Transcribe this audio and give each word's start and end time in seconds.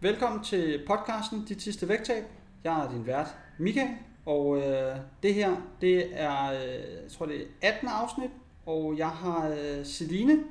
Velkommen 0.00 0.44
til 0.44 0.84
podcasten 0.86 1.44
Dit 1.44 1.62
sidste 1.62 1.88
vægttab. 1.88 2.24
Jeg 2.64 2.84
er 2.84 2.90
din 2.90 3.06
vært, 3.06 3.26
Michael, 3.58 3.88
og 4.26 4.58
øh, 4.58 4.96
det 5.22 5.34
her, 5.34 5.56
det 5.80 6.20
er, 6.20 6.52
øh, 6.52 7.02
jeg 7.02 7.10
tror 7.10 7.26
det 7.26 7.42
er 7.42 7.68
18. 7.68 7.88
afsnit, 7.88 8.30
og 8.66 8.98
jeg 8.98 9.08
har 9.08 9.48
øh, 9.48 9.84
Celine 9.84 10.44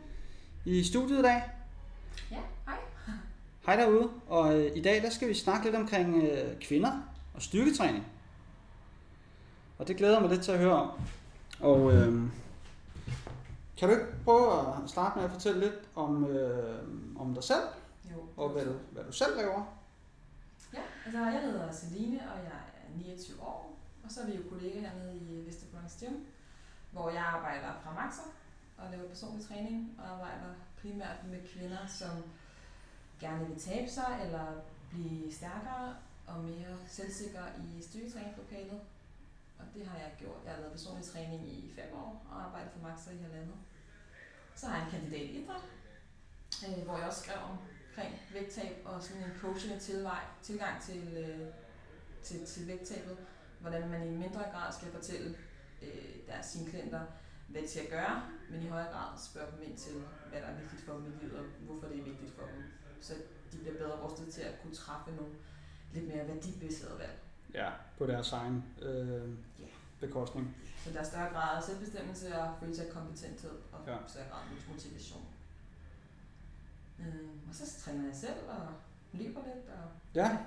i 0.66 0.84
studiet 0.84 1.20
i 1.20 1.22
dag. 1.22 1.42
Ja, 2.32 2.38
hej. 2.66 2.78
Hej 3.66 3.76
derude, 3.76 4.10
og 4.28 4.60
øh, 4.60 4.72
i 4.76 4.82
dag 4.82 5.02
der 5.02 5.10
skal 5.10 5.28
vi 5.28 5.34
snakke 5.34 5.66
lidt 5.66 5.76
omkring 5.76 6.24
øh, 6.24 6.60
kvinder 6.62 6.92
og 7.34 7.42
styrketræning. 7.42 8.06
Og 9.78 9.88
det 9.88 9.98
glæder 9.98 10.14
jeg 10.14 10.22
mig 10.22 10.32
lidt 10.32 10.44
til 10.44 10.52
at 10.52 10.60
høre 10.60 10.82
om. 10.82 10.90
Og 11.60 11.94
øh, 11.94 12.22
kan 13.78 13.88
du 13.88 13.94
ikke 13.94 14.24
prøve 14.26 14.60
at 14.60 14.90
starte 14.90 15.16
med 15.16 15.26
at 15.26 15.32
fortælle 15.32 15.60
lidt 15.60 15.80
om, 15.96 16.26
øh, 16.26 16.80
om 17.20 17.34
dig 17.34 17.44
selv 17.44 17.64
og 18.38 18.50
hvad 18.50 18.66
du, 18.66 18.74
hvad 18.92 19.04
du 19.04 19.12
selv 19.12 19.38
laver? 19.38 19.78
Ja, 20.74 20.82
altså 21.06 21.20
jeg 21.20 21.42
hedder 21.42 21.72
Celine, 21.72 22.32
og 22.32 22.38
jeg 22.44 22.62
er 22.84 22.98
29 22.98 23.42
år. 23.42 23.78
Og 24.04 24.12
så 24.12 24.22
er 24.22 24.26
vi 24.26 24.36
jo 24.36 24.50
kollegaer 24.50 24.90
hernede 24.90 25.18
i 25.18 25.36
øh, 25.36 25.48
Vesterbrunds 25.48 25.98
Gym, 26.00 26.16
hvor 26.92 27.10
jeg 27.10 27.22
arbejder 27.22 27.74
fra 27.84 27.94
Maxer 27.94 28.24
og 28.78 28.92
laver 28.92 29.08
personlig 29.08 29.48
træning, 29.48 30.00
og 30.00 30.10
arbejder 30.10 30.54
primært 30.82 31.28
med 31.28 31.40
kvinder, 31.54 31.88
som 31.88 32.24
gerne 33.20 33.48
vil 33.48 33.60
tabe 33.60 33.90
sig 33.90 34.20
eller 34.26 34.46
blive 34.90 35.34
stærkere 35.34 35.96
og 36.28 36.44
mere 36.44 36.78
selvsikre 36.88 37.46
i 37.58 37.82
styrketræningslokalet. 37.82 38.82
Og 39.60 39.66
det 39.74 39.88
har 39.88 39.98
jeg 39.98 40.12
gjort. 40.20 40.38
Jeg 40.46 40.54
har 40.54 40.60
lavet 40.60 40.72
personlig 40.72 41.06
træning 41.06 41.50
i 41.50 41.72
fem 41.76 41.94
år 41.94 42.26
og 42.32 42.46
arbejdet 42.46 42.72
for 42.72 42.88
Maxer 42.88 43.12
i 43.12 43.18
halvandet. 43.18 43.56
Så 44.56 44.68
har 44.68 44.78
jeg 44.78 44.86
en 44.86 44.92
kandidat 44.92 45.22
i 45.22 45.42
idræt, 45.42 45.62
øh, 46.68 46.84
hvor 46.84 46.98
jeg 46.98 47.08
også 47.08 47.22
skrev 47.24 47.38
omkring 47.98 48.22
vægttab 48.34 48.82
og 48.86 49.04
sådan 49.04 49.24
en 49.24 49.30
coachende 49.42 49.80
tilvej, 49.80 50.20
tilgang 50.42 50.82
til, 50.82 51.18
øh, 51.18 51.48
til, 52.24 52.46
til 52.46 52.68
vægttabet. 52.68 53.18
Hvordan 53.60 53.90
man 53.90 54.08
i 54.08 54.12
mindre 54.18 54.44
grad 54.54 54.74
skal 54.74 54.92
fortælle 54.92 55.36
øh, 55.82 56.16
deres 56.28 56.46
sine 56.46 56.70
klienter, 56.70 57.02
hvad 57.48 57.62
de 57.62 57.68
skal 57.70 57.90
gøre, 57.90 58.24
men 58.52 58.62
i 58.64 58.68
højere 58.68 58.92
grad 58.92 59.18
spørge 59.32 59.52
dem 59.52 59.62
ind 59.70 59.78
til, 59.78 59.94
hvad 60.30 60.42
der 60.42 60.48
er 60.48 60.56
vigtigt 60.56 60.82
for 60.82 60.94
dem 60.94 61.06
i 61.06 61.24
livet, 61.24 61.40
og 61.40 61.46
hvorfor 61.60 61.88
det 61.88 62.00
er 62.00 62.04
vigtigt 62.04 62.34
for 62.36 62.46
dem. 62.46 62.64
Så 63.02 63.14
de 63.52 63.58
bliver 63.58 63.78
bedre 63.78 63.92
rustet 64.04 64.34
til 64.34 64.42
at 64.42 64.62
kunne 64.62 64.74
træffe 64.76 65.12
nogle 65.12 65.34
lidt 65.94 66.08
mere 66.08 66.28
værdibaserede 66.28 67.00
valg. 67.00 67.20
Ja, 67.54 67.70
på 67.98 68.06
deres 68.06 68.32
egen 68.32 68.64
øh, 68.82 69.30
Ja. 69.60 69.66
bekostning. 70.00 70.56
Så 70.84 70.94
der 70.94 71.00
er 71.00 71.04
større 71.04 71.30
grad 71.34 71.58
af 71.58 71.64
selvbestemmelse 71.64 72.36
og 72.40 72.56
følelse 72.60 72.86
af 72.88 72.94
kompetenthed 72.94 73.52
og 73.72 73.80
Ja. 73.88 73.98
større 74.08 74.26
grad 74.32 74.42
motivation. 74.74 75.26
Øh, 77.00 77.30
og 77.50 77.56
så 77.56 77.80
træner 77.84 78.06
jeg 78.06 78.16
selv 78.16 78.50
og 78.50 78.68
løber 79.14 79.40
lidt 79.46 79.68
og 79.70 79.90
Ja, 80.16 80.38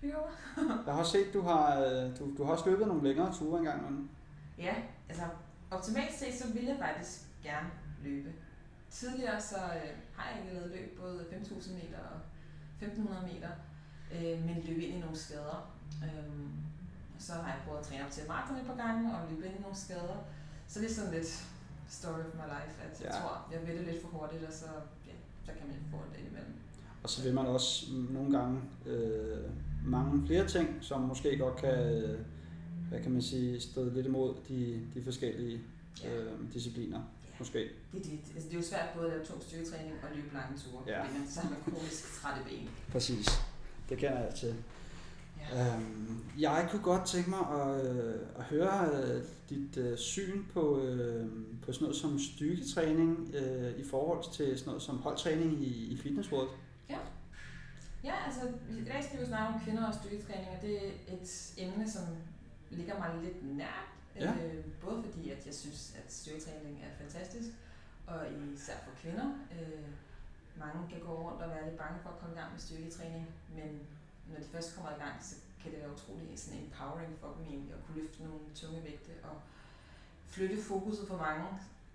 hygger 0.00 0.18
jeg 0.86 0.94
har 0.94 1.00
også 1.00 1.12
set, 1.12 1.34
du 1.34 1.40
har, 1.42 1.80
øh, 1.80 2.18
du, 2.18 2.36
du 2.38 2.44
har 2.44 2.52
også 2.52 2.70
løbet 2.70 2.86
nogle 2.86 3.02
længere 3.08 3.34
ture 3.34 3.58
engang. 3.58 3.90
Men... 3.92 4.10
Ja, 4.58 4.74
altså 5.08 5.22
optimalt 5.70 6.14
set, 6.14 6.34
så 6.34 6.52
vil 6.52 6.64
jeg 6.64 6.76
faktisk 6.80 7.20
gerne 7.42 7.70
løbe. 8.02 8.32
Tidligere 8.90 9.40
så 9.40 9.56
øh, 9.56 9.90
har 10.16 10.30
jeg 10.30 10.40
ikke 10.42 10.54
lavet 10.54 10.70
løb 10.70 10.98
både 11.00 11.20
5.000 11.30 11.72
meter 11.72 11.98
og 11.98 12.20
1.500 12.82 13.32
meter, 13.34 13.48
øh, 14.14 14.44
men 14.46 14.62
løb 14.64 14.78
ind 14.78 14.94
i 14.96 15.00
nogle 15.00 15.16
skader. 15.16 15.72
Øhm, 16.04 16.50
så 17.18 17.32
har 17.32 17.48
jeg 17.52 17.60
prøvet 17.66 17.78
at 17.80 17.84
træne 17.86 18.04
op 18.04 18.10
til 18.10 18.22
maraton 18.28 18.56
et 18.56 18.66
par 18.66 18.76
gange 18.86 19.16
og 19.16 19.28
løbe 19.30 19.46
ind 19.46 19.56
i 19.58 19.60
nogle 19.60 19.76
skader. 19.76 20.16
Så 20.68 20.80
det 20.80 20.90
er 20.90 20.94
sådan 20.94 21.10
lidt 21.12 21.46
story 21.88 22.18
of 22.20 22.34
my 22.34 22.46
life, 22.56 22.82
at 22.82 23.00
jeg 23.00 23.10
Ja. 23.14 23.20
tror, 23.20 23.48
jeg 23.52 23.66
vil 23.66 23.76
det 23.78 23.86
lidt 23.86 24.02
for 24.02 24.08
hurtigt, 24.08 24.44
og 24.44 24.52
så, 24.52 24.66
så 25.46 25.52
kan 25.58 25.66
man 25.66 25.76
få 25.90 25.96
det 26.12 26.18
indimellem. 26.18 26.52
Og 27.02 27.10
så 27.10 27.22
vil 27.22 27.34
man 27.34 27.46
også 27.46 27.86
nogle 28.10 28.38
gange 28.38 28.60
øh, 28.86 29.38
mange 29.84 30.26
flere 30.26 30.46
ting, 30.48 30.68
som 30.80 31.00
måske 31.00 31.38
godt 31.38 31.56
kan, 31.56 31.74
øh, 31.78 32.18
hvad 32.88 33.00
kan 33.02 33.10
man 33.12 33.22
sige, 33.22 33.60
støde 33.60 33.94
lidt 33.94 34.06
imod 34.06 34.34
de, 34.48 34.80
de 34.94 35.02
forskellige 35.04 35.60
øh, 36.06 36.52
discipliner. 36.54 36.98
Ja. 36.98 37.28
Måske. 37.38 37.58
Det, 37.92 37.98
er 37.98 38.02
det, 38.02 38.18
altså, 38.34 38.48
det 38.48 38.54
er 38.54 38.60
jo 38.60 38.66
svært 38.66 38.88
både 38.96 39.06
at 39.06 39.12
lave 39.12 39.24
tung 39.24 39.42
styrketræning 39.42 39.92
og 40.02 40.08
løbe 40.16 40.28
lange 40.34 40.58
ture, 40.58 40.82
Ja. 40.86 41.02
fordi 41.04 41.18
man 41.18 41.28
så 41.30 41.40
har 41.40 41.50
man 41.50 41.58
kronisk 41.64 42.20
trætte 42.22 42.40
ben. 42.48 42.68
Præcis. 42.92 43.26
Det 43.88 43.98
kender 43.98 44.20
jeg 44.20 44.34
til. 44.34 44.54
Ja. 45.50 45.74
Øhm, 45.74 46.24
jeg 46.38 46.68
kunne 46.70 46.82
godt 46.82 47.06
tænke 47.06 47.30
mig 47.30 47.38
at, 47.38 47.96
øh, 47.96 48.20
at 48.38 48.44
høre 48.44 48.88
øh, 48.92 49.22
dit 49.50 49.76
øh, 49.76 49.98
syn 49.98 50.44
på, 50.52 50.80
øh, 50.80 51.26
på 51.62 51.72
sådan 51.72 51.84
noget 51.84 51.96
som 51.96 52.18
styrketræning 52.18 53.34
øh, 53.34 53.78
i 53.78 53.84
forhold 53.84 54.32
til 54.32 54.58
sådan 54.58 54.66
noget 54.66 54.82
som 54.82 54.98
holdtræning 54.98 55.62
i, 55.62 55.92
i 55.92 55.96
fitnessrådet. 55.96 56.50
Ja, 58.04 58.14
altså 58.26 58.40
i 58.70 58.84
dag 58.84 59.04
skal 59.04 59.20
vi 59.20 59.26
snakke 59.26 59.54
om 59.54 59.60
kvinder 59.64 59.86
og 59.86 59.94
styrketræning, 59.94 60.48
og 60.56 60.62
det 60.62 60.86
er 60.86 60.90
et 61.08 61.54
emne, 61.58 61.90
som 61.90 62.02
ligger 62.70 62.98
mig 62.98 63.10
lidt 63.22 63.56
nært. 63.56 63.88
Ja. 64.16 64.32
Øh, 64.32 64.64
både 64.84 65.02
fordi, 65.04 65.30
at 65.30 65.46
jeg 65.46 65.54
synes, 65.54 65.94
at 65.96 66.12
styrketræning 66.12 66.80
er 66.86 67.04
fantastisk, 67.04 67.48
og 68.06 68.18
især 68.54 68.72
for 68.84 68.92
kvinder. 69.02 69.26
Øh, 69.52 69.86
mange 70.58 70.80
kan 70.90 71.00
gå 71.00 71.12
rundt 71.22 71.42
og 71.42 71.50
være 71.50 71.64
lidt 71.64 71.78
bange 71.78 71.98
for 72.02 72.10
at 72.10 72.18
komme 72.18 72.34
i 72.34 72.38
gang 72.38 72.52
med 72.52 72.60
styrketræning, 72.60 73.26
men 73.56 73.70
når 74.32 74.38
de 74.40 74.46
først 74.52 74.74
kommer 74.74 74.90
i 74.90 74.98
gang, 75.04 75.24
så 75.24 75.34
kan 75.62 75.70
det 75.72 75.80
være 75.80 75.92
utrolig 75.92 76.38
sådan 76.40 76.58
empowering 76.64 77.18
for 77.20 77.34
dem 77.36 77.44
egentlig 77.46 77.72
at 77.74 77.80
kunne 77.86 78.02
løfte 78.02 78.22
nogle 78.22 78.40
tunge 78.54 78.84
vægte 78.84 79.10
og 79.22 79.40
flytte 80.26 80.62
fokuset 80.62 81.08
for 81.08 81.16
mange 81.16 81.46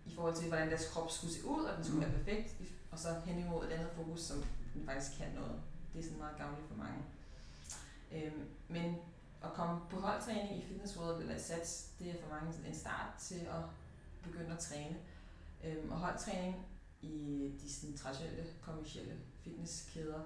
i 0.05 0.15
forhold 0.15 0.35
til, 0.35 0.47
hvordan 0.47 0.67
deres 0.69 0.89
krop 0.89 1.11
skulle 1.11 1.33
se 1.33 1.45
ud, 1.45 1.63
og 1.63 1.75
den 1.77 1.83
skulle 1.85 1.99
Mhm. 2.05 2.11
være 2.15 2.23
perfekt, 2.23 2.55
og 2.91 2.99
så 2.99 3.19
hen 3.25 3.39
imod 3.39 3.65
et 3.65 3.71
andet 3.71 3.91
fokus, 3.95 4.21
som 4.21 4.43
den 4.73 4.85
faktisk 4.85 5.17
kan 5.17 5.31
noget. 5.35 5.61
Det 5.93 5.99
er 5.99 6.03
sådan 6.03 6.17
meget 6.17 6.37
gavnligt 6.37 6.67
for 6.67 6.75
mange. 6.77 6.99
Øhm, 8.11 8.45
men 8.67 8.95
at 9.43 9.53
komme 9.53 9.81
på 9.89 9.99
holdtræning 9.99 10.57
i 10.57 10.65
fitnessrådet 10.67 11.21
eller 11.21 11.35
i 11.35 11.39
sats, 11.39 11.89
det 11.99 12.09
er 12.09 12.21
for 12.23 12.29
mange 12.29 12.67
en 12.67 12.75
start 12.75 13.09
til 13.19 13.35
at 13.39 13.61
begynde 14.23 14.51
at 14.53 14.59
træne. 14.59 14.97
Øhm, 15.63 15.91
og 15.91 15.97
holdtræning 15.97 16.55
i 17.01 17.51
de 17.63 17.73
sådan, 17.73 17.97
traditionelle, 17.97 18.45
kommercielle 18.61 19.13
fitnesskæder, 19.43 20.19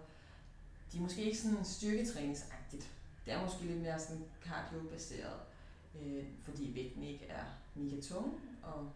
de 0.92 0.98
er 0.98 1.02
måske 1.02 1.22
ikke 1.24 1.38
sådan 1.38 1.66
styrketræningsagtigt. 1.66 2.92
Det 3.26 3.34
er 3.34 3.42
måske 3.42 3.64
lidt 3.64 3.82
mere 3.82 4.00
sådan 4.00 4.24
cardio-baseret, 4.46 5.40
øh, 6.02 6.24
fordi 6.44 6.72
vægten 6.76 7.04
ikke 7.04 7.26
er 7.30 7.44
mega 7.76 8.02
tung, 8.02 8.40
og 8.64 8.90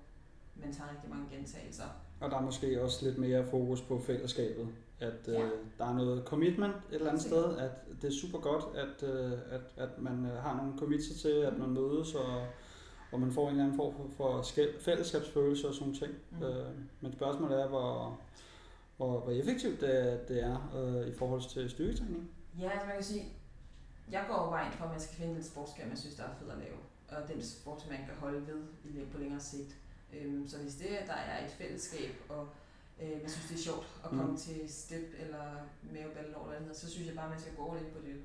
man 0.55 0.73
tager 0.73 0.89
rigtig 0.91 1.09
mange 1.09 1.25
gentagelser. 1.35 1.84
Og 2.19 2.31
der 2.31 2.38
er 2.38 2.41
måske 2.41 2.84
også 2.84 3.05
lidt 3.05 3.17
mere 3.17 3.45
fokus 3.50 3.81
på 3.81 4.00
fællesskabet. 4.00 4.67
At 5.00 5.28
øh, 5.28 5.34
Ja. 5.34 5.50
der 5.78 5.85
er 5.85 5.94
noget 5.94 6.23
commitment 6.25 6.75
et 6.75 6.95
eller 6.95 7.09
andet 7.09 7.23
sted. 7.23 7.57
At 7.57 7.72
det 8.01 8.07
er 8.07 8.11
super 8.22 8.39
godt, 8.39 8.63
at, 8.78 9.09
øh, 9.09 9.31
at, 9.50 9.61
at 9.78 9.89
man 10.00 10.25
øh, 10.25 10.31
har 10.44 10.55
nogle 10.57 10.79
commitser 10.79 11.16
til, 11.16 11.29
at 11.38 11.57
man 11.57 11.69
mødes, 11.69 12.13
og, 12.16 12.47
og 13.11 13.19
man 13.19 13.31
får 13.31 13.44
en 13.44 13.50
eller 13.50 13.63
anden 13.63 13.78
form 13.78 13.94
for, 13.95 14.09
for 14.17 14.44
fællesskabsfølelse 14.81 15.67
og 15.67 15.73
sådan 15.73 15.94
ting. 15.94 16.13
Mm. 16.31 16.44
Øh, 16.44 16.66
men 17.01 17.13
spørgsmålet 17.13 17.61
er, 17.61 17.67
hvor, 17.67 18.19
hvor, 18.97 19.19
hvor 19.19 19.31
effektivt 19.31 19.81
det, 19.81 20.28
det 20.28 20.44
er 20.44 20.72
øh, 20.75 21.07
i 21.07 21.13
forhold 21.13 21.50
til 21.50 21.69
styrketræning. 21.69 22.29
Ja, 22.59 22.69
altså 22.69 22.85
man 22.88 22.95
kan 22.95 23.03
sige, 23.03 23.25
jeg 24.11 24.25
går 24.29 24.44
jo 24.44 24.50
vejen 24.50 24.72
for, 24.72 24.85
at 24.85 24.91
man 24.91 25.00
skal 25.00 25.16
finde 25.16 25.35
den 25.35 25.44
sportsgren, 25.44 25.88
man 25.88 25.97
synes, 25.97 26.16
der 26.16 26.23
er 26.23 26.35
fed 26.39 26.50
at 26.50 26.57
lave. 26.57 26.78
Og 27.09 27.28
den 27.28 27.44
sport, 27.44 27.85
man 27.89 27.97
kan 27.97 28.16
holde 28.19 28.47
ved 28.47 28.61
i, 28.84 29.05
på 29.11 29.17
længere 29.17 29.39
sigt. 29.39 29.75
Øhm, 30.13 30.47
så 30.47 30.57
hvis 30.57 30.75
det, 30.75 30.88
der 31.07 31.13
er 31.13 31.45
et 31.45 31.51
fællesskab, 31.51 32.11
og 32.29 32.47
øh, 33.01 33.22
man 33.22 33.29
synes, 33.29 33.47
det 33.50 33.55
er 33.55 33.63
sjovt 33.63 33.88
at 34.03 34.09
komme 34.09 34.31
Mm. 34.31 34.38
til 34.38 34.73
step 34.73 35.13
eller 35.19 35.44
mavebattle 35.84 36.22
eller 36.25 36.39
hvad 36.47 36.55
det 36.55 36.61
hedder, 36.66 36.79
så 36.79 36.89
synes 36.91 37.07
jeg 37.07 37.16
bare, 37.16 37.29
man 37.29 37.39
skal 37.39 37.55
gå 37.55 37.75
lidt 37.79 37.94
på 37.94 38.00
det. 38.00 38.16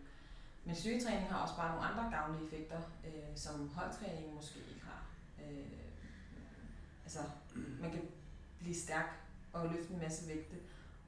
Men 0.65 0.75
styrketræning 0.75 1.29
har 1.33 1.43
også 1.43 1.57
bare 1.57 1.71
nogle 1.75 1.87
andre 1.89 2.17
gavnlige 2.19 2.45
effekter, 2.47 2.81
øh, 3.07 3.13
som 3.35 3.69
holdtræning 3.75 4.35
måske 4.35 4.59
ikke 4.59 4.83
har. 4.85 5.07
Øh, 5.43 5.67
altså, 7.05 7.19
man 7.81 7.91
kan 7.91 8.01
blive 8.61 8.75
stærk 8.75 9.20
og 9.53 9.69
løfte 9.69 9.93
en 9.93 9.99
masse 10.01 10.29
vægte, 10.29 10.57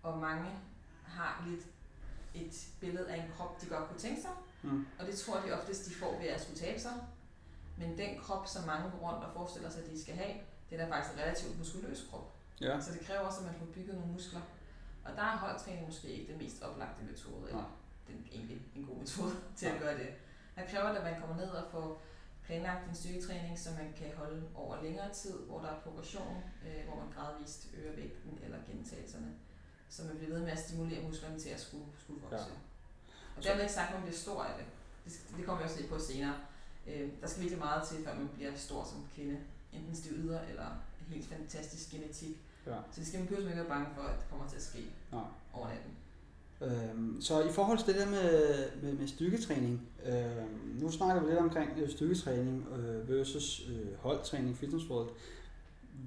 og 0.02 0.18
mange 0.18 0.50
har 1.04 1.44
lidt 1.48 1.66
et 2.34 2.66
billede 2.80 3.10
af 3.10 3.16
en 3.24 3.30
krop, 3.36 3.60
de 3.60 3.66
godt 3.66 3.88
kunne 3.88 3.98
tænke 4.00 4.22
sig, 4.22 4.30
Mm. 4.64 4.86
og 4.98 5.06
det 5.06 5.18
tror 5.18 5.40
de 5.40 5.52
oftest, 5.52 5.86
de 5.88 5.94
får 5.94 6.18
ved 6.20 6.26
at 6.28 6.40
skulle 6.40 6.58
tabe 6.58 6.80
sig. 6.80 6.92
Men 7.78 7.98
den 7.98 8.18
krop, 8.18 8.46
som 8.46 8.64
mange 8.66 8.90
går 8.90 9.08
rundt 9.08 9.24
og 9.24 9.32
forestiller 9.32 9.70
sig, 9.70 9.84
at 9.84 9.90
de 9.90 10.02
skal 10.02 10.14
have, 10.14 10.34
det 10.70 10.80
er 10.80 10.84
da 10.86 10.92
faktisk 10.96 11.14
en 11.14 11.20
relativt 11.20 11.58
muskuløs 11.58 12.06
krop. 12.10 12.32
Ja. 12.60 12.80
Så 12.80 12.92
det 12.92 13.00
kræver 13.00 13.20
også, 13.20 13.38
at 13.40 13.44
man 13.46 13.54
får 13.58 13.66
bygget 13.66 13.94
nogle 13.94 14.12
muskler. 14.12 14.40
Og 15.04 15.10
der 15.16 15.22
er 15.22 15.36
holdtræning 15.36 15.86
måske 15.86 16.08
ikke 16.08 16.32
den 16.32 16.38
mest 16.38 16.62
oplagte 16.62 17.04
metode, 17.04 17.48
eller 17.48 17.78
den 18.08 18.26
egentlig 18.32 18.62
en 18.76 18.86
god 18.86 18.96
metode 18.96 19.34
til 19.56 19.66
at 19.66 19.72
Nej. 19.72 19.82
gøre 19.82 19.98
det. 19.98 20.08
Der 20.56 20.66
kræver 20.66 20.88
det, 20.88 20.96
at 20.96 21.04
man 21.04 21.20
kommer 21.20 21.36
ned 21.36 21.50
og 21.50 21.70
får 21.72 22.02
planlagt 22.46 22.88
en 22.88 22.94
styrketræning, 22.94 23.58
som 23.58 23.72
man 23.74 23.92
kan 23.96 24.10
holde 24.16 24.42
over 24.54 24.82
længere 24.82 25.14
tid, 25.14 25.38
hvor 25.38 25.60
der 25.60 25.68
er 25.68 25.80
progression, 25.80 26.42
øh, 26.66 26.84
hvor 26.86 26.96
man 26.96 27.12
gradvist 27.14 27.68
øger 27.74 27.96
vægten 27.96 28.38
eller 28.44 28.58
gentagelserne, 28.66 29.32
så 29.88 30.04
man 30.04 30.16
bliver 30.16 30.32
ved 30.34 30.40
med 30.42 30.52
at 30.52 30.58
stimulere 30.58 31.02
musklerne 31.02 31.38
til 31.38 31.48
at 31.48 31.60
skulle, 31.60 31.84
skulle 31.98 32.20
vokse. 32.22 32.36
Ja. 32.36 32.54
Og 33.36 33.44
dermed 33.44 33.62
ikke 33.62 33.72
sagt, 33.72 33.88
at 33.88 33.94
man 33.94 34.02
bliver 34.02 34.18
stor 34.18 34.42
af 34.42 34.54
det. 34.58 34.66
Det, 35.04 35.36
det 35.36 35.44
kommer 35.44 35.58
vi 35.58 35.64
også 35.64 35.80
lidt 35.80 35.90
på 35.90 35.98
senere. 35.98 36.34
Øh, 36.86 37.10
der 37.20 37.26
skal 37.26 37.40
virkelig 37.42 37.58
meget 37.58 37.88
til, 37.88 38.04
før 38.04 38.14
man 38.14 38.28
bliver 38.34 38.56
stor 38.56 38.84
som 38.84 39.08
kvinde. 39.14 39.40
Enten 39.72 39.96
stiv 39.96 40.12
yder 40.12 40.40
eller 40.40 40.66
helt 41.08 41.28
fantastisk 41.28 41.90
genetik. 41.90 42.36
Ja. 42.66 42.76
Så 42.92 43.00
det 43.00 43.06
skal 43.06 43.18
man 43.20 43.28
behøver 43.28 43.48
ikke 43.48 43.60
være 43.60 43.68
bange 43.68 43.88
for, 43.94 44.02
at 44.02 44.20
det 44.20 44.28
kommer 44.30 44.48
til 44.48 44.56
at 44.56 44.62
ske 44.62 44.86
Nej. 45.12 45.24
over 45.52 45.68
natten. 45.68 45.96
Øhm, 46.64 47.20
så 47.20 47.42
i 47.42 47.52
forhold 47.52 47.78
til 47.78 47.86
det 47.86 47.96
der 47.96 48.10
med, 48.10 48.54
med, 48.82 48.92
med 48.92 49.06
styrketræning, 49.06 49.88
øh, 50.06 50.80
nu 50.80 50.90
snakker 50.90 51.22
vi 51.22 51.28
lidt 51.28 51.38
omkring 51.38 51.70
øh, 51.76 51.90
styrketræning 51.90 52.66
øh, 52.76 53.08
versus 53.08 53.62
øh, 53.68 53.98
holdtræning, 53.98 54.56
fitness 54.56 54.90
world. 54.90 55.08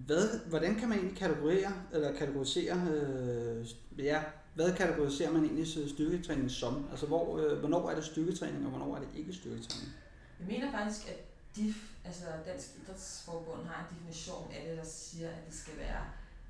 Hvad, 0.06 0.40
hvordan 0.50 0.76
kan 0.76 0.90
man 0.90 0.98
egentlig 0.98 1.18
kategorisere, 1.18 1.74
eller 1.94 2.16
kategorisere, 2.16 2.88
øh, 2.92 3.66
ja, 3.98 4.24
hvad 4.56 4.74
kategoriserer 4.74 5.32
man 5.32 5.44
egentlig 5.44 5.90
styrketræning 5.90 6.52
som? 6.52 6.88
Altså, 6.92 7.06
hvor, 7.06 7.40
øh, 7.40 7.60
hvornår 7.60 7.90
er 7.90 7.96
det 7.96 8.06
styrketræning, 8.06 8.66
og 8.66 8.70
hvornår 8.70 8.96
er 8.96 9.00
det 9.00 9.10
ikke 9.16 9.34
styrketræning? 9.34 9.94
Jeg 10.40 10.48
mener 10.48 10.72
faktisk, 10.72 11.10
at 11.10 11.18
DIF, 11.56 11.76
altså 12.06 12.26
Dansk 12.46 12.68
Idrætsforbund, 12.84 13.68
har 13.68 13.88
en 13.88 13.98
definition 13.98 14.52
af 14.54 14.66
det, 14.68 14.78
der 14.78 14.86
siger, 14.86 15.30
at 15.30 15.46
det 15.48 15.56
skal 15.56 15.74
være 15.78 16.02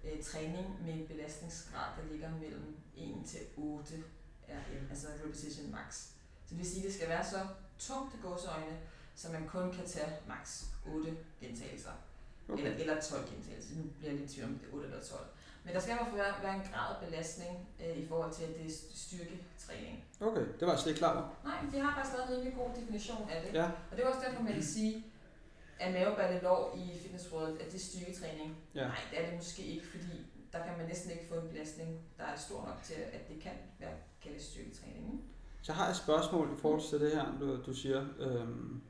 øh, 0.06 0.24
træning 0.24 0.86
med 0.86 0.94
en 0.94 1.08
belastningsgrad, 1.08 1.90
der 1.98 2.12
ligger 2.12 2.30
mellem 2.42 2.78
1 2.98 3.16
til 3.26 3.40
8 3.58 4.04
RM, 4.50 4.90
altså 4.90 5.08
repetition 5.26 5.72
max. 5.72 5.96
Så 6.46 6.50
det 6.50 6.58
vil 6.58 6.68
sige, 6.68 6.82
at 6.82 6.86
det 6.86 6.94
skal 6.94 7.10
være 7.10 7.26
så 7.26 7.40
tungt 7.80 8.16
i 8.16 8.18
gåseøjne, 8.22 8.78
så 9.16 9.32
man 9.32 9.48
kun 9.48 9.72
kan 9.72 9.86
tage 9.86 10.12
max 10.28 10.64
8 10.94 11.18
gentagelser. 11.42 11.92
Okay. 12.50 12.64
Eller, 12.64 12.78
eller 12.78 13.02
12 13.02 13.30
gentagelser. 13.30 13.76
Nu 13.76 13.84
bliver 13.98 14.12
jeg 14.12 14.20
lidt 14.20 14.32
tvivl 14.32 14.48
om 14.48 14.54
det 14.60 14.68
er 14.70 14.74
8 14.74 14.88
eller 14.88 15.04
12. 15.04 15.28
Men 15.64 15.74
der 15.74 15.80
skal 15.80 15.94
i 15.94 15.96
hvert 15.96 16.08
fald 16.08 16.42
være, 16.42 16.56
en 16.56 16.68
grad 16.72 16.96
af 16.96 17.00
belastning 17.06 17.68
øh, 17.84 17.98
i 17.98 18.08
forhold 18.08 18.34
til, 18.34 18.44
at 18.44 18.50
det 18.58 18.66
er 18.66 18.76
styrketræning. 18.94 20.04
Okay, 20.22 20.46
det 20.60 20.64
var 20.68 20.74
jeg 20.74 20.80
slet 20.80 20.92
ikke 20.92 21.00
klar 21.00 21.14
over. 21.14 21.28
Nej, 21.44 21.58
de 21.72 21.80
har 21.80 21.96
faktisk 21.96 22.16
lavet 22.16 22.30
en 22.30 22.36
rimelig 22.36 22.54
god 22.58 22.70
definition 22.82 23.30
af 23.30 23.42
det. 23.44 23.54
Ja. 23.60 23.66
Og 23.66 23.98
det 23.98 24.00
er 24.04 24.08
også 24.08 24.22
derfor, 24.26 24.42
man 24.42 24.54
kan 24.54 24.64
sige, 24.78 25.06
at 25.80 25.94
maveballe 25.94 26.40
lov 26.44 26.78
i 26.78 27.00
Fitness 27.00 27.32
World, 27.32 27.62
at 27.62 27.66
det 27.66 27.76
er 27.76 27.80
styrketræning. 27.80 28.58
Ja. 28.76 28.82
Nej, 28.82 28.98
det 29.12 29.20
er 29.22 29.26
det 29.26 29.36
måske 29.36 29.64
ikke, 29.64 29.88
fordi 29.88 30.26
der 30.54 30.60
kan 30.66 30.78
man 30.78 30.88
næsten 30.88 31.12
ikke 31.12 31.26
få 31.30 31.36
en 31.36 31.48
belastning, 31.48 32.00
der 32.18 32.24
er 32.24 32.38
stor 32.38 32.66
nok 32.66 32.80
til, 32.84 32.94
at 33.14 33.30
det 33.30 33.42
kan 33.42 33.52
være 33.80 33.94
kaldet 34.24 34.42
styrketræning. 34.42 35.24
Så 35.62 35.74
har 35.74 35.84
jeg 35.84 35.92
et 35.92 35.98
spørgsmål 35.98 36.48
i 36.58 36.62
forhold 36.62 36.82
til 36.90 37.00
det 37.00 37.12
her, 37.12 37.26
du, 37.40 37.64
du 37.66 37.74
siger. 37.74 38.06
Øhm, 38.20 38.82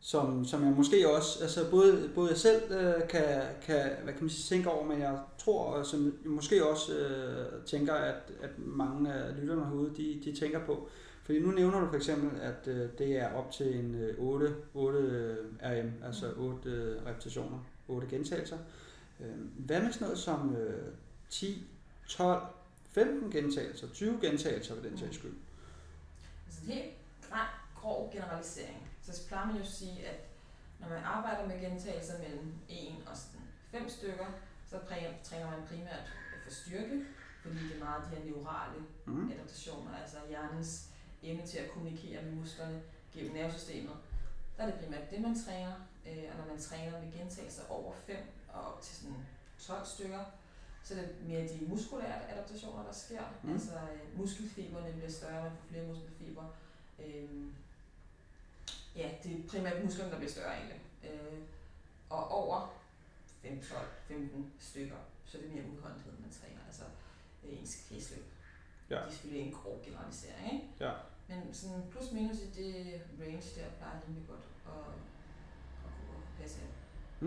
som, 0.00 0.44
som 0.44 0.64
jeg 0.64 0.72
måske 0.72 1.10
også, 1.10 1.42
altså 1.42 1.70
både, 1.70 2.10
både 2.14 2.30
jeg 2.30 2.38
selv 2.38 2.72
øh, 2.72 3.08
kan, 3.08 3.42
kan, 3.62 3.90
hvad 4.02 4.12
kan 4.12 4.22
man 4.22 4.30
sige, 4.30 4.56
tænke 4.56 4.70
over, 4.70 4.86
men 4.86 5.00
jeg 5.00 5.18
tror, 5.38 5.64
og 5.64 5.86
som 5.86 6.18
måske 6.24 6.66
også 6.66 6.92
øh, 6.92 7.64
tænker, 7.66 7.94
at, 7.94 8.32
at 8.42 8.50
mange 8.58 9.12
af 9.12 9.40
lytterne 9.40 9.64
herude, 9.64 9.92
de, 9.96 10.20
de 10.24 10.36
tænker 10.36 10.66
på. 10.66 10.88
Fordi 11.30 11.42
nu 11.42 11.50
nævner 11.50 11.80
du 11.80 11.88
for 11.88 11.96
eksempel, 11.96 12.40
at 12.40 12.68
øh, 12.68 12.88
det 12.98 13.16
er 13.16 13.32
op 13.32 13.50
til 13.50 13.76
en 13.76 13.94
øh, 13.94 14.18
8, 14.18 14.54
8 14.74 14.98
øh, 14.98 15.46
RM, 15.62 15.92
altså 16.04 16.32
8 16.36 16.70
øh, 16.70 17.06
repetitioner, 17.06 17.58
8 17.88 18.06
gentagelser. 18.06 18.58
Øh, 19.20 19.36
hvad 19.56 19.82
med 19.82 19.92
sådan 19.92 20.04
noget 20.04 20.18
som 20.18 20.56
øh, 20.56 20.92
10, 21.28 21.66
12, 22.08 22.42
15 22.90 23.30
gentagelser, 23.30 23.88
20 23.88 24.18
gentagelser 24.20 24.74
ved 24.74 24.90
den 24.90 24.98
sags 24.98 25.16
skyld? 25.16 25.34
Altså 26.46 26.64
helt 26.64 26.94
grov 27.74 28.12
generalisering 28.12 28.90
så 29.02 29.28
plejer 29.28 29.46
man 29.46 29.56
jo 29.56 29.62
at 29.62 29.68
sige, 29.68 30.06
at 30.06 30.20
når 30.80 30.88
man 30.88 31.02
arbejder 31.04 31.46
med 31.46 31.60
gentagelser 31.60 32.18
mellem 32.18 32.54
1 32.68 32.78
og 33.06 33.16
5 33.70 33.88
stykker, 33.88 34.26
så 34.66 34.76
træner 35.22 35.50
man 35.50 35.60
primært 35.68 36.12
for 36.44 36.50
styrke, 36.50 37.04
fordi 37.42 37.56
det 37.68 37.76
er 37.76 37.84
meget 37.84 38.02
de 38.10 38.16
her 38.16 38.24
neurale 38.24 38.80
mm. 39.06 39.32
adaptationer, 39.32 39.96
altså 40.02 40.16
hjernens 40.28 40.89
evne 41.22 41.46
til 41.46 41.58
at 41.58 41.70
kommunikere 41.70 42.22
med 42.22 42.32
musklerne 42.32 42.82
gennem 43.14 43.32
nervesystemet. 43.32 43.96
Der 44.56 44.62
er 44.62 44.70
det 44.70 44.80
primært 44.80 45.10
det, 45.10 45.20
man 45.20 45.44
træner, 45.44 45.72
øh, 46.06 46.24
og 46.30 46.38
når 46.38 46.46
man 46.52 46.62
træner 46.62 47.04
med 47.04 47.12
gentagelser 47.12 47.62
over 47.68 47.92
5 48.06 48.16
og 48.48 48.72
op 48.72 48.82
til 48.82 48.96
sådan 48.96 49.16
12 49.58 49.86
stykker, 49.86 50.24
så 50.82 50.94
er 50.94 50.98
det 50.98 51.16
mere 51.26 51.48
de 51.48 51.58
muskulære 51.68 52.30
adaptationer, 52.30 52.84
der 52.84 52.92
sker. 52.92 53.22
Mm. 53.42 53.52
Altså 53.52 53.72
øh, 53.72 54.18
muskelfiberne 54.18 54.92
bliver 54.92 55.10
større, 55.10 55.42
man 55.42 55.52
får 55.52 55.68
flere 55.68 55.86
muskelfiber. 55.86 56.44
Øh, 56.98 57.46
ja, 58.96 59.10
det 59.24 59.32
er 59.32 59.48
primært 59.48 59.84
musklerne, 59.84 60.10
der 60.10 60.16
bliver 60.16 60.32
større 60.32 60.56
egentlig. 60.56 60.80
Øh, 61.04 61.38
og 62.10 62.30
over 62.30 62.74
5, 63.42 63.62
12, 63.62 63.88
15 64.08 64.52
stykker, 64.60 64.96
så 65.26 65.38
er 65.38 65.42
det 65.42 65.52
mere 65.52 65.64
udholdenhed, 65.64 66.12
man 66.12 66.30
træner, 66.40 66.60
altså 66.66 66.82
øh, 67.44 67.60
ens 67.60 67.84
kredsløb. 67.88 68.24
Ja. 68.90 68.96
Det 68.96 69.04
er 69.04 69.10
selvfølgelig 69.10 69.46
en 69.46 69.52
grov 69.52 69.84
generalisering, 69.84 70.52
ikke? 70.52 70.66
Ja. 70.80 70.92
Men 71.28 71.54
sådan 71.54 71.82
plus 71.90 72.12
minus 72.12 72.36
i 72.36 72.46
det 72.46 73.02
range 73.20 73.60
der 73.60 73.70
plejer 73.78 74.00
rimelig 74.06 74.28
godt 74.28 74.40
at, 74.66 74.92
at 75.84 75.90
kunne 76.08 76.22
passe 76.40 76.58
ind. 76.60 76.70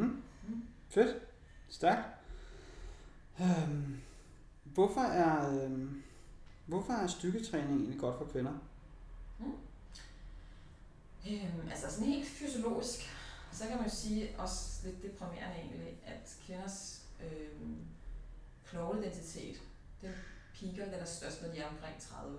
Mm. 0.01 0.24
Mm. 0.48 0.68
Fedt. 0.89 1.27
Stærkt. 1.69 2.07
Øhm, 3.42 3.98
hvorfor 4.63 5.01
er, 5.01 5.63
øhm, 5.63 6.04
hvorfor 6.65 6.94
er 6.94 7.07
styrketræning 7.07 7.80
egentlig 7.80 8.00
godt 8.00 8.18
for 8.18 8.25
kvinder? 8.25 8.54
Mm. 9.39 9.54
Øhm, 11.30 11.69
altså 11.69 11.92
sådan 11.92 12.07
helt 12.07 12.27
fysiologisk, 12.27 13.00
så 13.51 13.68
kan 13.68 13.77
man 13.77 13.86
jo 13.86 13.92
sige 13.92 14.30
også 14.38 14.88
lidt 14.88 15.04
deprimerende 15.04 15.56
egentlig, 15.56 15.98
at 16.06 16.38
kvinders 16.45 17.06
øhm, 17.24 17.77
knogleidentitet, 18.66 19.62
den 20.01 20.12
piker, 20.53 20.85
den 20.85 20.94
er 20.94 21.05
størst, 21.05 21.41
når 21.41 21.50
de 21.50 21.57
er 21.59 21.67
omkring 21.67 21.95
30. 22.00 22.38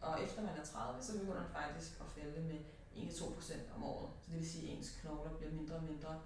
Og 0.00 0.22
efter 0.24 0.42
man 0.42 0.56
er 0.60 0.64
30, 0.64 1.02
så 1.02 1.12
begynder 1.12 1.42
den 1.44 1.52
faktisk 1.60 1.90
at 2.00 2.06
falde 2.16 2.40
med 2.50 2.58
1-2% 2.96 3.76
om 3.76 3.84
året. 3.84 4.08
Så 4.22 4.26
det 4.30 4.38
vil 4.38 4.50
sige, 4.50 4.72
at 4.72 4.78
ens 4.78 4.90
knogler 5.00 5.32
bliver 5.38 5.52
mindre 5.52 5.74
og 5.74 5.82
mindre 5.82 6.20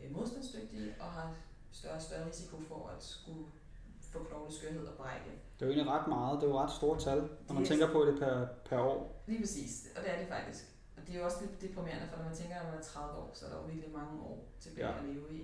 øh, 0.00 0.12
modstandsdygtige 0.16 0.94
og 1.00 1.06
har 1.06 1.34
større 1.72 1.94
og 1.94 2.02
større 2.02 2.26
risiko 2.28 2.56
for 2.60 2.88
at 2.88 3.04
skulle 3.04 3.46
få 4.00 4.18
knogleskørhed 4.24 4.86
og 4.86 4.94
brække. 4.94 5.30
Det 5.54 5.62
er 5.62 5.66
jo 5.66 5.72
egentlig 5.72 5.92
ret 5.94 6.08
meget, 6.08 6.40
det 6.40 6.46
er 6.46 6.50
jo 6.50 6.58
ret 6.58 6.72
store 6.72 6.98
tal, 7.00 7.28
når 7.48 7.54
man 7.54 7.64
tænker 7.64 7.92
på 7.92 8.04
det 8.06 8.18
per, 8.18 8.46
per 8.68 8.78
år. 8.78 9.22
Lige 9.26 9.40
præcis, 9.40 9.86
og 9.96 10.02
det 10.02 10.10
er 10.14 10.18
det 10.18 10.28
faktisk 10.28 10.64
det 11.08 11.14
er 11.16 11.20
jo 11.20 11.24
også 11.24 11.40
lidt 11.44 11.60
deprimerende, 11.64 12.06
for 12.10 12.16
når 12.16 12.24
man 12.24 12.36
tænker, 12.40 12.56
at 12.60 12.66
man 12.70 12.78
er 12.80 12.82
30 12.82 13.18
år, 13.22 13.30
så 13.34 13.46
er 13.46 13.50
der 13.50 13.56
jo 13.60 13.64
virkelig 13.72 13.92
mange 14.00 14.14
år 14.30 14.38
tilbage 14.60 14.88
ja. 14.88 14.98
at 14.98 15.04
leve 15.04 15.28
i. 15.38 15.40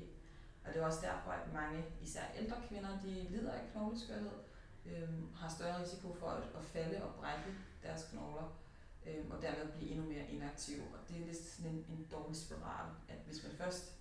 Og 0.65 0.69
det 0.73 0.77
er 0.81 0.87
også 0.87 1.03
derfor, 1.09 1.31
at 1.31 1.53
mange, 1.61 1.85
især 2.03 2.25
ældre 2.41 2.57
kvinder, 2.69 2.89
de 3.05 3.13
lider 3.35 3.53
af 3.53 3.63
knogleskørhed, 3.73 4.37
øhm, 4.87 5.35
har 5.35 5.49
større 5.49 5.83
risiko 5.83 6.15
for 6.15 6.29
at, 6.29 6.43
at 6.59 6.65
falde 6.65 7.03
og 7.03 7.15
brække 7.15 7.51
deres 7.83 8.09
knogler, 8.11 8.57
øhm, 9.07 9.31
og 9.31 9.43
dermed 9.43 9.73
blive 9.73 9.91
endnu 9.91 10.07
mere 10.07 10.31
inaktive. 10.31 10.83
Og 10.83 11.09
det 11.09 11.23
er 11.23 11.27
lidt 11.27 11.45
sådan 11.45 11.71
en, 11.71 11.87
en 11.89 12.09
dårlig 12.13 12.37
spiral, 12.37 12.87
at 13.09 13.19
hvis 13.27 13.43
man 13.43 13.53
først 13.53 13.93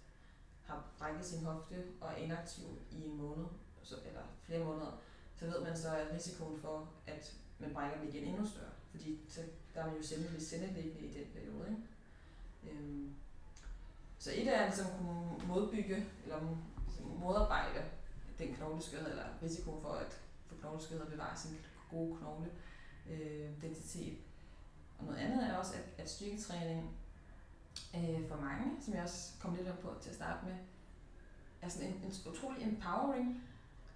har 0.66 0.84
brækket 0.98 1.26
sin 1.26 1.46
hofte 1.46 1.84
og 2.02 2.12
er 2.12 2.16
inaktiv 2.16 2.66
i 2.92 3.06
en 3.06 3.18
måned, 3.18 3.46
så, 3.84 3.96
eller 4.08 4.22
flere 4.44 4.66
måneder, 4.66 5.02
så 5.36 5.46
ved 5.46 5.62
man 5.62 5.78
så, 5.78 5.96
at 5.96 6.14
risikoen 6.14 6.60
for, 6.60 6.90
at 7.08 7.34
man 7.60 7.74
brækker 7.74 8.00
den 8.00 8.10
igen 8.10 8.24
endnu 8.24 8.48
større. 8.48 8.72
Fordi 8.92 9.20
så 9.30 9.42
der 9.74 9.82
er 9.82 9.88
man 9.88 9.98
jo 9.98 10.04
simpelthen 10.04 10.42
sendeliggende 10.42 11.08
i 11.08 11.14
den 11.14 11.28
periode. 11.34 11.68
Ikke? 11.70 12.78
Øhm, 12.78 13.16
så 14.20 14.32
et 14.34 14.48
er 14.48 14.66
ligesom 14.66 14.86
at 14.86 14.98
kunne 14.98 15.48
modbygge, 15.48 16.06
eller 16.24 16.58
modarbejde 17.20 17.84
den 18.40 18.54
knogleskørhed, 18.54 19.10
eller 19.10 19.26
risikoen 19.42 19.82
for 19.82 19.90
at 19.90 20.22
få 20.64 20.68
knogleskørhed 20.68 21.06
og 21.06 21.12
bevare 21.12 21.38
sin 21.38 21.58
gode 21.92 22.18
knogle 22.18 22.52
øh, 23.10 23.58
identitet. 23.58 24.18
Og 25.00 25.06
noget 25.06 25.20
andet 25.20 25.44
er 25.50 25.58
også, 25.58 25.74
at, 25.74 26.04
at 26.04 26.10
styrketræning 26.10 26.98
øh, 27.96 28.28
for 28.28 28.42
mange, 28.42 28.72
som 28.82 28.94
jeg 28.94 29.04
også 29.04 29.32
kom 29.40 29.56
lidt 29.56 29.68
op 29.68 29.80
på 29.80 29.94
til 30.02 30.10
at 30.10 30.16
starte 30.16 30.46
med, 30.46 30.56
er 31.62 31.70
sådan 31.70 31.88
en, 31.88 31.94
en 31.94 32.14
utrolig 32.32 32.64
empowering, 32.64 33.44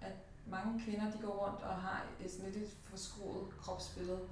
at 0.00 0.12
mange 0.46 0.84
kvinder 0.84 1.10
de 1.10 1.18
går 1.18 1.46
rundt 1.46 1.62
og 1.62 1.74
har 1.74 2.06
et 2.24 2.30
sådan 2.30 2.50
lidt 2.50 2.70
forskruet 2.84 3.50
kropsbillede, 3.60 4.28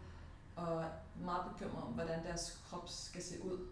og 0.56 0.84
meget 1.20 1.52
bekymret 1.52 1.82
om, 1.82 1.92
hvordan 1.92 2.24
deres 2.24 2.62
krop 2.70 2.88
skal 2.88 3.22
se 3.22 3.44
ud. 3.44 3.68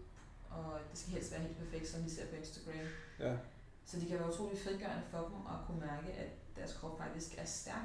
Og 0.49 0.79
det 0.91 0.99
skal 0.99 1.13
helst 1.13 1.31
være 1.31 1.41
helt 1.41 1.57
perfekt, 1.57 1.87
som 1.87 2.05
vi 2.05 2.09
ser 2.09 2.27
på 2.29 2.35
Instagram. 2.35 2.87
Ja. 3.19 3.37
Så 3.85 3.99
det 3.99 4.07
kan 4.07 4.19
være 4.19 4.33
utroligt 4.33 4.63
frigørende 4.63 5.03
for 5.09 5.17
dem 5.17 5.47
at 5.47 5.65
kunne 5.67 5.79
mærke, 5.79 6.11
at 6.11 6.29
deres 6.55 6.73
krop 6.73 6.97
faktisk 6.97 7.37
er 7.37 7.45
stærk. 7.45 7.83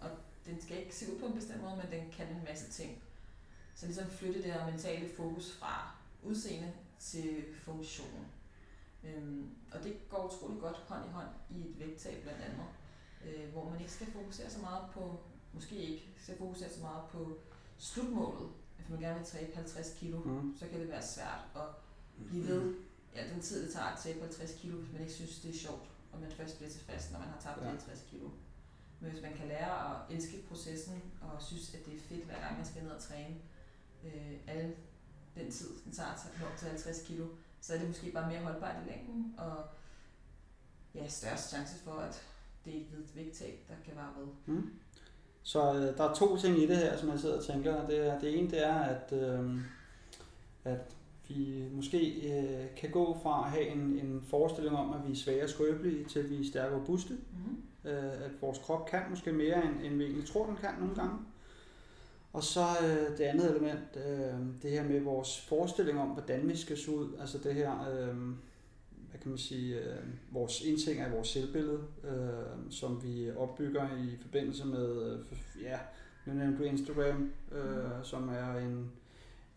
Og 0.00 0.10
den 0.46 0.62
skal 0.62 0.78
ikke 0.78 0.96
se 0.96 1.12
ud 1.12 1.18
på 1.18 1.26
en 1.26 1.34
bestemt 1.34 1.62
måde, 1.62 1.76
men 1.76 2.00
den 2.00 2.10
kan 2.12 2.26
en 2.26 2.44
masse 2.48 2.70
ting. 2.70 3.02
Så 3.74 3.86
ligesom 3.86 4.06
flytte 4.06 4.42
det 4.42 4.52
her 4.52 4.70
mentale 4.70 5.08
fokus 5.16 5.56
fra 5.56 5.94
udseende 6.22 6.72
til 6.98 7.44
funktion. 7.64 8.26
Øhm, 9.04 9.50
og 9.72 9.84
det 9.84 10.08
går 10.08 10.26
utrolig 10.26 10.60
godt 10.60 10.76
hånd 10.76 11.04
i 11.06 11.12
hånd 11.12 11.28
i 11.50 11.60
et 11.60 11.78
vægttab 11.78 12.22
blandt 12.22 12.40
andet, 12.42 12.66
øh, 13.26 13.52
hvor 13.52 13.70
man 13.70 13.80
ikke 13.80 13.92
skal 13.92 14.06
fokusere 14.06 14.50
så 14.50 14.60
meget 14.60 14.82
på, 14.94 15.20
måske 15.52 15.76
ikke 15.76 16.08
skal 16.22 16.38
fokusere 16.38 16.70
så 16.70 16.80
meget 16.80 17.02
på 17.12 17.38
slutmålet, 17.78 18.48
hvis 18.76 18.88
man 18.88 19.00
gerne 19.00 19.18
vil 19.18 19.26
tabe 19.26 19.54
50 19.54 19.94
kilo, 19.98 20.18
mm. 20.18 20.56
så 20.58 20.68
kan 20.68 20.80
det 20.80 20.88
være 20.88 21.02
svært 21.02 21.40
at 21.56 21.68
blive 22.26 22.48
ved 22.48 22.74
ja, 23.14 23.28
den 23.34 23.40
tid, 23.40 23.64
det 23.64 23.72
tager 23.72 23.86
at 23.86 23.98
tabe 23.98 24.20
50 24.20 24.52
kilo, 24.60 24.76
hvis 24.76 24.92
man 24.92 25.00
ikke 25.00 25.12
synes, 25.12 25.38
det 25.38 25.50
er 25.50 25.58
sjovt, 25.58 25.90
og 26.12 26.20
man 26.20 26.30
først 26.30 26.56
bliver 26.56 26.70
tilfreds, 26.70 27.10
når 27.12 27.18
man 27.18 27.28
har 27.28 27.40
tabt 27.40 27.62
ja. 27.62 27.68
50 27.68 28.04
kilo. 28.10 28.28
Men 29.00 29.10
hvis 29.10 29.22
man 29.22 29.34
kan 29.34 29.48
lære 29.48 29.90
at 29.90 30.16
elske 30.16 30.36
processen, 30.48 31.02
og 31.20 31.42
synes, 31.42 31.74
at 31.74 31.86
det 31.86 31.94
er 31.94 32.00
fedt, 32.00 32.24
hver 32.24 32.40
gang 32.40 32.56
man 32.56 32.66
skal 32.66 32.82
ned 32.82 32.90
og 32.90 33.02
træne, 33.02 33.34
øh, 34.04 34.32
alle 34.46 34.74
den 35.34 35.50
tid, 35.50 35.68
den 35.84 35.92
tager 35.92 36.08
at 36.08 36.40
nå 36.40 36.46
til 36.58 36.68
50 36.68 37.02
kilo, 37.06 37.26
så 37.60 37.74
er 37.74 37.78
det 37.78 37.88
måske 37.88 38.12
bare 38.12 38.30
mere 38.30 38.40
holdbart 38.40 38.76
i 38.86 38.90
længden, 38.90 39.34
og 39.38 39.64
ja, 40.94 41.08
størst 41.08 41.48
chance 41.48 41.78
for, 41.84 41.92
at 41.92 42.22
det 42.64 42.74
er 42.74 42.78
et 42.78 43.16
vægttab, 43.16 43.64
der 43.68 43.74
kan 43.84 43.96
være 43.96 44.12
ved. 44.18 44.26
Mm. 44.46 44.70
Så 45.42 45.74
øh, 45.74 45.96
der 45.96 46.04
er 46.04 46.14
to 46.14 46.36
ting 46.36 46.58
i 46.58 46.66
det 46.66 46.76
her, 46.76 46.96
som 46.96 47.08
jeg 47.08 47.20
sidder 47.20 47.36
og 47.38 47.44
tænker. 47.44 47.86
Det, 47.86 48.06
er, 48.06 48.20
det 48.20 48.38
ene 48.38 48.50
det 48.50 48.66
er, 48.66 48.74
at, 48.74 49.12
øh, 49.12 49.60
at 50.64 50.96
vi 51.28 51.68
måske 51.72 52.32
øh, 52.32 52.66
kan 52.76 52.90
gå 52.90 53.18
fra 53.22 53.44
at 53.44 53.50
have 53.50 53.66
en, 53.68 53.78
en 53.78 54.22
forestilling 54.28 54.76
om, 54.76 54.92
at 54.92 55.06
vi 55.06 55.12
er 55.12 55.16
svære 55.16 55.42
og 55.42 55.48
skrøbelige, 55.48 56.04
til 56.04 56.18
at 56.18 56.30
vi 56.30 56.40
er 56.40 56.50
stærke 56.50 56.74
og 56.74 56.80
robuste. 56.80 57.12
Mm-hmm. 57.12 57.62
Øh, 57.88 58.24
at 58.24 58.30
vores 58.40 58.58
krop 58.58 58.86
kan 58.86 59.02
måske 59.10 59.32
mere, 59.32 59.64
end, 59.64 59.84
end 59.84 59.96
vi 59.96 60.04
egentlig 60.04 60.26
tror, 60.26 60.46
den 60.46 60.56
kan 60.56 60.70
nogle 60.78 60.94
gange. 60.94 61.18
Og 62.32 62.42
så 62.42 62.66
øh, 62.82 63.18
det 63.18 63.24
andet 63.24 63.50
element, 63.50 63.96
øh, 63.96 64.62
det 64.62 64.70
her 64.70 64.84
med 64.84 65.00
vores 65.00 65.40
forestilling 65.40 66.00
om, 66.00 66.08
hvordan 66.08 66.48
vi 66.48 66.56
skal 66.56 66.78
se 66.78 66.90
ud. 66.90 67.16
Altså 67.20 67.38
det 67.38 67.54
her, 67.54 67.88
øh, 67.90 68.16
hvad 69.10 69.20
kan 69.20 69.28
man 69.28 69.38
sige, 69.38 69.78
øh, 69.78 69.98
vores 70.30 70.62
en 70.62 70.78
ting 70.78 71.00
er 71.00 71.10
vores 71.10 71.28
selvbillede, 71.28 71.80
øh, 72.04 72.70
som 72.70 73.02
vi 73.04 73.30
opbygger 73.36 73.96
i 73.96 74.16
forbindelse 74.22 74.66
med, 74.66 75.12
øh, 75.12 75.18
ja, 75.62 75.78
nu 76.26 76.34
nævnte 76.34 76.58
du 76.58 76.62
Instagram, 76.62 77.32
øh, 77.52 77.90
som 78.02 78.28
er 78.28 78.58
en, 78.58 78.90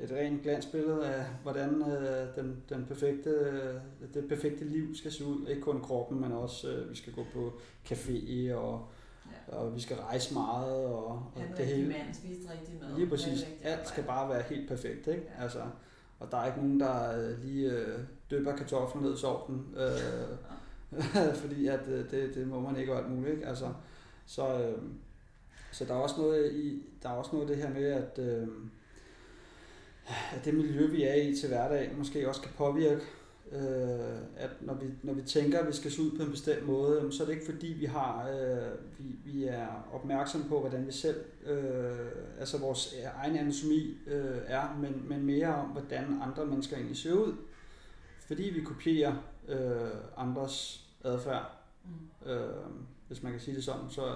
et 0.04 0.12
rent 0.12 0.44
glansbillede 0.44 1.08
af, 1.08 1.26
hvordan 1.44 1.82
øh, 1.92 2.36
den, 2.36 2.64
den 2.70 2.86
perfekte, 2.86 3.30
øh, 3.30 3.74
det 4.14 4.28
perfekte 4.30 4.66
liv 4.66 4.96
skal 4.96 5.12
se 5.12 5.26
ud. 5.26 5.48
Ikke 5.48 5.62
kun 5.62 5.82
kroppen, 5.82 6.22
men 6.22 6.32
også, 6.32 6.70
øh, 6.72 6.90
vi 6.90 6.96
skal 6.96 7.14
gå 7.14 7.26
på 7.34 7.54
café, 7.88 8.54
og, 8.54 8.88
Ja. 9.50 9.56
og 9.58 9.76
vi 9.76 9.80
skal 9.82 9.98
rejse 9.98 10.34
meget, 10.34 10.76
og, 10.86 11.06
og 11.06 11.42
Han 11.42 11.58
det 11.58 11.66
hele. 11.66 11.88
mand, 11.88 12.14
spise 12.14 12.50
rigtig 12.52 12.80
mad. 12.82 12.96
Lige 12.98 13.10
præcis. 13.10 13.48
Alt 13.64 13.88
skal 13.88 14.04
bare 14.04 14.30
være 14.30 14.42
helt 14.42 14.68
perfekt, 14.70 15.08
ikke? 15.08 15.24
Ja. 15.38 15.44
Altså, 15.44 15.62
og 16.20 16.32
der 16.32 16.38
er 16.38 16.46
ikke 16.46 16.58
nogen, 16.60 16.80
der 16.80 17.20
øh, 17.22 17.44
lige 17.44 17.72
øh, 17.72 18.00
dypper 18.32 18.56
kartoflen 18.56 19.04
ned 19.04 19.14
i 19.14 19.18
sovten, 19.18 19.76
øh, 19.78 20.38
fordi 21.42 21.68
at 21.68 21.88
øh, 21.88 22.12
det, 22.12 22.36
det 22.36 22.48
må 22.48 22.60
man 22.60 22.78
ikke 22.78 22.94
og 22.94 23.00
alt 23.00 23.12
muligt, 23.12 23.34
ikke? 23.36 23.48
Altså, 23.48 23.74
så, 24.26 24.60
øh, 24.62 24.78
så 25.72 25.86
der 25.86 25.94
er 25.94 25.98
også 25.98 26.16
noget 26.18 26.52
i, 26.54 26.84
der 27.04 27.10
er 27.10 27.14
også 27.14 27.30
noget 27.34 27.50
af 27.50 27.56
det 27.56 27.66
her 27.66 27.74
med, 27.74 27.86
at, 27.86 28.20
øh, 28.20 28.48
at 30.08 30.46
det 30.46 30.54
miljø, 30.54 30.88
vi 30.88 31.04
er 31.04 31.14
i 31.16 31.36
til 31.36 31.48
hverdag, 31.50 31.92
måske 31.98 32.30
også 32.30 32.42
kan 32.42 32.52
påvirke, 32.58 33.02
øh, 33.52 34.18
at 34.38 34.50
når 34.62 34.74
vi, 34.74 34.86
når 35.04 35.14
vi 35.14 35.22
tænker, 35.22 35.60
at 35.60 35.68
vi 35.68 35.74
skal 35.74 35.92
se 35.92 36.02
ud 36.02 36.12
på 36.18 36.24
en 36.24 36.32
bestemt 36.32 36.68
måde, 36.68 37.12
så 37.12 37.24
er 37.24 37.28
det 37.28 37.34
ikke 37.34 37.46
fordi, 37.46 37.68
vi 37.68 37.86
har, 37.86 38.30
øh, 38.30 38.72
vi, 38.98 39.32
vi 39.32 39.46
er 39.46 39.90
opmærksom 39.94 40.44
på, 40.44 40.60
hvordan 40.60 40.88
vi 40.88 40.92
selv, 40.92 41.24
øh, 41.46 42.12
altså 42.40 42.58
vores 42.58 42.96
egen 43.16 43.38
anatomi 43.38 43.98
øh, 44.08 44.38
er, 44.48 44.78
men, 44.82 45.04
men 45.10 45.26
mere 45.26 45.56
om, 45.56 45.68
hvordan 45.68 46.06
andre 46.22 46.46
mennesker 46.46 46.76
egentlig 46.76 46.98
ser 46.98 47.14
ud. 47.14 47.36
Fordi 48.28 48.44
vi 48.44 48.62
kopierer 48.62 49.14
øh, 49.48 49.92
andres 50.18 50.86
adfærd, 51.04 51.58
Mm. 51.86 52.32
øh, 52.32 52.50
hvis 53.08 53.24
man 53.24 53.32
kan 53.32 53.42
sige 53.42 53.56
det 53.56 53.64
sådan. 53.64 53.90
Så 53.90 54.16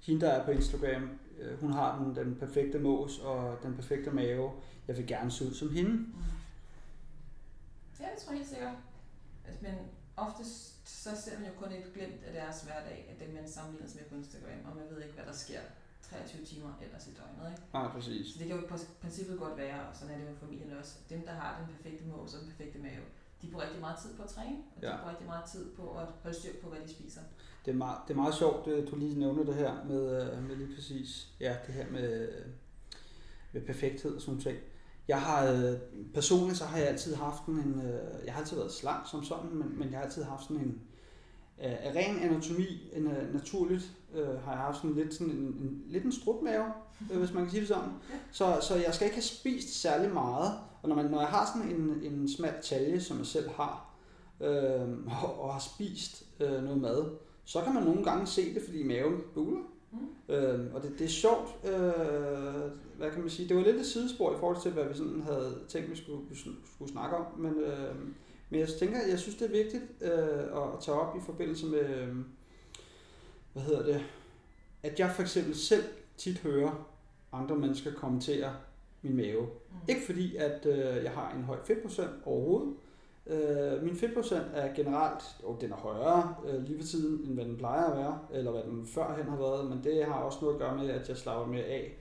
hende, 0.00 0.20
der 0.20 0.28
er 0.32 0.44
på 0.44 0.50
Instagram, 0.50 1.10
hun 1.60 1.72
har 1.72 1.98
den, 1.98 2.16
den 2.16 2.36
perfekte 2.36 2.78
mås 2.78 3.18
og 3.18 3.58
den 3.62 3.74
perfekte 3.74 4.10
mave. 4.10 4.52
Jeg 4.88 4.96
vil 4.96 5.06
gerne 5.06 5.30
se 5.30 5.44
ud 5.46 5.54
som 5.54 5.70
hende. 5.70 5.90
Mm. 5.90 6.14
Ja, 8.00 8.06
det 8.14 8.18
tror 8.22 8.30
jeg 8.32 8.38
helt 8.38 8.48
sikkert. 8.50 8.74
Altså, 9.46 9.62
men 9.62 9.74
oftest 10.16 10.88
så 10.88 11.10
ser 11.24 11.38
man 11.38 11.48
jo 11.48 11.54
kun 11.60 11.72
et 11.72 11.90
glimt 11.94 12.22
af 12.26 12.32
deres 12.32 12.62
hverdag, 12.62 13.06
af 13.10 13.16
det 13.26 13.34
man 13.34 13.48
sammenlignes 13.48 13.94
med 13.94 14.04
på 14.04 14.14
Instagram, 14.14 14.60
og 14.70 14.76
man 14.76 14.84
ved 14.90 15.02
ikke, 15.02 15.14
hvad 15.14 15.26
der 15.26 15.32
sker 15.32 15.60
23 16.02 16.44
timer 16.44 16.72
ellers 16.84 17.06
i 17.06 17.12
døgnet. 17.18 17.50
Ikke? 17.52 17.62
Nej, 17.72 17.88
præcis. 17.88 18.32
Så 18.32 18.38
det 18.38 18.46
kan 18.46 18.56
jo 18.56 18.62
i 18.62 18.68
princippet 19.02 19.38
godt 19.38 19.56
være, 19.58 19.80
og 19.88 19.96
sådan 19.96 20.14
er 20.14 20.18
det 20.18 20.30
jo 20.30 20.36
familien 20.46 20.72
også, 20.80 20.94
dem 21.10 21.22
der 21.26 21.32
har 21.32 21.50
den 21.58 21.66
perfekte 21.76 22.04
mås 22.04 22.34
og 22.34 22.40
den 22.40 22.48
perfekte 22.50 22.78
mave, 22.78 23.04
de 23.42 23.46
bruger 23.50 23.64
rigtig 23.64 23.80
meget 23.80 23.98
tid 24.02 24.16
på 24.16 24.22
at 24.22 24.28
træne, 24.28 24.56
og 24.76 24.82
de 24.82 24.86
Ja. 24.86 24.96
bruger 24.96 25.10
rigtig 25.10 25.26
meget 25.26 25.44
tid 25.52 25.64
på 25.76 25.98
at 25.98 26.06
holde 26.22 26.36
styr 26.40 26.52
på, 26.62 26.68
hvad 26.68 26.80
de 26.80 26.90
spiser. 26.90 27.20
Det 27.68 27.74
er, 27.74 27.78
meget, 27.78 27.98
det 28.08 28.14
er 28.14 28.16
meget 28.16 28.34
sjovt, 28.34 28.68
at 28.68 28.90
du 28.90 28.96
lige 28.96 29.18
nævner 29.18 29.44
det 29.44 29.54
her 29.54 29.72
med, 29.88 30.22
øh, 30.22 30.48
med 30.48 30.56
lige 30.56 30.74
præcis, 30.74 31.28
ja, 31.40 31.56
det 31.66 31.74
her 31.74 31.84
med, 31.90 32.28
med 33.52 33.62
perfekthed 33.62 34.14
og 34.14 34.20
sådan 34.20 34.40
ting. 34.40 34.58
Jeg 35.08 35.20
har, 35.20 35.44
øh, 35.52 35.76
personligt 36.14 36.58
så 36.58 36.64
har 36.64 36.78
jeg 36.78 36.88
altid 36.88 37.14
haft 37.14 37.46
en, 37.46 37.82
øh, 37.84 38.24
jeg 38.26 38.34
har 38.34 38.40
altid 38.40 38.56
været 38.56 38.72
slank 38.72 39.10
som 39.10 39.24
sådan, 39.24 39.50
men, 39.50 39.78
men 39.78 39.90
jeg 39.90 39.98
har 39.98 40.04
altid 40.04 40.22
haft 40.22 40.42
sådan 40.42 40.56
en, 40.56 40.80
af 41.58 41.92
ren 41.94 42.18
anatomi, 42.18 42.90
en, 42.92 43.10
naturligt, 43.32 43.92
øh, 44.14 44.42
har 44.44 44.52
jeg 44.52 44.60
haft 44.60 44.76
sådan 44.76 44.96
lidt 44.96 45.14
sådan 45.14 45.32
en, 45.32 45.38
en 45.38 45.82
lidt 45.86 46.04
en 46.04 46.12
strutmave, 46.12 46.64
øh, 47.12 47.18
hvis 47.18 47.32
man 47.32 47.42
kan 47.42 47.50
sige 47.50 47.60
det 47.60 47.68
sådan. 47.68 47.90
Så, 48.32 48.58
så 48.62 48.74
jeg 48.74 48.94
skal 48.94 49.04
ikke 49.04 49.16
have 49.16 49.22
spist 49.22 49.80
særlig 49.80 50.12
meget, 50.12 50.52
og 50.82 50.88
når, 50.88 50.96
man, 50.96 51.04
når 51.04 51.20
jeg 51.20 51.28
har 51.28 51.50
sådan 51.54 51.76
en, 51.76 52.12
en 52.12 52.28
smal 52.28 52.54
talje, 52.62 53.00
som 53.00 53.18
jeg 53.18 53.26
selv 53.26 53.50
har, 53.50 53.94
øh, 54.40 54.88
og, 55.22 55.40
og 55.40 55.52
har 55.52 55.60
spist 55.60 56.24
øh, 56.40 56.64
noget 56.64 56.80
mad, 56.80 57.27
så 57.48 57.62
kan 57.62 57.74
man 57.74 57.82
nogle 57.82 58.04
gange 58.04 58.26
se 58.26 58.54
det, 58.54 58.62
fordi 58.62 58.82
maven 58.82 59.20
buler. 59.34 59.60
Mm. 59.92 60.34
Øh, 60.34 60.74
og 60.74 60.82
det, 60.82 60.92
det 60.98 61.04
er 61.04 61.08
sjovt, 61.08 61.48
øh, 61.64 61.72
hvad 62.96 63.10
kan 63.10 63.20
man 63.20 63.30
sige, 63.30 63.48
det 63.48 63.56
var 63.56 63.62
lidt 63.62 63.76
et 63.76 63.86
sidespor 63.86 64.34
i 64.34 64.38
forhold 64.38 64.62
til, 64.62 64.70
hvad 64.70 64.84
vi 64.84 64.94
sådan 64.94 65.22
havde 65.22 65.58
tænkt, 65.68 65.90
vi 65.90 65.96
skulle, 65.96 66.22
vi 66.30 66.36
skulle 66.74 66.92
snakke 66.92 67.16
om, 67.16 67.38
men, 67.38 67.54
øh, 67.54 67.94
men 68.50 68.60
jeg 68.60 68.68
tænker, 68.68 68.98
jeg 69.10 69.18
synes, 69.18 69.36
det 69.36 69.46
er 69.46 69.62
vigtigt 69.62 69.82
øh, 70.00 70.62
at 70.62 70.80
tage 70.80 71.00
op 71.00 71.16
i 71.16 71.20
forbindelse 71.26 71.66
med, 71.66 71.98
øh, 71.98 72.16
hvad 73.52 73.62
hedder 73.62 73.82
det, 73.82 74.04
at 74.82 74.98
jeg 74.98 75.12
for 75.14 75.22
eksempel 75.22 75.56
selv 75.56 75.84
tit 76.16 76.38
hører 76.38 76.88
andre 77.32 77.56
mennesker 77.56 77.92
kommentere 77.92 78.56
min 79.02 79.16
mave. 79.16 79.42
Mm. 79.42 79.76
Ikke 79.88 80.06
fordi, 80.06 80.36
at 80.36 80.66
øh, 80.66 81.04
jeg 81.04 81.12
har 81.12 81.34
en 81.36 81.42
høj 81.42 81.56
fedtprocent 81.64 82.10
overhovedet. 82.24 82.74
Øh, 83.28 83.82
min 83.82 83.96
fedtprocent 83.96 84.46
er 84.54 84.74
generelt, 84.74 85.22
og 85.44 85.58
den 85.60 85.72
er 85.72 85.76
højere 85.76 86.34
øh, 86.48 86.62
lige 86.62 86.78
ved 86.78 86.84
tiden, 86.84 87.24
end 87.26 87.34
hvad 87.34 87.44
den 87.44 87.56
plejer 87.56 87.84
at 87.84 87.96
være, 87.96 88.18
eller 88.32 88.50
hvad 88.50 88.62
den 88.62 88.86
førhen 88.86 89.24
har 89.24 89.36
været, 89.36 89.70
men 89.70 89.84
det 89.84 90.04
har 90.04 90.14
også 90.14 90.38
noget 90.42 90.54
at 90.54 90.60
gøre 90.60 90.76
med, 90.76 90.90
at 90.90 91.08
jeg 91.08 91.16
slapper 91.16 91.46
mere 91.46 91.64
af. 91.64 91.96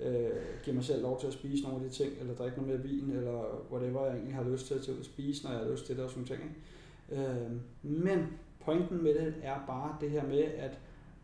Øh, 0.00 0.30
giver 0.64 0.74
mig 0.74 0.84
selv 0.84 1.02
lov 1.02 1.20
til 1.20 1.26
at 1.26 1.32
spise 1.32 1.62
nogle 1.62 1.84
af 1.84 1.90
de 1.90 1.96
ting, 1.96 2.12
eller 2.20 2.34
drikke 2.34 2.56
noget 2.62 2.68
mere 2.70 2.90
vin, 2.90 3.10
eller 3.10 3.64
whatever 3.72 4.04
jeg 4.04 4.14
egentlig 4.14 4.34
har 4.34 4.44
lyst 4.44 4.66
til 4.66 4.74
at 4.74 4.82
spise, 5.02 5.44
når 5.44 5.50
jeg 5.50 5.60
har 5.60 5.70
lyst 5.70 5.86
til 5.86 5.96
det 5.96 6.04
og 6.04 6.10
sådan 6.10 6.24
ting. 6.24 6.40
Ikke? 6.42 7.30
Øh, 7.30 7.50
men 7.82 8.26
pointen 8.64 9.02
med 9.02 9.14
det 9.14 9.34
er 9.42 9.56
bare 9.66 9.96
det 10.00 10.10
her 10.10 10.26
med, 10.26 10.42
at 10.42 10.78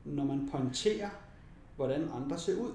når 0.04 0.24
man 0.24 0.48
pointerer, 0.52 1.08
hvordan 1.76 2.08
andre 2.14 2.38
ser 2.38 2.60
ud, 2.60 2.70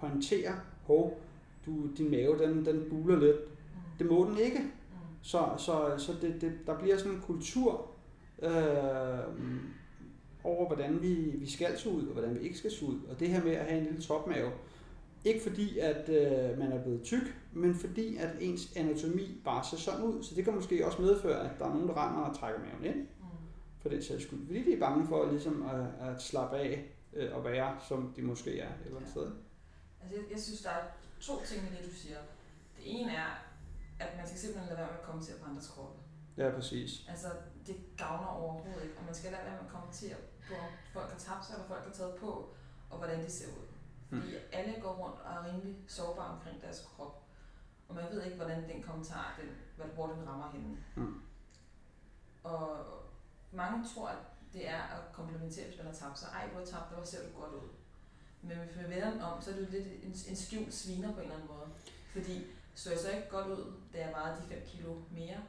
pointerer, 0.00 0.52
hov, 0.82 1.20
du, 1.66 1.72
din 1.98 2.10
mave, 2.10 2.38
den, 2.38 2.66
den 2.66 2.84
buler 2.90 3.18
lidt. 3.18 3.36
Det 3.98 4.06
må 4.06 4.24
den 4.24 4.38
ikke. 4.38 4.60
Så, 5.22 5.48
så, 5.58 5.94
så 5.98 6.12
det, 6.20 6.40
det, 6.40 6.52
der 6.66 6.78
bliver 6.78 6.96
sådan 6.98 7.12
en 7.12 7.20
kultur 7.20 7.90
øh, 8.42 8.50
over, 10.44 10.66
hvordan 10.66 11.02
vi, 11.02 11.14
vi 11.14 11.50
skal 11.50 11.78
se 11.78 11.88
ud, 11.90 12.06
og 12.06 12.12
hvordan 12.12 12.34
vi 12.34 12.40
ikke 12.40 12.58
skal 12.58 12.70
se 12.70 12.84
ud. 12.86 13.00
Og 13.10 13.20
det 13.20 13.28
her 13.28 13.44
med 13.44 13.52
at 13.52 13.64
have 13.66 13.78
en 13.80 13.84
lille 13.86 14.02
topmave, 14.02 14.50
ikke 15.24 15.42
fordi, 15.42 15.78
at 15.78 16.08
øh, 16.08 16.58
man 16.58 16.72
er 16.72 16.82
blevet 16.82 17.02
tyk, 17.02 17.36
men 17.52 17.74
fordi, 17.74 18.16
at 18.16 18.30
ens 18.40 18.72
anatomi 18.76 19.40
bare 19.44 19.64
ser 19.70 19.76
sådan 19.76 20.02
ud. 20.04 20.22
Så 20.22 20.34
det 20.34 20.44
kan 20.44 20.54
måske 20.54 20.86
også 20.86 21.02
medføre, 21.02 21.50
at 21.50 21.58
der 21.58 21.64
er 21.64 21.72
nogen, 21.72 21.88
der 21.88 22.06
render 22.06 22.20
og 22.22 22.38
trækker 22.38 22.60
maven 22.60 22.84
ind, 22.96 23.06
Mm. 23.20 23.24
for 23.82 23.88
den 23.88 24.02
sags 24.02 24.22
skyld. 24.22 24.46
Fordi 24.46 24.64
de 24.64 24.72
er 24.74 24.80
bange 24.80 25.06
for 25.06 25.30
ligesom 25.30 25.62
at, 25.66 26.08
at 26.08 26.22
slappe 26.22 26.56
af 26.56 26.84
øh, 27.16 27.36
og 27.36 27.44
være, 27.44 27.76
som 27.88 28.12
de 28.16 28.22
måske 28.22 28.58
er 28.60 28.68
et 28.68 28.74
eller 28.84 28.96
andet 28.96 29.06
Ja. 29.06 29.10
sted. 29.10 29.26
Altså, 30.02 30.16
jeg, 30.20 30.32
jeg 30.32 30.40
synes, 30.40 30.60
der 30.60 30.70
er 30.70 30.82
to 31.20 31.32
ting 31.46 31.60
i 31.62 31.76
det, 31.76 31.90
du 31.90 31.94
siger. 31.94 32.16
Det 32.76 32.82
ene 33.00 33.10
er, 33.10 33.44
at 34.00 34.16
man 34.16 34.26
skal 34.26 34.38
simpelthen 34.38 34.68
lade 34.68 34.78
være 34.78 34.90
med 34.90 34.98
at 34.98 35.06
kommentere 35.08 35.38
på 35.38 35.44
andres 35.50 35.68
kroppe. 35.68 35.98
Ja, 36.36 36.50
præcis. 36.50 36.90
Altså, 37.08 37.28
det 37.66 37.76
gavner 37.96 38.26
overhovedet 38.26 38.82
ikke. 38.84 38.98
Og 38.98 39.04
man 39.04 39.14
skal 39.14 39.32
lade 39.32 39.42
være 39.44 39.52
med 39.52 39.66
at 39.66 39.72
kommentere 39.76 40.16
på, 40.48 40.54
om 40.54 40.72
folk 40.92 41.10
har 41.10 41.18
tabt 41.18 41.46
sig, 41.46 41.54
eller 41.54 41.68
folk 41.68 41.84
har 41.84 41.92
taget 41.92 42.14
på, 42.14 42.54
og 42.90 42.98
hvordan 42.98 43.24
de 43.24 43.30
ser 43.30 43.48
ud. 43.48 43.66
Fordi 44.08 44.30
mm. 44.32 44.42
alle 44.52 44.80
går 44.80 44.92
rundt 44.92 45.20
og 45.20 45.32
er 45.34 45.44
rimelig 45.46 45.76
sårbare 45.88 46.30
omkring 46.34 46.62
deres 46.62 46.80
krop. 46.80 47.22
Og 47.88 47.94
man 47.94 48.04
ved 48.10 48.22
ikke, 48.22 48.36
hvordan 48.36 48.70
den 48.70 48.82
kommentar, 48.82 49.40
den, 49.40 49.84
hvor 49.94 50.06
den 50.06 50.28
rammer 50.28 50.50
henne. 50.50 50.76
Mm. 50.96 51.22
Og 52.44 52.86
mange 53.52 53.84
tror, 53.94 54.08
at 54.08 54.18
det 54.52 54.68
er 54.68 54.82
at 54.82 55.12
komplementere, 55.12 55.66
hvis 55.66 55.78
man 55.78 55.86
har 55.86 55.94
tabt 55.94 56.18
sig. 56.18 56.28
Ej, 56.32 56.48
hvor 56.48 56.64
tabt, 56.64 56.92
hvor 56.92 57.04
ser 57.04 57.18
du 57.26 57.40
godt 57.40 57.54
ud. 57.54 57.68
Men 58.42 58.58
hvis 58.58 58.76
man 58.76 58.90
vender 58.90 59.10
den 59.10 59.20
om, 59.20 59.42
så 59.42 59.50
er 59.50 59.54
det 59.54 59.66
jo 59.66 59.70
lidt 59.70 59.86
en, 59.86 60.14
en 60.28 60.36
skjult 60.36 60.74
sviner 60.74 61.12
på 61.12 61.20
en 61.20 61.22
eller 61.22 61.34
anden 61.34 61.48
måde. 61.48 61.68
Fordi 62.12 62.46
så 62.80 62.90
jeg 62.90 62.98
så 62.98 63.08
ikke 63.16 63.28
godt 63.36 63.46
ud, 63.46 63.62
da 63.92 63.98
jeg 64.04 64.12
vejede 64.16 64.36
de 64.42 64.46
5 64.54 64.62
kilo 64.66 64.90
mere? 65.18 65.40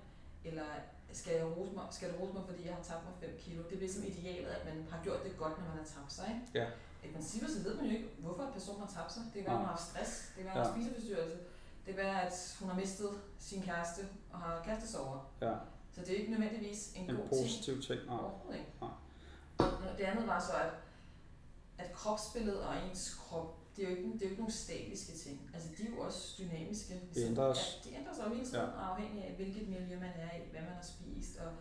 Eller 0.45 0.65
skal, 1.12 1.33
jeg 1.36 1.45
rose 1.57 1.71
mig, 1.77 1.86
skal 1.91 2.13
du 2.13 2.17
rose 2.21 2.33
mig, 2.33 2.43
fordi 2.50 2.62
jeg 2.67 2.75
har 2.75 2.83
tabt 2.83 3.03
mig 3.05 3.13
5 3.19 3.29
kilo? 3.39 3.63
Det 3.63 3.74
er 3.75 3.79
ligesom 3.86 4.03
idealet, 4.03 4.48
at 4.57 4.63
man 4.69 4.88
har 4.91 5.00
gjort 5.03 5.24
det 5.24 5.38
godt, 5.38 5.53
når 5.59 5.65
man 5.67 5.77
har 5.77 5.89
tabt 5.95 6.13
sig. 6.13 6.27
Ikke? 6.36 6.59
Ja. 6.59 6.67
I 7.09 7.12
princippet 7.13 7.50
så 7.51 7.59
ved 7.63 7.75
man 7.75 7.86
jo 7.86 7.91
ikke, 7.98 8.09
hvorfor 8.19 8.43
en 8.43 8.53
person 8.53 8.79
har 8.79 8.88
tabt 8.98 9.12
sig. 9.13 9.24
Det 9.33 9.33
kan 9.33 9.43
være, 9.45 9.51
at 9.53 9.57
hun 9.57 9.65
har 9.65 9.71
haft 9.77 9.83
stress. 9.89 10.12
Det 10.36 10.43
kan 10.43 10.45
være, 10.45 10.65
at 10.65 10.71
hun 10.71 10.81
Ja. 10.81 10.88
spiseforstyrrelse. 10.88 11.38
Det 11.86 11.95
kan 11.95 12.03
være, 12.05 12.21
at 12.27 12.57
hun 12.59 12.69
har 12.69 12.75
mistet 12.75 13.09
sin 13.39 13.62
kæreste 13.63 14.01
og 14.33 14.39
har 14.39 14.63
kærestesover. 14.63 15.31
Ja, 15.41 15.53
Så 15.93 16.01
det 16.01 16.09
er 16.13 16.17
ikke 16.17 16.31
nødvendigvis 16.31 16.93
en, 16.95 17.09
en 17.09 17.15
god 17.15 17.15
ting. 17.17 17.29
positiv 17.29 17.81
ting. 17.81 18.00
Nej. 18.05 18.17
Overhovedet 18.19 18.59
ikke. 18.59 18.71
Nej. 18.81 18.89
Det 19.98 20.03
andet 20.03 20.27
var 20.27 20.39
så, 20.39 20.53
at, 20.53 20.71
at 21.77 21.93
kropsbilledet 21.93 22.62
og 22.63 22.74
ens 22.89 23.13
krop, 23.15 23.55
det 23.79 23.88
er, 23.88 23.91
jo 23.91 23.98
ikke, 23.98 24.13
det 24.13 24.21
er 24.21 24.25
jo 24.25 24.31
ikke 24.33 24.41
nogle 24.41 24.53
statiske 24.53 25.13
ting. 25.24 25.50
Altså, 25.53 25.69
de 25.77 25.83
er 25.83 25.89
jo 25.89 26.00
også 26.00 26.21
dynamiske. 26.39 26.93
Det 27.13 27.25
ændres. 27.25 27.59
Ja, 27.86 27.89
de 27.89 27.95
ændrer 27.95 28.13
sig 28.13 28.24
jo 28.27 28.33
hele 28.33 28.45
tiden, 28.45 28.59
ja. 28.59 28.91
afhængig 28.91 29.24
af, 29.25 29.33
hvilket 29.36 29.69
miljø 29.69 29.95
man 30.00 30.13
er 30.25 30.31
i, 30.38 30.41
hvad 30.51 30.62
man 30.62 30.75
har 30.79 30.88
spist, 30.93 31.38
og 31.43 31.51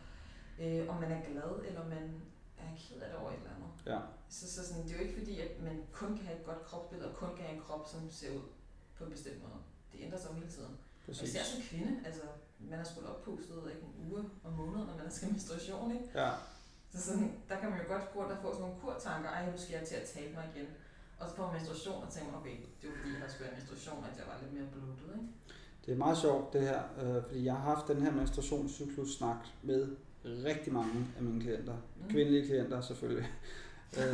øh, 0.62 0.88
om 0.88 0.96
man 1.02 1.10
er 1.12 1.20
glad, 1.30 1.52
eller 1.68 1.88
man 1.88 2.22
er 2.58 2.70
ked 2.78 3.00
af 3.00 3.08
det 3.10 3.18
over 3.18 3.30
et 3.30 3.36
eller 3.36 3.54
andet. 3.56 3.70
Ja. 3.86 3.98
Så, 4.28 4.52
så 4.54 4.66
sådan, 4.66 4.82
det 4.82 4.92
er 4.92 4.96
jo 4.98 5.02
ikke 5.06 5.18
fordi, 5.18 5.40
at 5.40 5.62
man 5.62 5.76
kun 5.92 6.16
kan 6.16 6.26
have 6.26 6.38
et 6.40 6.44
godt 6.44 6.62
kropsbillede, 6.64 7.10
og 7.10 7.16
kun 7.16 7.36
kan 7.36 7.44
have 7.44 7.56
en 7.56 7.62
krop, 7.66 7.88
som 7.92 8.10
ser 8.10 8.30
ud 8.30 8.46
på 8.96 9.04
en 9.04 9.10
bestemt 9.10 9.42
måde. 9.42 9.60
Det 9.92 9.98
ændrer 10.04 10.18
sig 10.18 10.28
jo 10.30 10.34
hele 10.34 10.50
tiden. 10.50 10.74
Og 10.74 11.06
Præcis. 11.06 11.28
især 11.28 11.44
som 11.44 11.62
kvinde, 11.62 11.92
altså 12.06 12.22
man 12.58 12.78
er 12.78 12.84
sgu 12.84 13.06
oppustet 13.06 13.62
ikke 13.74 13.86
en 13.86 13.94
uge 14.10 14.24
om 14.44 14.52
måneden, 14.52 14.86
når 14.86 14.96
man 14.96 15.10
skal 15.10 15.28
menstruation, 15.30 15.92
ikke? 15.92 16.20
Ja, 16.20 16.30
Så 16.92 16.98
sådan, 17.06 17.32
der 17.48 17.56
kan 17.60 17.70
man 17.70 17.78
jo 17.82 17.86
godt 17.92 18.12
gå 18.12 18.20
rundt 18.20 18.32
og 18.32 18.38
få 18.42 18.48
sådan 18.52 18.60
nogle 18.60 18.80
kurtanker, 18.80 19.30
ej, 19.30 19.50
nu 19.50 19.58
skal 19.58 19.74
jeg 19.78 19.88
til 19.88 19.94
at 19.94 20.08
tabe 20.08 20.34
mig 20.34 20.44
igen. 20.54 20.68
Og 21.18 21.24
så 21.28 21.32
får 21.36 21.50
menstruation, 21.56 21.98
og 22.06 22.08
tænker 22.14 22.32
okay, 22.40 22.56
det 22.80 22.86
var 22.90 22.96
fordi, 23.02 23.14
jeg 23.24 23.30
skulle 23.32 23.46
have 23.48 23.56
menstruation, 23.58 23.98
at 24.10 24.14
jeg 24.20 24.26
var 24.30 24.36
lidt 24.42 24.52
mere 24.56 24.66
bloated, 24.72 25.08
ikke? 25.20 25.28
det 25.86 25.90
er 25.94 25.98
meget 26.06 26.18
sjovt 26.24 26.52
det 26.52 26.60
her, 26.70 26.80
øh, 27.02 27.22
fordi 27.26 27.44
jeg 27.44 27.54
har 27.54 27.64
haft 27.74 27.84
den 27.88 28.00
her 28.04 28.12
menstruationscyklus-snak 28.20 29.40
med 29.62 29.80
rigtig 30.50 30.72
mange 30.72 30.96
af 31.16 31.22
mine 31.22 31.40
klienter. 31.44 31.74
Mm. 31.74 32.10
Kvindelige 32.12 32.46
klienter 32.46 32.80
selvfølgelig. 32.80 33.28
Øh, 33.98 34.04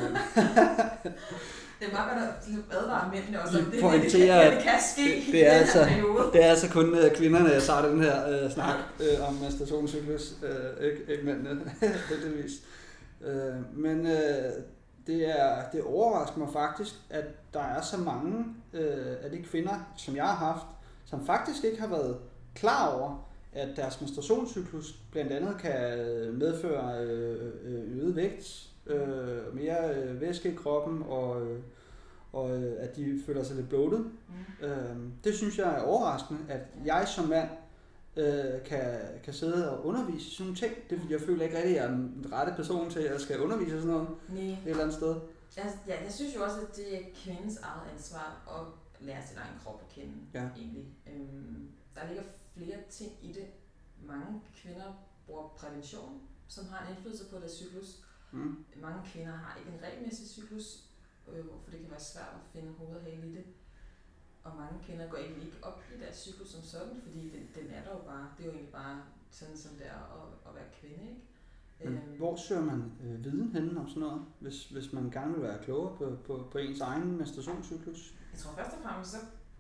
Det 1.81 1.89
er 1.89 1.93
meget 1.93 2.11
godt 2.11 2.23
at 2.23 2.79
advare 2.79 3.11
mændene 3.15 3.43
også, 3.43 3.59
om 3.59 3.65
det, 3.65 3.73
det, 3.73 3.83
det, 4.03 4.03
det, 4.13 4.63
kan 4.63 4.81
ske 4.93 5.03
det- 5.03 5.29
i 5.29 5.33
det 5.33 5.47
er 5.47 5.51
den 5.53 5.61
altså- 5.61 5.87
det 6.33 6.45
er 6.45 6.51
altså 6.51 6.69
kun 6.71 6.99
øh, 6.99 7.15
kvinderne, 7.17 7.49
jeg 7.51 7.63
tager 7.63 7.89
den 7.89 8.01
her 8.03 8.45
øh, 8.45 8.51
snak 8.53 8.75
øh, 9.01 9.29
om 9.29 9.35
menstruationscyklus, 9.35 10.33
øh, 10.43 10.87
ikke, 10.87 11.13
ikke 11.13 11.25
mændene, 11.25 11.73
heldigvis. 12.11 12.53
Øh, 13.21 13.77
men 13.79 14.07
øh, 14.07 14.53
det, 15.07 15.41
er, 15.41 15.71
det 15.73 15.83
overrasker 15.83 16.39
mig 16.39 16.49
faktisk, 16.53 16.95
at 17.11 17.25
der 17.55 17.61
er 17.61 17.81
så 17.81 17.97
mange 17.97 18.45
øh, 18.73 19.17
af 19.23 19.31
de 19.31 19.43
kvinder, 19.43 19.93
som 19.97 20.17
jeg 20.17 20.25
har 20.25 20.53
haft, 20.53 20.67
som 21.05 21.27
faktisk 21.27 21.65
ikke 21.65 21.81
har 21.81 21.89
været 21.89 22.19
klar 22.55 22.95
over, 22.99 23.29
at 23.53 23.69
deres 23.77 24.01
menstruationscyklus 24.01 24.95
blandt 25.11 25.33
andet 25.33 25.57
kan 25.59 25.99
øh, 25.99 26.35
medføre 26.35 27.05
øh, 27.05 27.53
øh, 27.65 27.99
øget 27.99 28.17
vægt, 28.17 28.71
øh, 28.87 29.55
mere 29.55 29.95
øh, 29.95 30.21
væske 30.21 30.53
i 30.53 30.55
kroppen, 30.55 31.03
og, 31.09 31.43
øh, 31.43 31.59
og 32.33 32.57
øh, 32.57 32.73
at 32.79 32.97
de 32.97 33.23
føler 33.27 33.43
sig 33.43 33.57
lidt 33.57 33.69
bloated. 33.69 33.99
Mm. 33.99 34.67
Øh, 34.67 34.97
det 35.25 35.35
synes 35.35 35.59
jeg 35.59 35.75
er 35.79 35.83
overraskende, 35.83 36.41
at 36.49 36.61
jeg 36.85 37.09
som 37.09 37.25
mand 37.25 37.49
øh, 38.17 38.65
kan, 38.65 38.99
kan 39.25 39.33
sidde 39.35 39.71
og 39.79 39.87
undervise 39.87 40.27
i 40.29 40.31
sådan 40.31 40.45
nogle 40.47 40.57
ting. 40.59 40.75
Det, 40.91 41.11
jeg 41.11 41.21
føler 41.21 41.45
ikke 41.45 41.57
rigtig, 41.57 41.71
at 41.79 41.83
jeg 41.85 41.85
er 41.93 41.97
den 41.97 42.27
rette 42.33 42.53
person 42.57 42.91
til 42.91 43.01
at 43.01 43.21
skal 43.21 43.41
undervise 43.41 43.69
i 43.77 43.81
sådan 43.81 43.87
noget 43.87 44.09
Nej. 44.29 44.43
et 44.45 44.59
eller 44.67 44.83
andet 44.83 44.97
sted. 44.97 45.21
Jeg, 45.57 45.79
ja, 45.87 46.03
jeg 46.05 46.13
synes 46.13 46.37
jo 46.37 46.45
også, 46.45 46.61
at 46.61 46.77
det 46.77 46.97
er 46.97 47.03
kvindens 47.25 47.57
eget 47.57 47.91
ansvar 47.93 48.27
at 48.57 48.63
lære 49.07 49.27
sin 49.29 49.39
egen 49.39 49.59
krop 49.65 49.81
at 49.89 49.95
kende, 49.95 50.13
Ja. 50.35 50.49
egentlig. 50.57 50.87
Øhm, 51.07 51.69
der 51.95 52.07
ligger 52.09 52.23
flere 52.57 52.79
ting 52.91 53.13
i 53.23 53.33
det. 53.33 53.47
Mange 54.07 54.41
kvinder 54.57 55.07
bruger 55.27 55.49
prævention, 55.49 56.21
som 56.49 56.65
har 56.67 56.87
en 56.87 56.95
indflydelse 56.95 57.25
på 57.31 57.37
deres 57.39 57.53
cyklus. 57.53 57.89
Mm. 58.33 58.65
Mange 58.83 59.01
kvinder 59.13 59.33
har 59.33 59.59
ikke 59.59 59.71
en 59.71 59.83
regelmæssig 59.85 60.29
cyklus, 60.29 60.85
øh, 61.33 61.45
hvorfor 61.45 61.71
det 61.71 61.81
kan 61.81 61.91
være 61.91 62.01
svært 62.01 62.33
at 62.35 62.41
finde 62.53 62.73
hoved 62.79 62.97
og 62.97 63.03
hale 63.03 63.27
i 63.29 63.33
det. 63.37 63.45
Og 64.45 64.53
mange 64.57 64.77
kvinder 64.87 65.07
går 65.11 65.19
egentlig 65.19 65.45
ikke 65.45 65.59
op 65.63 65.83
i 65.97 66.01
deres 66.01 66.17
cyklus 66.17 66.49
som 66.49 66.63
sådan, 66.63 67.01
fordi 67.05 67.21
den, 67.35 67.43
den 67.55 67.71
er 67.77 67.83
der 67.85 67.91
jo 67.91 68.03
bare. 68.13 68.27
Det 68.37 68.43
er 68.43 68.47
jo 68.47 68.53
egentlig 68.53 68.73
bare 68.73 69.03
sådan, 69.31 69.57
som 69.57 69.71
det 69.79 69.87
er 69.87 70.01
at, 70.19 70.49
at 70.49 70.55
være 70.55 70.69
kvinde, 70.81 71.05
ikke? 71.11 71.21
Men 71.85 71.93
hvor 72.19 72.37
søger 72.37 72.65
man 72.73 72.93
øh, 73.05 73.25
viden 73.25 73.53
henne 73.53 73.81
om 73.81 73.89
sådan 73.89 74.01
noget, 74.03 74.23
hvis, 74.41 74.65
hvis 74.75 74.93
man 74.93 75.11
gerne 75.11 75.33
vil 75.35 75.43
være 75.43 75.65
klogere 75.65 75.97
på, 75.97 76.17
på, 76.27 76.49
på 76.53 76.59
ens 76.59 76.81
egen 76.81 77.17
menstruationscyklus? 77.19 78.15
Jeg 78.33 78.41
tror 78.41 78.53
først 78.59 78.77
og 78.77 78.83
fremmest, 78.83 79.11
så 79.11 79.19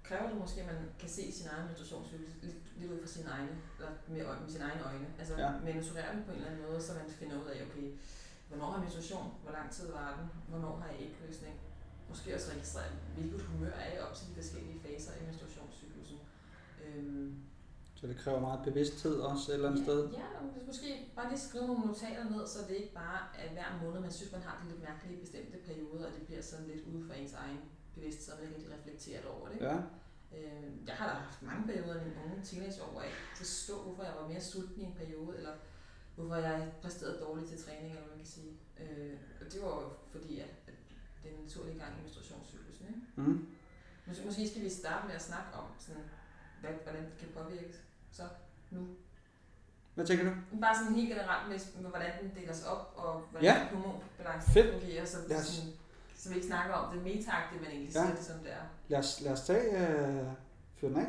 kræver 0.09 0.29
det 0.31 0.39
måske, 0.39 0.61
at 0.61 0.67
man 0.67 0.77
kan 0.99 1.09
se 1.09 1.33
sin 1.33 1.47
egen 1.53 1.67
menstruationscyklus 1.67 2.35
lidt, 2.43 2.57
lidt 2.79 2.93
ud 2.93 3.01
fra 3.01 3.07
sine 3.07 3.29
egne, 3.37 3.55
eller 3.79 3.91
med, 4.09 4.41
med 4.43 4.49
sine 4.55 4.65
egne 4.65 4.83
øjne. 4.91 5.07
Altså 5.19 5.35
Ja. 5.39 5.51
monitorere 5.67 6.15
den 6.15 6.23
på 6.27 6.31
en 6.31 6.37
eller 6.37 6.51
anden 6.51 6.65
måde, 6.69 6.83
så 6.83 6.93
man 7.01 7.11
finder 7.21 7.37
ud 7.43 7.47
af, 7.55 7.57
okay, 7.67 7.89
hvornår 8.49 8.67
har 8.67 8.77
jeg 8.77 8.81
menstruation, 8.87 9.27
hvor 9.43 9.53
lang 9.53 9.71
tid 9.77 9.87
var 9.99 10.09
den, 10.19 10.27
hvornår 10.51 10.75
har 10.81 10.87
jeg 10.93 10.99
ægløsning. 11.07 11.55
Måske 12.15 12.35
også 12.35 12.51
registrere, 12.53 12.91
hvilket 13.17 13.41
humør 13.51 13.75
er 13.85 13.91
jeg 13.95 14.01
op 14.07 14.15
til 14.17 14.25
de 14.29 14.35
forskellige 14.41 14.81
faser 14.87 15.13
i 15.21 15.25
menstruationscyklusen. 15.27 16.19
Øhm, 16.85 17.35
Så 17.95 18.07
det 18.07 18.17
kræver 18.17 18.41
meget 18.41 18.61
bevidsthed 18.69 19.17
også 19.31 19.45
et 19.53 19.55
eller 19.55 19.69
andet 19.69 19.81
ja, 19.81 19.85
sted. 19.87 20.01
Ja, 20.21 20.27
måske 20.67 20.89
bare 21.17 21.29
lige 21.31 21.41
skrive 21.49 21.67
nogle 21.67 21.87
notater 21.87 22.25
ned, 22.31 22.47
så 22.47 22.59
det 22.69 22.75
ikke 22.83 22.95
bare 22.95 23.21
er 23.43 23.53
hver 23.53 23.71
måned, 23.83 24.01
man 24.01 24.13
synes, 24.13 24.33
man 24.33 24.43
har 24.49 24.55
de 24.61 24.69
lidt 24.71 24.83
mærkelige 24.89 25.21
bestemte 25.21 25.59
perioder, 25.69 26.07
og 26.09 26.13
det 26.17 26.23
bliver 26.27 26.43
sådan 26.43 26.67
lidt 26.67 26.83
ude 26.91 27.07
for 27.07 27.15
ens 27.15 27.33
egen 27.33 27.61
bevidsthed, 27.95 28.35
og 28.35 28.39
man 28.41 28.49
ikke 28.49 28.57
rigtig 28.57 28.79
reflekteret 28.79 29.27
over 29.35 29.49
det. 29.49 29.61
Ja, 29.61 29.77
Øh, 30.39 30.89
jeg 30.89 30.95
har 30.95 31.07
da 31.09 31.15
haft 31.15 31.43
mange 31.43 31.67
perioder 31.67 32.01
i 32.01 32.05
mine 32.05 32.21
unge 32.25 32.45
teenageår, 32.45 32.91
hvor 32.91 33.01
jeg 33.01 33.11
ikke 33.11 33.37
forstå, 33.37 33.83
hvorfor 33.83 34.03
jeg 34.03 34.15
var 34.21 34.29
mere 34.29 34.41
sulten 34.41 34.81
i 34.81 34.85
en 34.85 34.95
periode, 34.95 35.37
eller 35.37 35.55
hvorfor 36.15 36.35
jeg 36.35 36.73
præsterede 36.83 37.21
dårligt 37.21 37.49
til 37.49 37.59
træning, 37.65 37.87
eller 37.89 38.03
hvad 38.03 38.11
man 38.11 38.19
kan 38.19 38.27
sige. 38.27 38.53
Øh, 38.81 39.17
og 39.41 39.53
det 39.53 39.63
var 39.63 39.69
jo 39.69 39.89
fordi, 40.11 40.39
at, 40.39 40.51
at 41.25 41.31
det 41.31 41.33
er 41.33 41.37
en 41.39 41.45
naturlig 41.45 41.77
gang 41.81 41.93
i 41.99 42.01
menstruationscyklusen. 42.03 42.87
Ikke? 42.89 43.01
mm. 43.31 43.47
Måske, 44.07 44.25
måske 44.25 44.49
skal 44.49 44.63
vi 44.63 44.69
starte 44.71 45.07
med 45.07 45.15
at 45.15 45.23
snakke 45.23 45.51
om, 45.55 45.65
sådan, 45.79 46.03
hvad, 46.61 46.71
hvordan 46.83 47.05
det 47.05 47.17
kan 47.19 47.29
påvirke 47.35 47.75
så 48.13 48.23
nu. 48.71 48.87
Hvad 49.95 50.07
tænker 50.07 50.25
du? 50.25 50.61
Bare 50.61 50.75
sådan 50.79 50.95
helt 50.95 51.09
generelt 51.09 51.49
med, 51.49 51.59
med 51.83 51.91
hvordan 51.91 52.13
den 52.23 52.35
deler 52.37 52.53
sig 52.55 52.69
op, 52.69 52.93
og 52.97 53.21
hvordan 53.21 53.45
Ja. 53.45 53.69
hormonbalancen 53.69 54.53
Fedt. 54.53 54.73
fungerer, 54.73 55.05
så, 55.05 55.17
os- 55.19 55.47
sådan, 55.47 55.73
så 56.17 56.29
vi 56.29 56.35
ikke 56.35 56.47
snakker 56.47 56.75
om 56.75 56.95
det 56.97 57.05
metagtigt, 57.05 57.63
men 57.63 57.71
egentlig 57.71 57.95
Ja. 57.95 58.01
siger 58.03 58.15
det, 58.17 58.25
som 58.25 58.39
det 58.39 58.53
er. 58.53 58.65
Lad 58.89 58.99
os, 58.99 59.21
lad 59.21 59.33
os 59.33 59.41
tage 59.41 59.89
øh, 59.89 60.27
fyr 60.77 60.89
den 60.89 60.97
af. 60.97 61.07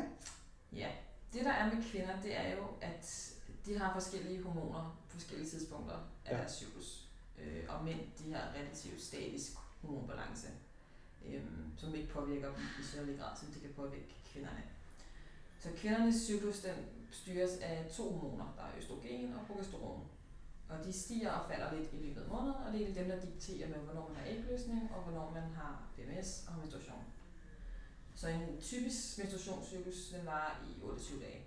Ja, 0.72 0.90
det 1.32 1.44
der 1.44 1.52
er 1.52 1.74
med 1.74 1.84
kvinder, 1.90 2.20
det 2.22 2.36
er 2.38 2.56
jo, 2.56 2.62
at 2.80 3.32
de 3.66 3.78
har 3.78 3.92
forskellige 3.92 4.42
hormoner 4.42 4.96
på 5.08 5.12
forskellige 5.16 5.48
tidspunkter 5.48 5.94
af 6.24 6.32
ja. 6.32 6.36
deres 6.38 6.52
cyklus. 6.52 7.02
Øh, 7.38 7.64
og 7.68 7.84
mænd, 7.84 8.00
de 8.18 8.32
har 8.34 8.52
relativt 8.60 9.02
statisk 9.02 9.52
hormonbalance, 9.82 10.48
øh, 11.26 11.42
som 11.76 11.94
ikke 11.94 12.08
påvirker 12.08 12.48
dem 12.54 12.62
i 12.80 12.82
særlig 12.84 13.18
grad, 13.18 13.36
som 13.36 13.48
de 13.48 13.60
kan 13.60 13.72
påvirke 13.76 14.14
kvinderne. 14.32 14.62
Så 15.60 15.68
kvindernes 15.76 16.14
cyklus, 16.26 16.60
den 16.60 16.74
styres 17.10 17.50
af 17.62 17.90
to 17.96 18.10
hormoner, 18.12 18.54
der 18.56 18.62
er 18.62 18.76
østrogen 18.78 19.34
og 19.34 19.46
progesteron. 19.46 20.04
Og 20.68 20.84
de 20.84 20.92
stiger 20.92 21.30
og 21.30 21.50
falder 21.50 21.74
lidt 21.74 21.92
i 21.92 21.96
løbet 21.96 22.20
af 22.22 22.28
måneden, 22.28 22.54
og 22.66 22.72
det 22.72 22.90
er 22.90 22.94
dem, 22.94 23.08
der 23.08 23.20
dikterer 23.20 23.68
med, 23.68 23.76
hvornår 23.76 24.08
man 24.08 24.16
har 24.16 24.26
ægløsning, 24.26 24.90
og 24.94 25.02
hvornår 25.02 25.30
man 25.30 25.42
har 25.42 25.82
PMS 25.96 26.44
og 26.48 26.58
menstruation. 26.58 27.04
Så 28.14 28.28
en 28.28 28.60
typisk 28.60 29.18
menstruationscyklus, 29.18 30.08
den 30.14 30.26
varer 30.26 30.54
i 30.68 30.82
28 30.82 31.20
dage. 31.20 31.40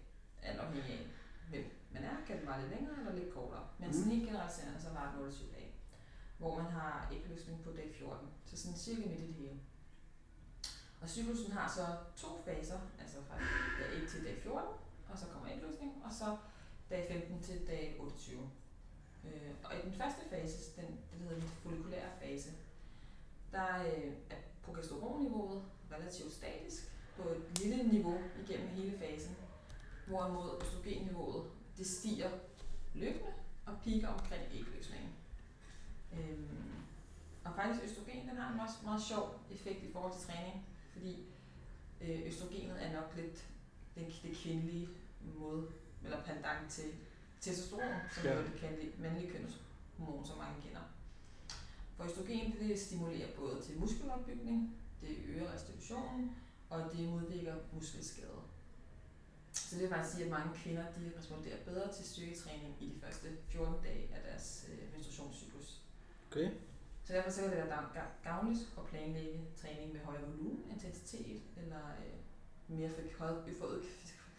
Alt 0.43 0.59
afhængig 0.59 0.93
af, 0.93 1.05
hvem 1.49 1.65
man 1.93 2.03
er, 2.03 2.15
kan 2.27 2.37
den 2.39 2.47
vare 2.47 2.61
lidt 2.61 2.71
længere 2.75 2.99
eller 2.99 3.15
lidt 3.15 3.33
kortere. 3.33 3.67
Men 3.79 3.93
sådan 3.93 4.05
Mhm. 4.07 4.15
helt 4.15 4.27
generaliserende, 4.27 4.81
så 4.81 4.89
varer 4.89 5.11
den 5.11 5.19
28 5.21 5.51
dage. 5.55 5.68
Hvor 6.39 6.61
man 6.61 6.71
har 6.71 7.09
ægløsning 7.13 7.63
på 7.63 7.71
dag 7.71 7.95
14. 7.97 8.27
Så 8.45 8.57
sådan 8.57 8.77
cirka 8.77 9.01
midt 9.09 9.19
i 9.19 9.27
det 9.27 9.33
hele. 9.33 9.59
Og 11.01 11.09
cyklusen 11.09 11.51
har 11.51 11.67
så 11.75 11.85
to 12.17 12.41
faser, 12.45 12.79
altså 12.99 13.17
fra 13.27 13.37
dag 13.79 14.03
1 14.03 14.09
til 14.09 14.23
dag 14.23 14.37
14, 14.41 14.67
og 15.09 15.17
så 15.17 15.25
kommer 15.25 15.49
ægløsning, 15.51 15.91
og 16.05 16.13
så 16.13 16.37
dag 16.89 17.07
15 17.07 17.41
til 17.43 17.67
dag 17.67 17.95
28. 17.99 18.49
Øh, 19.25 19.51
og 19.63 19.71
i 19.75 19.81
den 19.89 19.93
første 19.93 20.21
fase, 20.29 20.81
den, 20.81 20.85
den 20.85 21.21
hedder 21.21 21.39
den 21.39 21.49
follikulære 21.49 22.09
fase, 22.21 22.49
der 23.51 23.83
øh, 23.83 24.13
er 24.29 24.35
progesteronniveauet 24.63 25.63
relativt 25.91 26.33
statisk 26.33 26.91
på 27.17 27.29
et 27.29 27.59
lille 27.59 27.83
niveau 27.83 28.17
igennem 28.43 28.67
hele 28.67 28.97
fasen, 28.97 29.35
hvorimod 30.07 30.61
østrogenniveauet 30.61 31.51
det 31.77 31.87
stiger 31.87 32.29
løbende 32.93 33.33
og 33.65 33.73
piker 33.83 34.07
omkring 34.07 34.43
ægløsningen. 34.53 35.09
Øhm, 36.13 36.69
og 37.43 37.55
faktisk 37.55 37.83
østrogen 37.85 38.29
den 38.29 38.37
har 38.37 38.53
en 38.53 38.59
også 38.59 38.75
meget 38.83 39.01
sjov 39.01 39.39
effekt 39.51 39.83
i 39.83 39.91
forhold 39.91 40.13
til 40.13 40.27
træning, 40.27 40.65
fordi 40.91 41.25
øh, 42.01 42.27
østrogenet 42.27 42.85
er 42.85 42.93
nok 42.93 43.15
lidt 43.15 43.47
den, 43.95 44.05
det 44.23 44.37
kvindelige 44.37 44.89
måde, 45.39 45.67
eller 46.03 46.23
pendant 46.23 46.69
til 46.69 46.91
testosteron, 47.41 47.93
som 48.11 48.23
ja. 48.23 48.29
er 48.29 48.41
det 48.41 48.53
kvindelige, 48.53 48.91
mandlige 48.99 49.31
kønshormon, 49.31 50.25
som 50.25 50.37
mange 50.37 50.61
kender. 50.61 50.81
For 51.97 52.03
østrogen 52.03 52.55
det 52.59 52.79
stimulerer 52.79 53.35
både 53.35 53.61
til 53.61 53.79
muskelopbygning, 53.79 54.75
det 55.01 55.17
øger 55.27 55.53
restitutionen, 55.53 56.35
og 56.69 56.91
det 56.91 57.09
modvirker 57.09 57.55
muskelskade. 57.73 58.41
Så 59.51 59.75
det 59.75 59.81
vil 59.81 59.89
faktisk 59.89 60.15
sige, 60.15 60.25
at 60.25 60.31
mange 60.31 60.55
kvinder 60.55 60.83
de 60.83 61.11
responderer 61.17 61.57
bedre 61.65 61.93
til 61.93 62.05
styrketræning 62.05 62.75
i 62.79 62.85
de 62.85 62.99
første 63.01 63.27
14 63.47 63.83
dage 63.83 64.09
af 64.15 64.21
deres 64.23 64.65
øh, 64.71 64.93
menstruationscyklus. 64.93 65.81
Okay. 66.31 66.49
Så 67.05 67.13
derfor 67.13 67.29
så 67.31 67.41
kan 67.41 67.49
det 67.49 67.57
være 67.57 67.67
gavn- 67.75 67.93
gavn- 67.97 68.17
gavnligt 68.23 68.61
at 68.77 68.83
planlægge 68.91 69.39
træning 69.61 69.93
med 69.93 69.99
højere 69.99 70.21
volumen, 70.21 70.63
intensitet 70.73 71.41
eller 71.61 71.83
øh, 72.05 72.77
mere 72.77 72.89
forøget 73.19 73.83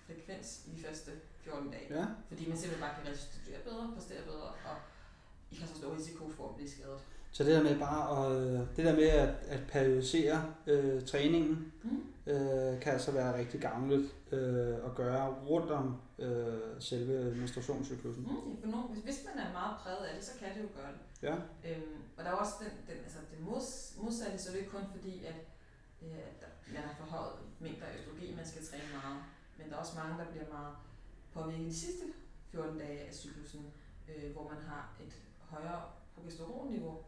frekvens 0.06 0.64
i 0.66 0.76
de 0.76 0.82
første 0.86 1.10
14 1.44 1.70
dage. 1.70 1.86
Ja, 1.98 2.06
Fordi 2.28 2.48
man 2.48 2.56
simpelthen 2.58 2.80
bare 2.88 2.94
kan 3.02 3.12
restituere 3.12 3.60
bedre, 3.64 3.90
præstere 3.94 4.22
bedre, 4.24 4.42
og 4.68 4.76
ikke 5.50 5.62
har 5.62 5.68
så 5.68 5.76
stor 5.80 5.94
risiko 5.96 6.28
for 6.30 6.48
at 6.48 6.54
blive 6.56 6.70
skadet. 6.70 6.98
Så 7.32 7.44
det 7.44 7.52
der 7.54 7.62
med 7.62 7.78
bare 7.78 8.26
at, 8.26 8.42
øh, 8.42 8.60
det 8.76 8.84
der 8.84 8.94
med 8.96 9.08
at, 9.08 9.28
at 9.48 9.60
periodisere 9.68 10.54
øh, 10.66 11.06
træningen, 11.06 11.72
Mm. 11.82 12.02
øh, 12.32 12.80
kan 12.80 12.92
altså 12.92 13.10
være 13.12 13.38
rigtig 13.38 13.60
gavnligt 13.60 14.14
øh, 14.32 14.74
at 14.74 14.94
gøre 14.94 15.34
rundt 15.34 15.70
om 15.70 15.96
øh, 16.18 16.58
selve 16.80 17.34
menstruationscyklusen. 17.34 18.22
Mm, 18.22 18.60
for 18.60 18.66
nogen, 18.68 18.86
hvis, 18.92 19.02
hvis 19.04 19.24
man 19.34 19.44
er 19.46 19.52
meget 19.52 19.76
præget 19.82 20.04
af 20.06 20.14
det, 20.14 20.24
så 20.24 20.32
kan 20.38 20.48
det 20.56 20.62
jo 20.62 20.68
gøre 20.76 20.92
det. 20.92 21.00
Ja. 21.22 21.34
Øhm, 21.64 22.02
og 22.16 22.24
der 22.24 22.30
er 22.30 22.34
også 22.34 22.52
den, 22.60 22.70
den, 22.88 23.04
altså 23.04 23.18
det 23.30 23.40
mods, 23.40 23.94
modsatte, 24.02 24.38
så 24.38 24.52
er 24.52 24.56
ikke 24.56 24.70
kun 24.70 24.84
fordi, 24.90 25.24
at, 25.24 25.34
øh, 26.02 26.18
at 26.18 26.40
der- 26.40 26.72
man 26.74 26.82
har 26.82 26.94
forhøjet 26.94 27.38
mængder 27.60 27.86
af 27.86 27.94
østrogen, 27.98 28.36
man 28.36 28.46
skal 28.46 28.66
træne 28.66 28.92
meget. 29.02 29.22
Men 29.58 29.68
der 29.68 29.74
er 29.76 29.80
også 29.80 29.96
mange, 29.98 30.24
der 30.24 30.30
bliver 30.30 30.48
meget 30.48 30.74
påvirket 31.32 31.66
de 31.66 31.74
sidste 31.76 32.04
14 32.50 32.78
dage 32.78 33.00
af 33.00 33.14
cyklusen, 33.14 33.72
øh, 34.08 34.32
hvor 34.32 34.48
man 34.48 34.62
har 34.62 34.96
et 35.00 35.14
højere 35.40 35.82
progesteronniveau, 36.14 37.04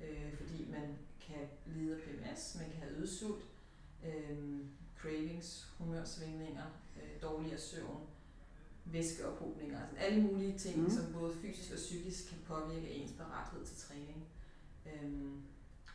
øh, 0.00 0.36
fordi 0.36 0.70
man 0.70 0.98
kan 1.20 1.48
lide 1.66 1.94
af 1.94 2.00
PMS, 2.02 2.56
man 2.60 2.70
kan 2.70 2.80
have 2.80 2.92
øget 2.92 3.08
sult, 3.10 3.44
øh, 4.06 4.64
cravings, 4.98 5.68
humørsvingninger, 5.78 6.64
øh, 6.96 7.22
dårligere 7.22 7.58
søvn, 7.58 8.06
væskeophobninger, 8.92 9.80
altså 9.80 9.96
alle 9.96 10.22
mulige 10.22 10.58
ting, 10.58 10.82
mm. 10.82 10.90
som 10.90 11.12
både 11.12 11.34
fysisk 11.42 11.72
og 11.72 11.76
psykisk 11.76 12.28
kan 12.28 12.38
påvirke 12.46 12.90
ens 12.90 13.12
parathed 13.12 13.66
til 13.66 13.76
træning. 13.76 14.28
Øhm, 14.86 15.42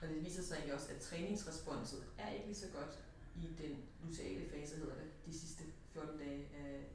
og 0.02 0.08
det 0.08 0.26
viser 0.26 0.44
sig 0.44 0.56
egentlig 0.56 0.76
også, 0.76 0.88
at 0.96 1.02
træningsresponset 1.02 2.04
er 2.18 2.30
ikke 2.30 2.46
lige 2.46 2.56
så 2.56 2.68
godt 2.78 3.00
i 3.36 3.64
den 3.64 3.76
luteale 4.04 4.50
fase, 4.50 4.76
hedder 4.76 4.96
det, 4.96 5.26
de 5.26 5.40
sidste 5.40 5.64
14 5.94 6.18
dage 6.18 6.48
af, 6.64 6.88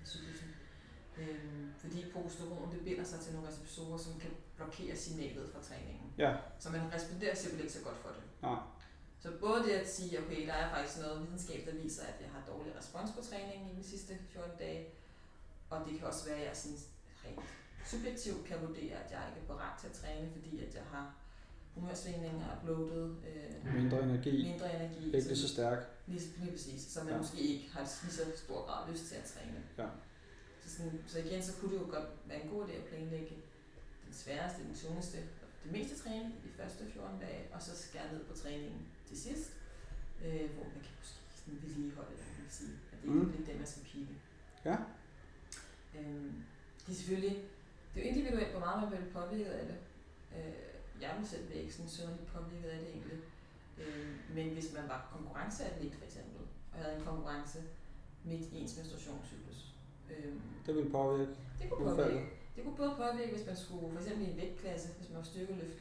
af 0.00 0.06
cyklusen. 0.06 0.48
Øhm, 1.18 1.72
fordi 1.78 2.10
progesteron 2.12 2.72
det 2.72 2.84
binder 2.84 3.04
sig 3.04 3.20
til 3.20 3.32
nogle 3.32 3.48
receptorer, 3.48 3.98
som 3.98 4.20
kan 4.20 4.30
blokere 4.56 4.96
signalet 4.96 5.50
fra 5.52 5.62
træningen. 5.62 6.12
Ja. 6.18 6.36
Så 6.58 6.70
man 6.70 6.92
responderer 6.92 7.34
simpelthen 7.34 7.64
ikke 7.66 7.78
så 7.78 7.84
godt 7.84 7.96
for 7.96 8.08
det. 8.08 8.22
Nej. 8.42 8.58
Så 9.20 9.28
både 9.40 9.62
det 9.62 9.70
at 9.70 9.88
sige, 9.88 10.18
okay, 10.18 10.46
der 10.46 10.52
er 10.52 10.74
faktisk 10.74 10.98
noget 10.98 11.26
videnskab, 11.26 11.66
der 11.66 11.82
viser, 11.82 12.02
at 12.02 12.20
jeg 12.20 12.30
har 12.30 12.42
dårlig 12.52 12.76
respons 12.78 13.10
på 13.10 13.22
træningen 13.22 13.68
i 13.70 13.74
de 13.80 13.84
sidste 13.84 14.18
14 14.30 14.58
dage, 14.58 14.86
og 15.70 15.86
det 15.88 15.98
kan 15.98 16.06
også 16.06 16.24
være, 16.28 16.36
at 16.38 16.46
jeg 16.48 16.56
sådan 16.56 16.78
rent 17.24 17.40
subjektivt 17.86 18.46
kan 18.46 18.56
vurdere, 18.60 18.94
at 19.04 19.10
jeg 19.10 19.22
ikke 19.28 19.40
er 19.42 19.46
parat 19.54 19.80
til 19.80 19.86
at 19.86 19.92
træne, 19.92 20.30
fordi 20.32 20.64
at 20.66 20.74
jeg 20.74 20.82
har 20.92 21.14
humørsvingninger, 21.74 22.46
er 22.54 22.60
bloated, 22.64 23.14
øh, 23.28 23.74
Mindre 23.74 24.02
energi, 24.02 24.48
mindre 24.50 24.74
energi, 24.76 25.04
ikke 25.06 25.28
lige 25.28 25.36
så 25.36 25.48
stærk. 25.48 25.78
lige, 26.06 26.20
lige 26.38 26.50
præcis, 26.52 26.82
så 26.82 27.04
man 27.04 27.12
Ja. 27.12 27.18
måske 27.18 27.38
ikke 27.40 27.70
har 27.72 27.80
lige 28.02 28.12
så 28.12 28.22
stor 28.36 28.66
grad 28.66 28.90
lyst 28.92 29.04
til 29.06 29.14
at 29.14 29.24
træne. 29.24 29.62
Ja. 29.78 29.86
Så, 30.64 30.76
sådan, 30.76 31.00
så 31.06 31.18
igen, 31.18 31.42
så 31.42 31.52
kunne 31.60 31.72
det 31.74 31.80
jo 31.80 31.86
godt 31.90 32.08
være 32.28 32.42
en 32.44 32.50
god 32.50 32.66
idé 32.68 32.72
at 32.72 32.84
planlægge 32.84 33.34
den 34.06 34.14
sværeste, 34.14 34.62
den 34.62 34.74
tungeste, 34.74 35.16
det 35.64 35.72
meste 35.72 35.96
træning 36.02 36.34
de 36.44 36.48
første 36.62 36.84
14 36.92 37.20
dage, 37.20 37.48
og 37.54 37.62
så 37.62 37.76
skære 37.76 38.12
ned 38.12 38.24
på 38.24 38.34
træningen 38.36 38.86
til 39.08 39.20
sidst, 39.22 39.50
øh, 40.24 40.50
hvor 40.54 40.64
man 40.64 40.80
kan 40.86 40.94
måske 41.00 41.18
sådan 41.36 41.58
vedligeholde, 41.62 42.16
kan 42.16 42.42
man 42.42 42.50
sige, 42.50 42.72
at 42.92 42.98
det 43.02 43.08
ikke 43.08 43.18
Mm. 43.20 43.30
bliver 43.32 43.46
det, 43.46 43.56
man 43.56 43.66
skal 43.66 43.82
pike. 43.82 44.14
Ja. 44.64 44.76
Øhm, 45.98 46.32
det 46.86 46.92
er 46.92 46.96
selvfølgelig, 47.00 47.36
det 47.94 47.96
er 48.00 48.04
jo 48.04 48.08
individuelt, 48.12 48.50
hvor 48.50 48.60
meget 48.66 48.76
man 48.82 48.88
bliver 48.90 49.12
påvirket 49.20 49.50
af 49.60 49.66
det. 49.70 49.76
Øh, 50.36 50.54
jeg 51.02 51.14
vil 51.18 51.28
selv 51.28 51.44
ikke 51.54 51.72
sådan 51.74 51.88
synderligt 51.90 52.26
påvirket 52.26 52.68
af 52.68 52.78
det 52.78 52.88
egentlig. 52.94 53.18
Øh, 53.78 54.08
men 54.36 54.46
hvis 54.54 54.72
man 54.76 54.84
var 54.88 55.08
konkurrenceatlet 55.14 55.92
for 55.94 56.04
eksempel, 56.04 56.40
og 56.72 56.78
havde 56.78 56.96
en 56.98 57.04
konkurrence 57.04 57.58
midt 58.24 58.42
i 58.52 58.56
ens 58.60 58.76
menstruationscyklus, 58.76 59.58
øh, 60.10 60.32
Det 60.66 60.74
vil 60.76 60.90
påvirke 60.90 61.30
det 61.60 61.70
kunne 61.70 61.90
udfaldet. 61.90 62.12
påvirke. 62.12 62.30
Det 62.56 62.64
kunne 62.64 62.76
både 62.76 62.94
påvirke, 63.02 63.32
hvis 63.36 63.46
man 63.46 63.56
skulle, 63.56 63.92
for 63.92 64.00
eksempel 64.00 64.26
i 64.26 64.30
en 64.30 64.36
vægtklasse, 64.36 64.88
hvis 64.98 65.08
man 65.10 65.18
var 65.18 65.24
styrkeløft, 65.24 65.78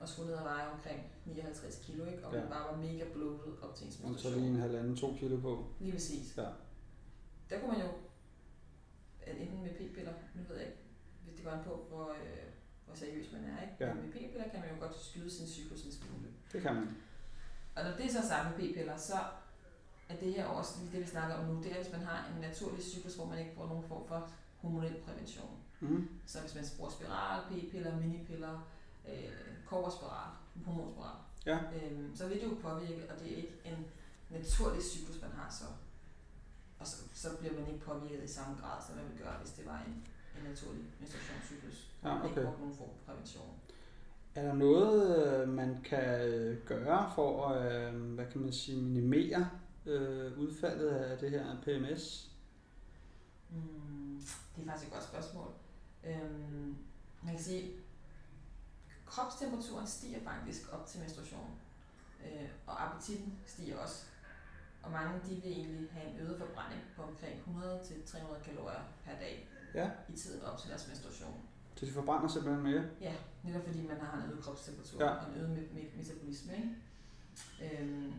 og 0.00 0.08
skulle 0.08 0.28
ned 0.30 0.36
og 0.38 0.44
veje 0.44 0.70
omkring 0.72 1.00
59 1.26 1.80
kilo, 1.86 2.04
ikke? 2.04 2.26
og 2.26 2.34
Ja. 2.34 2.40
man 2.40 2.48
bare 2.48 2.64
var 2.70 2.76
mega 2.82 3.04
bloated 3.14 3.52
op 3.62 3.74
til 3.74 3.86
ens 3.86 3.94
Og 3.96 4.00
så 4.02 4.06
menstruation. 4.08 4.42
lige 4.42 4.54
en 4.54 4.60
halvanden, 4.60 4.96
to 4.96 5.16
kilo 5.20 5.36
på. 5.40 5.66
Lige 5.80 5.92
præcis. 5.92 6.36
Ja. 6.36 6.46
Der 7.50 7.60
kunne 7.60 7.72
man 7.72 7.80
jo, 7.80 7.88
enten 9.26 9.62
med 9.62 9.70
p-piller, 9.70 10.12
nu 10.34 10.40
ved 10.48 10.56
jeg 10.56 10.66
ikke, 10.66 10.78
hvis 11.24 11.34
det 11.34 11.44
går 11.44 11.50
an 11.50 11.64
på, 11.64 11.86
hvor, 11.88 12.08
øh, 12.10 12.46
hvor 12.86 12.94
seriøs 12.94 13.32
man 13.32 13.44
er, 13.44 13.62
ikke? 13.62 13.74
Ja. 13.80 13.94
Men 13.94 14.02
med 14.04 14.12
p-piller 14.12 14.48
kan 14.50 14.60
man 14.60 14.68
jo 14.74 14.76
godt 14.80 15.00
skyde 15.00 15.30
sin 15.30 15.46
cyklus 15.48 15.82
en 15.84 15.92
smule. 15.92 16.28
Det 16.52 16.62
kan 16.62 16.74
man. 16.74 16.88
Og 17.76 17.84
når 17.84 17.96
det 17.96 18.04
er 18.06 18.10
så 18.22 18.28
sagt 18.28 18.44
med 18.50 18.58
p-piller, 18.58 18.96
så 18.96 19.14
er 20.08 20.16
det 20.16 20.34
her 20.34 20.44
også 20.46 20.72
lige 20.80 20.92
det, 20.92 21.00
vi 21.00 21.06
snakker 21.06 21.34
om 21.36 21.44
nu, 21.44 21.62
det 21.62 21.72
er, 21.72 21.82
hvis 21.82 21.92
man 21.92 22.00
har 22.00 22.28
en 22.34 22.40
naturlig 22.40 22.84
cyklus, 22.84 23.14
hvor 23.16 23.24
man 23.26 23.38
ikke 23.38 23.54
bruger 23.54 23.68
nogen 23.68 23.84
form 23.88 24.06
for 24.08 24.30
hormonel 24.60 24.94
prævention. 25.06 25.58
Mm. 25.80 26.08
Så 26.26 26.40
hvis 26.40 26.54
man 26.54 26.64
bruger 26.76 26.90
spiral, 26.90 27.40
p-piller, 27.50 27.96
minipiller, 28.00 28.68
øh, 29.08 29.32
koverspiral, 29.66 30.30
hormonspiral, 30.66 31.16
Ja. 31.46 31.58
øhm, 31.58 32.16
så 32.16 32.28
vil 32.28 32.40
det 32.40 32.44
jo 32.46 32.56
påvirke, 32.62 33.10
og 33.12 33.20
det 33.20 33.32
er 33.32 33.36
ikke 33.36 33.54
en 33.64 33.86
naturlig 34.30 34.82
cyklus, 34.82 35.20
man 35.22 35.30
har 35.30 35.50
så. 35.50 35.64
Og 36.78 36.86
så, 36.86 36.96
så 37.14 37.28
bliver 37.38 37.54
man 37.54 37.66
ikke 37.66 37.84
påvirket 37.84 38.24
i 38.24 38.32
samme 38.32 38.56
grad, 38.60 38.82
som 38.86 38.96
man 38.96 39.04
ville 39.08 39.24
gøre, 39.24 39.38
hvis 39.42 39.52
det 39.52 39.66
var 39.66 39.78
en, 39.86 39.94
en 40.36 40.50
naturlig 40.50 40.84
menstruationscyklus. 41.00 41.90
Ja, 42.02 42.08
hvor 42.08 42.18
man 42.18 42.28
ikke 42.28 42.40
okay. 42.40 42.44
brugte 42.44 42.60
nogen 42.60 42.76
form 42.76 42.88
for 42.88 43.12
prævention. 43.12 43.50
Er 44.34 44.42
der 44.42 44.54
noget, 44.54 45.26
øh, 45.26 45.48
man 45.48 45.82
kan 45.84 46.20
øh, 46.20 46.66
gøre 46.66 47.12
for 47.14 47.48
at, 47.48 47.94
øh, 47.94 48.12
hvad 48.14 48.26
kan 48.26 48.40
man 48.40 48.52
sige, 48.52 48.82
minimere 48.82 49.50
øh, 49.86 50.38
udfaldet 50.38 50.88
af 50.88 51.18
det 51.18 51.30
her 51.30 51.56
PMS? 51.62 52.30
Mm, 53.50 54.22
det 54.56 54.62
er 54.62 54.66
faktisk 54.66 54.88
et 54.88 54.92
godt 54.92 55.04
spørgsmål. 55.04 55.48
Øhm, 56.04 56.76
man 57.22 57.34
kan 57.34 57.44
sige, 57.44 57.72
kropstemperaturen 59.06 59.86
stiger 59.86 60.20
faktisk 60.24 60.72
op 60.72 60.86
til 60.86 61.00
menstruation, 61.00 61.50
øh, 62.24 62.48
og 62.66 62.84
appetitten 62.84 63.38
stiger 63.46 63.78
også. 63.78 64.04
Og 64.84 64.90
mange 64.92 65.20
de 65.28 65.34
vil 65.34 65.52
egentlig 65.52 65.88
have 65.92 66.06
en 66.10 66.18
øget 66.20 66.38
forbrænding 66.38 66.82
på 66.96 67.02
omkring 67.02 67.34
100-300 67.46 68.44
kalorier 68.44 68.82
per 69.04 69.12
dag 69.20 69.48
Ja. 69.74 69.90
i 70.08 70.16
tiden 70.16 70.42
op 70.42 70.58
til 70.58 70.70
deres 70.70 70.88
menstruation. 70.88 71.34
Så 71.76 71.86
de 71.86 71.90
forbrænder 71.92 72.28
simpelthen 72.28 72.62
mere? 72.62 72.82
Ja, 73.00 73.14
netop 73.44 73.62
fordi 73.66 73.86
man 73.86 74.00
har 74.00 74.22
en 74.22 74.30
øget 74.30 74.44
kropstemperatur 74.44 75.02
Ja. 75.04 75.10
og 75.10 75.28
en 75.28 75.36
øget 75.40 75.48
me- 75.56 75.78
me- 75.78 75.96
metabolisme. 75.98 76.52
Ikke? 76.56 77.80
Øhm, 77.82 78.12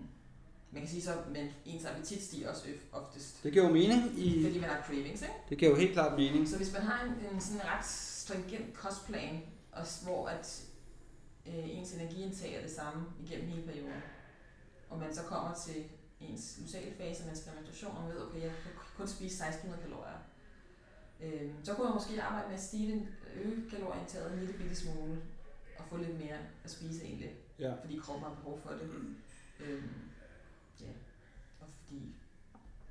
man 0.72 0.82
kan 0.82 0.88
sige 0.90 1.02
så, 1.02 1.12
men 1.32 1.48
ens 1.66 1.86
appetit 1.86 2.24
stiger 2.24 2.50
også 2.50 2.68
oftest, 2.92 3.44
Det 3.44 3.54
giver 3.54 3.66
jo 3.66 3.72
mening 3.74 4.20
i... 4.20 4.44
fordi 4.44 4.60
man 4.60 4.70
har 4.70 4.82
cravings. 4.82 5.22
Ikke? 5.22 5.34
Det 5.50 5.58
giver 5.58 5.72
jo 5.72 5.78
helt 5.78 5.94
klart 5.94 6.18
mening. 6.20 6.50
Så 6.50 6.58
hvis 6.58 6.74
man 6.74 6.82
har 6.82 7.04
en, 7.06 7.34
en 7.36 7.42
sådan 7.42 7.62
ret 7.66 7.86
stringent 7.86 8.74
kostplan, 8.74 9.42
og 9.72 9.86
hvor 10.04 10.28
at 10.28 10.66
øh, 11.48 11.78
ens 11.78 11.94
energiindtag 11.94 12.54
er 12.56 12.62
det 12.62 12.72
samme 12.72 13.06
igennem 13.26 13.48
hele 13.48 13.62
perioden, 13.62 13.94
og 14.90 15.00
man 15.00 15.16
så 15.16 15.22
kommer 15.24 15.54
til 15.54 15.84
ens 16.22 16.58
luteale 16.62 16.96
fase, 16.98 17.26
man 17.26 17.36
skal 17.36 17.52
have 17.52 17.62
menstruation, 17.62 17.98
og 17.98 18.04
man 18.04 18.14
ved, 18.14 18.22
okay, 18.22 18.42
jeg 18.42 18.52
kan 18.64 18.72
kun 18.98 19.08
spise 19.08 19.46
1600 19.46 19.82
kalorier. 19.84 20.20
Øh, 21.22 21.52
så 21.64 21.74
kunne 21.74 21.86
man 21.88 21.94
måske 21.94 22.22
arbejde 22.24 22.48
med 22.48 22.56
at 22.56 22.64
stige 22.64 22.92
den, 22.92 23.08
øge 23.36 23.70
kalorieindtaget 23.70 24.34
en 24.34 24.40
lille 24.40 24.54
bitte 24.54 24.76
smule, 24.76 25.22
og 25.78 25.86
få 25.90 25.98
lidt 25.98 26.20
mere 26.20 26.38
at 26.64 26.72
spise 26.72 27.04
egentlig, 27.06 27.32
Ja. 27.60 27.74
fordi 27.82 27.98
kroppen 27.98 28.24
har 28.28 28.36
behov 28.36 28.60
for 28.64 28.70
det. 28.70 28.90
Øh, 29.60 29.84
ja, 30.82 30.92
og 31.62 31.68
fordi, 31.84 32.16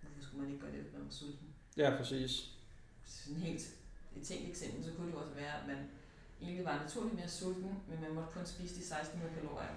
hvorfor 0.00 0.22
skulle 0.22 0.42
man 0.42 0.50
ikke 0.52 0.62
gøre 0.62 0.72
det, 0.72 0.80
hvis 0.80 0.92
man 0.92 1.04
var 1.04 1.10
sulten? 1.10 1.48
Ja, 1.76 1.94
præcis. 1.96 2.50
sådan 3.04 3.36
helt 3.40 3.62
et 4.16 4.22
tænkt 4.26 4.48
eksempel, 4.48 4.84
så 4.84 4.90
kunne 4.96 5.06
det 5.06 5.14
også 5.14 5.34
være, 5.34 5.60
at 5.60 5.66
man 5.66 5.76
egentlig 6.40 6.64
var 6.64 6.82
naturligt 6.82 7.14
mere 7.14 7.28
sulten, 7.28 7.82
men 7.88 8.00
man 8.00 8.14
måtte 8.14 8.32
kun 8.32 8.46
spise 8.46 8.74
de 8.74 8.80
1600 8.80 9.34
kalorier. 9.34 9.74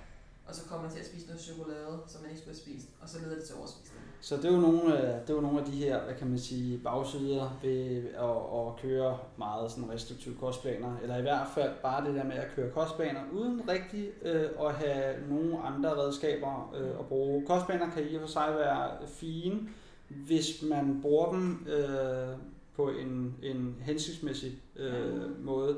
Og 0.47 0.55
så 0.55 0.61
kom 0.69 0.81
man 0.81 0.91
til 0.91 0.99
at 0.99 1.05
spise 1.05 1.25
noget 1.27 1.41
chokolade, 1.41 1.99
som 2.07 2.21
man 2.21 2.29
ikke 2.31 2.41
skulle 2.41 2.55
have 2.55 2.63
spist, 2.65 2.87
og 3.01 3.09
så 3.09 3.17
leder 3.23 3.35
det 3.35 3.43
til 3.43 3.55
overspisning. 3.55 4.01
Så 4.21 4.37
det 4.37 4.45
er 4.45 4.51
jo 4.51 4.59
nogle, 4.61 4.97
af- 4.97 5.21
det 5.21 5.29
er 5.29 5.33
jo 5.33 5.41
nogle 5.41 5.59
af 5.59 5.65
de 5.65 5.71
her, 5.71 6.03
hvad 6.03 6.15
kan 6.15 6.27
man 6.27 6.39
sige, 6.39 6.77
bagsider 6.77 7.59
ved 7.63 7.97
at, 7.97 8.67
at 8.67 8.81
køre 8.81 9.17
meget 9.37 9.71
sådan 9.71 9.89
restriktive 9.89 10.35
kostplaner, 10.35 10.97
eller 11.03 11.17
i 11.17 11.21
hvert 11.21 11.47
fald 11.55 11.71
bare 11.81 12.05
det 12.07 12.15
der 12.15 12.23
med 12.23 12.35
at 12.35 12.47
køre 12.55 12.71
kostplaner, 12.71 13.19
uden 13.33 13.61
rigtig 13.69 14.09
øh, 14.21 14.49
at 14.65 14.73
have 14.73 15.15
nogle 15.29 15.61
andre 15.61 15.89
redskaber 15.97 16.73
øh, 16.75 16.99
at 16.99 17.05
bruge. 17.05 17.45
Kostplaner 17.45 17.91
kan 17.91 18.03
i 18.09 18.15
og 18.15 18.21
for 18.21 18.27
sig 18.27 18.53
være 18.57 18.91
fine, 19.07 19.59
hvis 20.07 20.63
man 20.69 20.99
bruger 21.01 21.31
dem 21.31 21.67
øh, 21.69 22.37
på 22.75 22.89
en, 22.89 23.35
en 23.43 23.75
hensigtsmæssig 23.81 24.61
øh, 24.75 25.45
måde. 25.45 25.77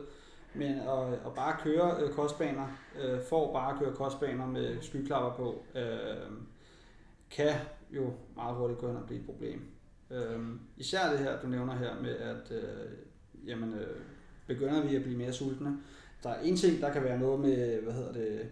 Men 0.54 0.80
at, 0.80 1.14
at 1.14 1.34
bare 1.36 1.58
køre 1.64 2.04
øh, 2.04 2.14
kostbaner, 2.14 2.68
øh, 3.02 3.22
for 3.30 3.54
bare 3.54 3.74
at 3.74 3.80
køre 3.80 3.96
kostbaner 3.96 4.48
med 4.48 4.82
skyklapper 4.82 5.34
på, 5.34 5.64
øh, 5.76 6.32
kan 7.32 7.56
jo 7.92 8.14
meget 8.36 8.56
hurtigt 8.56 8.80
gå 8.80 8.88
hen 8.88 8.98
og 8.98 9.06
blive 9.06 9.20
et 9.20 9.26
problem. 9.26 9.62
Øh, 10.12 10.40
især 10.78 11.10
det 11.10 11.20
her, 11.20 11.42
du 11.42 11.48
nævner 11.48 11.76
her 11.76 12.02
med, 12.02 12.16
at 12.16 12.52
øh, 12.52 12.92
jamen, 13.48 13.74
øh, 13.74 14.02
begynder 14.48 14.88
vi 14.88 14.96
at 14.96 15.04
blive 15.04 15.18
mere 15.18 15.34
sultne. 15.34 15.78
Der 16.24 16.30
er 16.30 16.42
en 16.42 16.58
ting, 16.58 16.82
der 16.82 16.94
kan 16.94 17.04
være 17.04 17.20
noget 17.20 17.40
med, 17.40 17.82
hvad 17.82 17.94
hedder 17.94 18.14
det, 18.14 18.50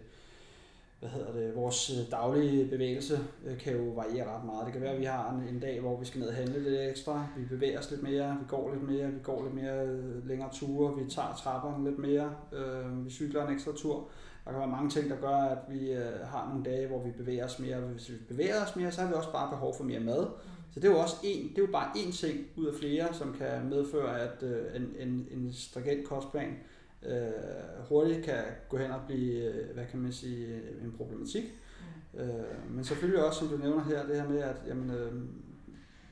hvad 1.00 1.10
hedder 1.10 1.32
det, 1.32 1.56
vores 1.56 1.90
øh, 1.90 2.10
daglige 2.10 2.68
bevægelse 2.68 3.18
øh, 3.46 3.58
kan 3.58 3.76
jo 3.76 3.82
variere 3.82 4.36
ret 4.36 4.44
meget. 4.44 4.64
Det 4.64 4.72
kan 4.72 4.82
være, 4.82 4.92
at 4.92 5.00
vi 5.00 5.04
har 5.04 5.30
en, 5.30 5.54
en 5.54 5.60
dag, 5.60 5.80
hvor 5.80 6.00
vi 6.00 6.06
skal 6.06 6.20
ned 6.20 6.28
og 6.28 6.34
handle 6.34 6.62
lidt 6.62 6.90
ekstra, 6.90 7.26
vi 7.36 7.44
bevæger 7.44 7.78
os 7.78 7.90
lidt 7.90 8.02
mere, 8.02 8.36
vi 8.40 8.44
går 8.48 8.74
lidt 8.74 8.82
mere, 8.90 9.12
vi 9.12 9.18
går 9.22 9.42
lidt 9.42 9.54
mere 9.54 9.86
øh, 9.86 10.28
længere 10.28 10.50
ture, 10.52 11.04
vi 11.04 11.10
tager 11.10 11.34
trapperne 11.42 11.84
lidt 11.84 11.98
mere, 11.98 12.34
øh, 12.52 13.04
vi 13.04 13.10
cykler 13.10 13.46
en 13.46 13.54
ekstra 13.54 13.72
tur. 13.76 14.08
der 14.44 14.50
kan 14.50 14.60
være 14.60 14.70
mange 14.70 14.90
ting, 14.90 15.10
der 15.10 15.16
gør, 15.16 15.36
at 15.36 15.58
vi 15.68 15.92
øh, 15.92 16.20
har 16.24 16.48
nogle 16.48 16.64
dage, 16.64 16.86
hvor 16.86 17.04
vi 17.04 17.10
bevæger 17.10 17.44
os 17.44 17.58
mere. 17.58 17.80
Hvis 17.80 18.10
vi 18.10 18.14
bevæger 18.28 18.64
os 18.64 18.76
mere, 18.76 18.92
så 18.92 19.00
har 19.00 19.08
vi 19.08 19.14
også 19.14 19.32
bare 19.32 19.50
behov 19.50 19.74
for 19.76 19.84
mere 19.84 20.00
mad. 20.00 20.26
Så 20.74 20.80
det 20.80 20.84
er 20.84 20.92
jo 20.92 20.98
også 20.98 21.16
en, 21.24 21.48
det 21.48 21.58
er 21.58 21.62
jo 21.62 21.72
bare 21.72 21.90
én 21.96 22.12
ting 22.12 22.46
ud 22.56 22.66
af 22.66 22.74
flere, 22.74 23.14
som 23.14 23.34
kan 23.38 23.68
medføre, 23.68 24.20
at 24.20 24.42
øh, 24.42 24.76
en, 24.76 25.08
en, 25.08 25.28
en 25.30 25.52
stringent 25.52 26.08
kostplan 26.08 26.56
øh, 27.02 27.86
hurtigt 27.88 28.24
kan 28.24 28.44
gå 28.68 28.76
hen 28.76 28.90
og 28.90 29.00
blive, 29.06 29.44
øh, 29.44 29.74
hvad 29.74 29.84
kan 29.90 30.00
man 30.00 30.12
sige, 30.12 30.60
en 30.84 30.94
problematik. 30.96 31.44
Mm. 32.14 32.20
Øh, 32.20 32.70
men 32.70 32.84
selvfølgelig 32.84 33.24
også, 33.24 33.38
som 33.38 33.48
du 33.48 33.56
nævner 33.56 33.84
her, 33.84 34.06
det 34.06 34.16
her 34.16 34.28
med, 34.28 34.38
at 34.38 34.56
jamen, 34.66 34.90
øh, 34.90 35.12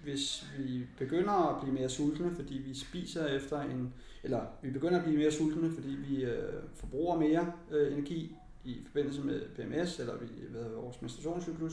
hvis 0.02 0.46
vi 0.58 0.86
begynder 0.98 1.32
at 1.32 1.62
blive 1.62 1.74
mere 1.74 1.88
sultne, 1.88 2.34
fordi 2.34 2.54
vi 2.54 2.74
spiser 2.74 3.26
efter 3.26 3.60
en, 3.60 3.94
eller 4.22 4.40
vi 4.62 4.70
begynder 4.70 4.98
at 4.98 5.04
blive 5.04 5.18
mere 5.18 5.32
sultne, 5.32 5.70
fordi 5.74 5.88
vi 5.88 6.24
øh, 6.24 6.52
forbruger 6.74 7.18
mere 7.18 7.52
øh, 7.70 7.92
energi 7.92 8.36
i 8.64 8.82
forbindelse 8.86 9.20
med 9.20 9.40
PMS, 9.40 9.98
eller 10.00 10.16
vi, 10.18 10.26
hvad 10.50 10.62
hedder, 10.62 10.80
vores 10.80 11.02
menstruationscyklus. 11.02 11.72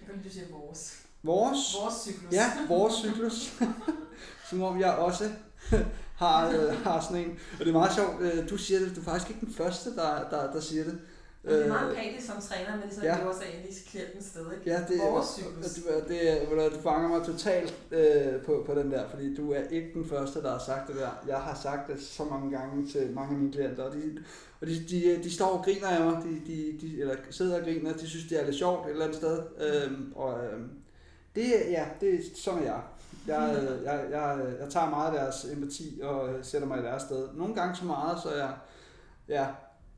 Jeg 0.00 0.06
kan 0.06 0.16
lide, 0.16 0.28
du 0.28 0.34
siger 0.34 0.46
vores. 0.50 1.06
Vores, 1.22 1.76
Vores 1.82 1.94
cyklus. 1.94 2.32
ja, 2.32 2.44
vores 2.68 2.94
cyklus, 2.94 3.60
som 4.50 4.62
om 4.62 4.80
jeg 4.80 4.94
også 4.94 5.24
har, 6.14 6.48
øh, 6.48 6.82
har 6.84 7.00
sådan 7.00 7.24
en. 7.24 7.38
Og 7.52 7.58
det 7.58 7.68
er 7.68 7.72
meget 7.72 7.92
sjovt, 7.92 8.20
øh, 8.20 8.50
du 8.50 8.56
siger 8.56 8.80
det, 8.80 8.96
du 8.96 9.00
er 9.00 9.04
faktisk 9.04 9.30
ikke 9.30 9.46
den 9.46 9.54
første, 9.54 9.96
der, 9.96 10.28
der, 10.30 10.52
der 10.52 10.60
siger 10.60 10.84
det. 10.84 10.98
Det 11.44 11.52
er 11.54 11.62
Øh, 11.62 11.68
meget 11.68 11.96
patisk 11.96 12.26
som 12.26 12.40
træner, 12.40 12.76
men 12.76 12.82
det 12.82 12.90
er 12.90 13.00
så 13.00 13.06
ja. 13.06 13.18
lever 13.18 13.34
sig 13.34 13.46
ind 13.54 13.70
i 13.70 13.88
klientens 13.90 14.24
sted, 14.24 14.46
ikke? 14.52 14.70
Ja, 14.70 14.78
det, 14.88 15.00
Vores 15.00 15.26
cyklus. 15.26 15.84
Du, 15.84 15.90
det, 16.08 16.48
ved 16.50 16.70
du, 16.70 16.80
fanger 16.80 17.08
mig 17.08 17.26
totalt 17.26 17.74
øh, 17.90 18.42
på, 18.46 18.62
på 18.66 18.74
den 18.74 18.90
der, 18.90 19.08
fordi 19.08 19.34
du 19.34 19.52
er 19.52 19.62
ikke 19.70 19.90
den 19.94 20.08
første, 20.08 20.42
der 20.42 20.50
har 20.50 20.58
sagt 20.58 20.88
det 20.88 20.96
der. 20.96 21.10
Jeg 21.26 21.36
har 21.36 21.58
sagt 21.62 21.90
det 21.90 22.02
så 22.02 22.24
mange 22.24 22.58
gange 22.58 22.88
til 22.88 23.10
mange 23.14 23.34
af 23.34 23.40
mine 23.40 23.52
klienter, 23.52 23.82
og 23.82 23.94
de, 23.94 24.24
og 24.60 24.66
de, 24.66 24.84
de, 24.90 25.22
de 25.24 25.34
står 25.34 25.46
og 25.46 25.64
griner 25.64 25.88
af 25.88 26.04
mig, 26.04 26.22
de, 26.24 26.52
de, 26.52 26.78
de, 26.80 27.00
eller 27.00 27.16
sidder 27.30 27.58
og 27.58 27.64
griner, 27.64 27.92
de 27.92 28.08
synes, 28.08 28.28
det 28.28 28.40
er 28.40 28.44
lidt 28.44 28.56
sjovt 28.56 28.86
et 28.86 28.90
eller 28.90 29.04
andet 29.04 29.18
sted. 29.18 29.42
Øhm, 29.60 30.12
og 30.16 30.44
øhm, 30.44 30.70
det, 31.34 31.42
ja, 31.70 31.84
det 32.00 32.14
er 32.14 32.18
sådan 32.34 32.60
er 32.60 32.64
jeg. 32.64 32.80
Jeg, 33.26 33.68
jeg, 33.84 34.06
jeg, 34.10 34.54
jeg 34.60 34.68
tager 34.70 34.90
meget 34.90 35.12
af 35.12 35.20
deres 35.20 35.44
empati 35.52 36.00
og 36.02 36.32
øh, 36.32 36.44
sætter 36.44 36.68
mig 36.68 36.78
i 36.78 36.82
deres 36.82 37.02
sted. 37.02 37.28
Nogle 37.34 37.54
gange 37.54 37.76
så 37.76 37.84
meget, 37.84 38.22
så 38.22 38.34
jeg 38.34 38.54
ja, 39.28 39.46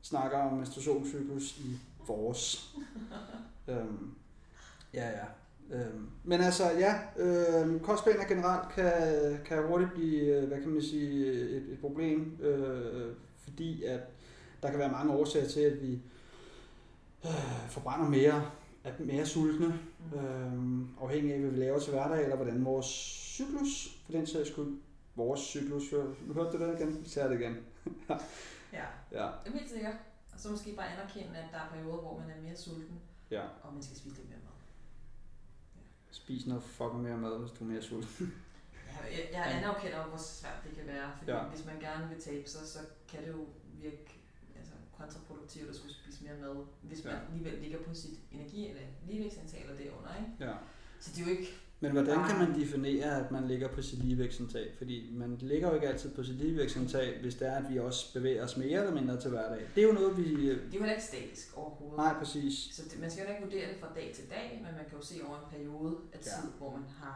snakker 0.01 0.37
om 0.37 0.53
menstruationscyklus 0.53 1.57
i 1.57 1.79
vores. 2.07 2.75
øhm, 3.67 4.11
ja, 4.93 5.09
ja. 5.09 5.25
Øhm, 5.71 6.09
men 6.23 6.41
altså, 6.41 6.63
ja, 6.71 6.93
øh, 7.17 7.81
kostplaner 7.81 8.25
generelt 8.25 8.69
kan, 8.69 8.91
kan 9.45 9.67
hurtigt 9.67 9.93
blive, 9.93 10.21
øh, 10.21 10.47
hvad 10.47 10.61
kan 10.61 10.69
man 10.69 10.81
sige, 10.81 11.31
et, 11.31 11.65
et 11.71 11.77
problem, 11.81 12.37
øh, 12.41 13.15
fordi 13.43 13.83
at 13.83 13.99
der 14.63 14.69
kan 14.69 14.79
være 14.79 14.91
mange 14.91 15.13
årsager 15.13 15.47
til, 15.47 15.59
at 15.59 15.81
vi 15.81 16.01
øh, 17.25 17.69
forbrænder 17.69 18.09
mere, 18.09 18.51
er 18.83 18.93
mere 18.99 19.25
sultne, 19.25 19.79
Mm. 20.11 20.19
øh, 20.19 20.87
afhængig 21.01 21.33
af, 21.33 21.39
hvad 21.39 21.49
vi 21.49 21.57
laver 21.57 21.79
til 21.79 21.93
hverdag, 21.93 22.23
eller 22.23 22.35
hvordan 22.35 22.65
vores 22.65 22.85
cyklus, 23.35 23.97
for 24.05 24.11
den 24.11 24.27
sags 24.27 24.49
skyld, 24.49 24.77
vores 25.15 25.39
cyklus, 25.41 25.83
nu 26.27 26.33
hørte 26.33 26.57
du 26.57 26.63
det 26.65 26.79
igen, 26.79 27.05
ser 27.05 27.27
det 27.27 27.39
igen. 27.39 27.57
Ja, 28.73 28.85
Ja, 29.11 29.27
det 29.43 29.53
er 29.53 29.57
helt 29.57 29.69
sikkert. 29.69 29.93
Og 30.33 30.39
så 30.39 30.49
måske 30.51 30.75
bare 30.75 30.87
anerkende, 30.87 31.37
at 31.37 31.45
der 31.51 31.57
er 31.57 31.69
perioder, 31.73 31.97
hvor 32.01 32.17
man 32.19 32.29
er 32.37 32.41
mere 32.41 32.55
sulten, 32.57 32.99
ja. 33.31 33.41
og 33.63 33.73
man 33.73 33.83
skal 33.83 33.97
spise 33.97 34.15
lidt 34.15 34.29
mere 34.29 34.39
mad. 34.39 34.51
Spis 36.11 36.47
noget 36.47 36.63
fucking 36.63 37.01
mere 37.01 37.17
mad, 37.17 37.39
hvis 37.39 37.51
du 37.51 37.63
er 37.63 37.67
mere 37.67 37.81
sulten. 37.81 38.33
Ja, 38.87 39.05
jeg, 39.17 39.29
jeg 39.33 39.57
anerkender 39.57 39.97
jo, 40.03 40.09
hvor 40.09 40.17
svært 40.17 40.59
det 40.67 40.75
kan 40.77 40.87
være, 40.87 41.11
fordi 41.17 41.31
Ja. 41.31 41.37
ja. 41.37 41.43
hvis 41.43 41.65
man 41.65 41.79
gerne 41.79 42.09
vil 42.09 42.21
tabe 42.21 42.49
sig, 42.49 42.67
så 42.67 42.79
kan 43.09 43.23
det 43.23 43.31
jo 43.31 43.45
virke 43.81 44.16
kontraproduktivt 44.99 45.69
at 45.69 45.75
skulle 45.75 45.93
spise 45.95 46.23
mere 46.23 46.37
mad, 46.41 46.55
hvis 46.81 47.03
man 47.03 47.13
Ja. 47.13 47.19
alligevel 47.29 47.61
ligger 47.61 47.79
på 47.87 47.93
sit 47.93 48.19
energi- 48.31 48.69
eller 48.69 48.81
ligevægtsindtag 49.07 49.61
eller 49.61 49.75
derunder, 49.83 50.09
ikke? 50.19 50.45
Ja. 50.51 50.55
Så 50.99 51.11
det 51.15 51.21
er 51.21 51.25
jo 51.25 51.31
ikke... 51.37 51.49
Men 51.79 51.91
hvordan 51.91 52.19
kan 52.29 52.37
man 52.43 52.59
definere, 52.61 53.09
at 53.25 53.31
man 53.31 53.47
ligger 53.47 53.67
på 53.67 53.81
sit 53.81 53.99
ligevægtsindtag? 54.05 54.65
Fordi 54.77 55.09
man 55.13 55.37
ligger 55.51 55.67
jo 55.69 55.75
ikke 55.75 55.87
altid 55.87 56.09
på 56.15 56.23
sit 56.23 56.35
ligevægtsindtag, 56.35 57.21
hvis 57.21 57.35
det 57.35 57.47
er, 57.47 57.55
at 57.61 57.73
vi 57.73 57.79
også 57.79 58.13
bevæger 58.13 58.43
os 58.43 58.57
mere 58.57 58.79
eller 58.83 58.93
mindre 58.99 59.21
til 59.21 59.29
hverdag. 59.29 59.61
Det 59.75 59.83
er 59.83 59.87
jo 59.87 59.93
noget, 59.93 60.17
vi... 60.17 60.23
Det 60.49 60.51
er 60.51 60.55
jo 60.73 60.79
heller 60.85 60.91
ikke 60.99 61.03
statisk 61.13 61.57
overhovedet. 61.57 61.97
Nej, 61.97 62.13
præcis. 62.21 62.53
Så 62.75 62.81
det, 62.89 62.99
man 62.99 63.11
skal 63.11 63.23
jo 63.25 63.29
ikke 63.33 63.43
vurdere 63.43 63.67
det 63.71 63.77
fra 63.81 63.89
dag 63.95 64.11
til 64.15 64.25
dag, 64.29 64.47
men 64.65 64.71
man 64.79 64.85
kan 64.89 64.97
jo 64.99 65.03
se 65.11 65.15
over 65.27 65.37
en 65.43 65.47
periode 65.55 65.91
af 66.13 66.17
Ja. 66.17 66.23
tid, 66.41 66.49
hvor 66.57 66.71
man 66.77 66.85
har 67.01 67.15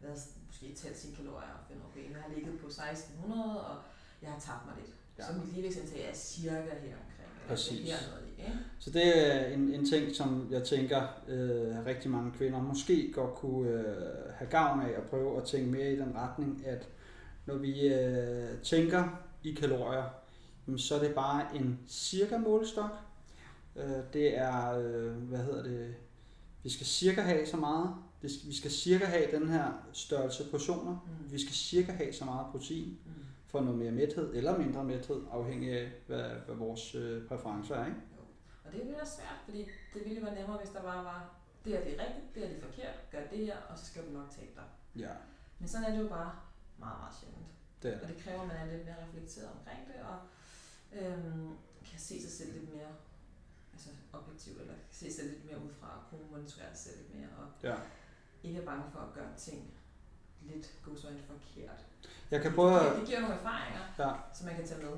været 0.00 0.20
måske 0.46 0.66
talt 0.82 0.98
sine 0.98 1.16
kalorier 1.16 1.54
og 1.58 1.62
fundet, 1.68 1.84
okay, 1.88 2.02
jeg 2.14 2.22
har 2.24 2.30
ligget 2.34 2.54
på 2.64 2.66
1600, 2.66 3.64
og 3.70 3.76
jeg 4.22 4.30
har 4.34 4.40
tabt 4.48 4.62
mig 4.66 4.74
lidt. 4.80 4.92
Ja. 5.18 5.22
Ja. 5.26 5.26
Så 5.26 5.38
mit 5.38 5.48
ligevægtsindtag 5.52 6.00
er 6.10 6.14
cirka 6.14 6.74
her 6.86 6.96
Præcis. 7.50 7.70
det 7.80 7.86
i, 7.86 8.40
ikke? 8.40 8.52
Så 8.78 8.90
det 8.90 9.32
er 9.34 9.44
en, 9.54 9.60
en 9.74 9.86
ting, 9.86 10.14
som 10.16 10.48
jeg 10.50 10.62
tænker, 10.62 11.02
øh, 11.28 11.86
rigtig 11.86 12.10
mange 12.10 12.32
kvinder 12.32 12.62
måske 12.62 13.12
godt 13.14 13.34
kunne 13.34 13.70
øh, 13.70 14.32
have 14.34 14.50
gavn 14.50 14.80
af 14.82 14.88
at 14.96 15.02
prøve 15.02 15.36
at 15.36 15.44
tænke 15.44 15.70
mere 15.70 15.92
i 15.92 15.96
den 15.96 16.12
retning, 16.16 16.62
at 16.66 16.88
når 17.46 17.54
vi 17.56 17.88
øh, 17.94 18.58
tænker 18.62 19.22
i 19.44 19.52
kalorier, 19.52 20.04
jamen, 20.66 20.78
så 20.78 20.94
er 20.94 20.98
det 20.98 21.14
bare 21.14 21.46
en 21.56 21.78
cirka 21.88 22.38
målestok. 22.38 22.90
Øh, 23.76 23.90
det 24.12 24.38
er, 24.38 24.78
øh, 24.78 25.12
hvad 25.12 25.38
hedder 25.38 25.62
det, 25.62 25.94
vi 26.62 26.70
skal 26.70 26.86
cirka 26.86 27.20
have 27.20 27.46
så 27.46 27.56
meget, 27.56 27.90
vi 28.46 28.54
skal 28.54 28.70
cirka 28.70 29.04
have 29.04 29.24
den 29.40 29.48
her 29.48 29.64
størrelse 29.92 30.44
portioner, 30.50 31.06
Mm. 31.06 31.32
vi 31.32 31.40
skal 31.40 31.52
cirka 31.54 31.92
have 31.92 32.12
så 32.12 32.24
meget 32.24 32.46
protein, 32.52 32.98
Mm. 33.06 33.09
For 33.50 33.60
noget 33.60 33.78
mere 33.78 33.90
mæthed 33.92 34.34
eller 34.34 34.58
mindre 34.58 34.84
mæthed, 34.84 35.22
afhængig 35.32 35.72
af, 35.80 35.92
hvad, 36.06 36.30
hvad 36.30 36.54
vores 36.54 36.94
øh, 36.94 37.28
præferencer 37.28 37.74
er. 37.76 37.86
Ikke? 37.86 37.98
Og 38.64 38.72
det 38.72 38.80
er 38.80 38.84
jo 38.84 38.90
lidt 38.98 39.08
svært, 39.08 39.38
fordi 39.44 39.58
det 39.94 40.04
ville 40.04 40.18
jo 40.18 40.24
være 40.26 40.34
nemmere, 40.34 40.58
hvis 40.58 40.70
der 40.70 40.82
bare 40.82 41.04
var, 41.04 41.34
det 41.64 41.72
her 41.72 41.84
det 41.84 41.92
er 42.00 42.06
rigtigt, 42.06 42.34
det 42.34 42.42
her 42.42 42.48
det 42.48 42.58
er 42.62 42.66
forkert, 42.68 42.94
gør 43.10 43.26
det 43.30 43.38
her, 43.46 43.56
og 43.68 43.78
så 43.78 43.84
skal 43.86 44.06
du 44.06 44.10
nok 44.10 44.30
tabe 44.30 44.50
dig. 44.56 44.64
Ja, 44.96 45.12
Men 45.58 45.68
sådan 45.68 45.86
er 45.86 45.96
det 45.96 46.02
jo 46.04 46.08
bare 46.08 46.32
meget, 46.78 46.98
meget 47.00 47.14
sjældent. 47.20 47.46
det 47.82 47.90
er 47.94 48.00
Og 48.02 48.08
det. 48.08 48.16
det 48.16 48.24
kræver, 48.24 48.40
at 48.40 48.48
man 48.48 48.56
er 48.56 48.66
lidt 48.72 48.84
mere 48.84 48.96
reflekteret 49.06 49.48
omkring 49.58 49.80
det, 49.90 49.98
og 50.10 50.18
øhm, 51.00 51.48
kan 51.90 51.98
se 51.98 52.22
sig 52.22 52.30
selv 52.30 52.52
lidt 52.58 52.74
mere 52.74 52.90
altså 53.72 53.88
objektivt, 54.12 54.60
eller 54.60 54.74
kan 54.74 54.82
se 55.00 55.04
sig 55.04 55.12
selv 55.14 55.30
lidt 55.30 55.44
mere 55.44 55.60
ud 55.66 55.72
fra 55.80 55.86
at 55.98 56.02
kunne 56.10 56.26
monitorere 56.30 56.74
sig 56.74 56.78
selv 56.92 56.96
lidt 57.02 57.14
mere, 57.14 57.28
og 57.38 57.46
Ja. 57.62 57.76
ikke 58.42 58.60
er 58.60 58.64
bange 58.64 58.84
for 58.92 59.00
at 59.00 59.12
gøre 59.14 59.28
ting 59.36 59.70
lidt 60.42 60.70
godsøjne 60.84 61.18
forkert. 61.26 61.80
Jeg 62.30 62.40
kan 62.42 62.52
prøve 62.52 62.80
at, 62.80 62.96
det 63.00 63.06
giver 63.08 63.20
nogle 63.20 63.34
erfaringer, 63.34 63.80
ja, 63.98 64.10
som 64.34 64.46
man 64.46 64.54
kan 64.56 64.66
tage 64.66 64.80
med. 64.82 64.90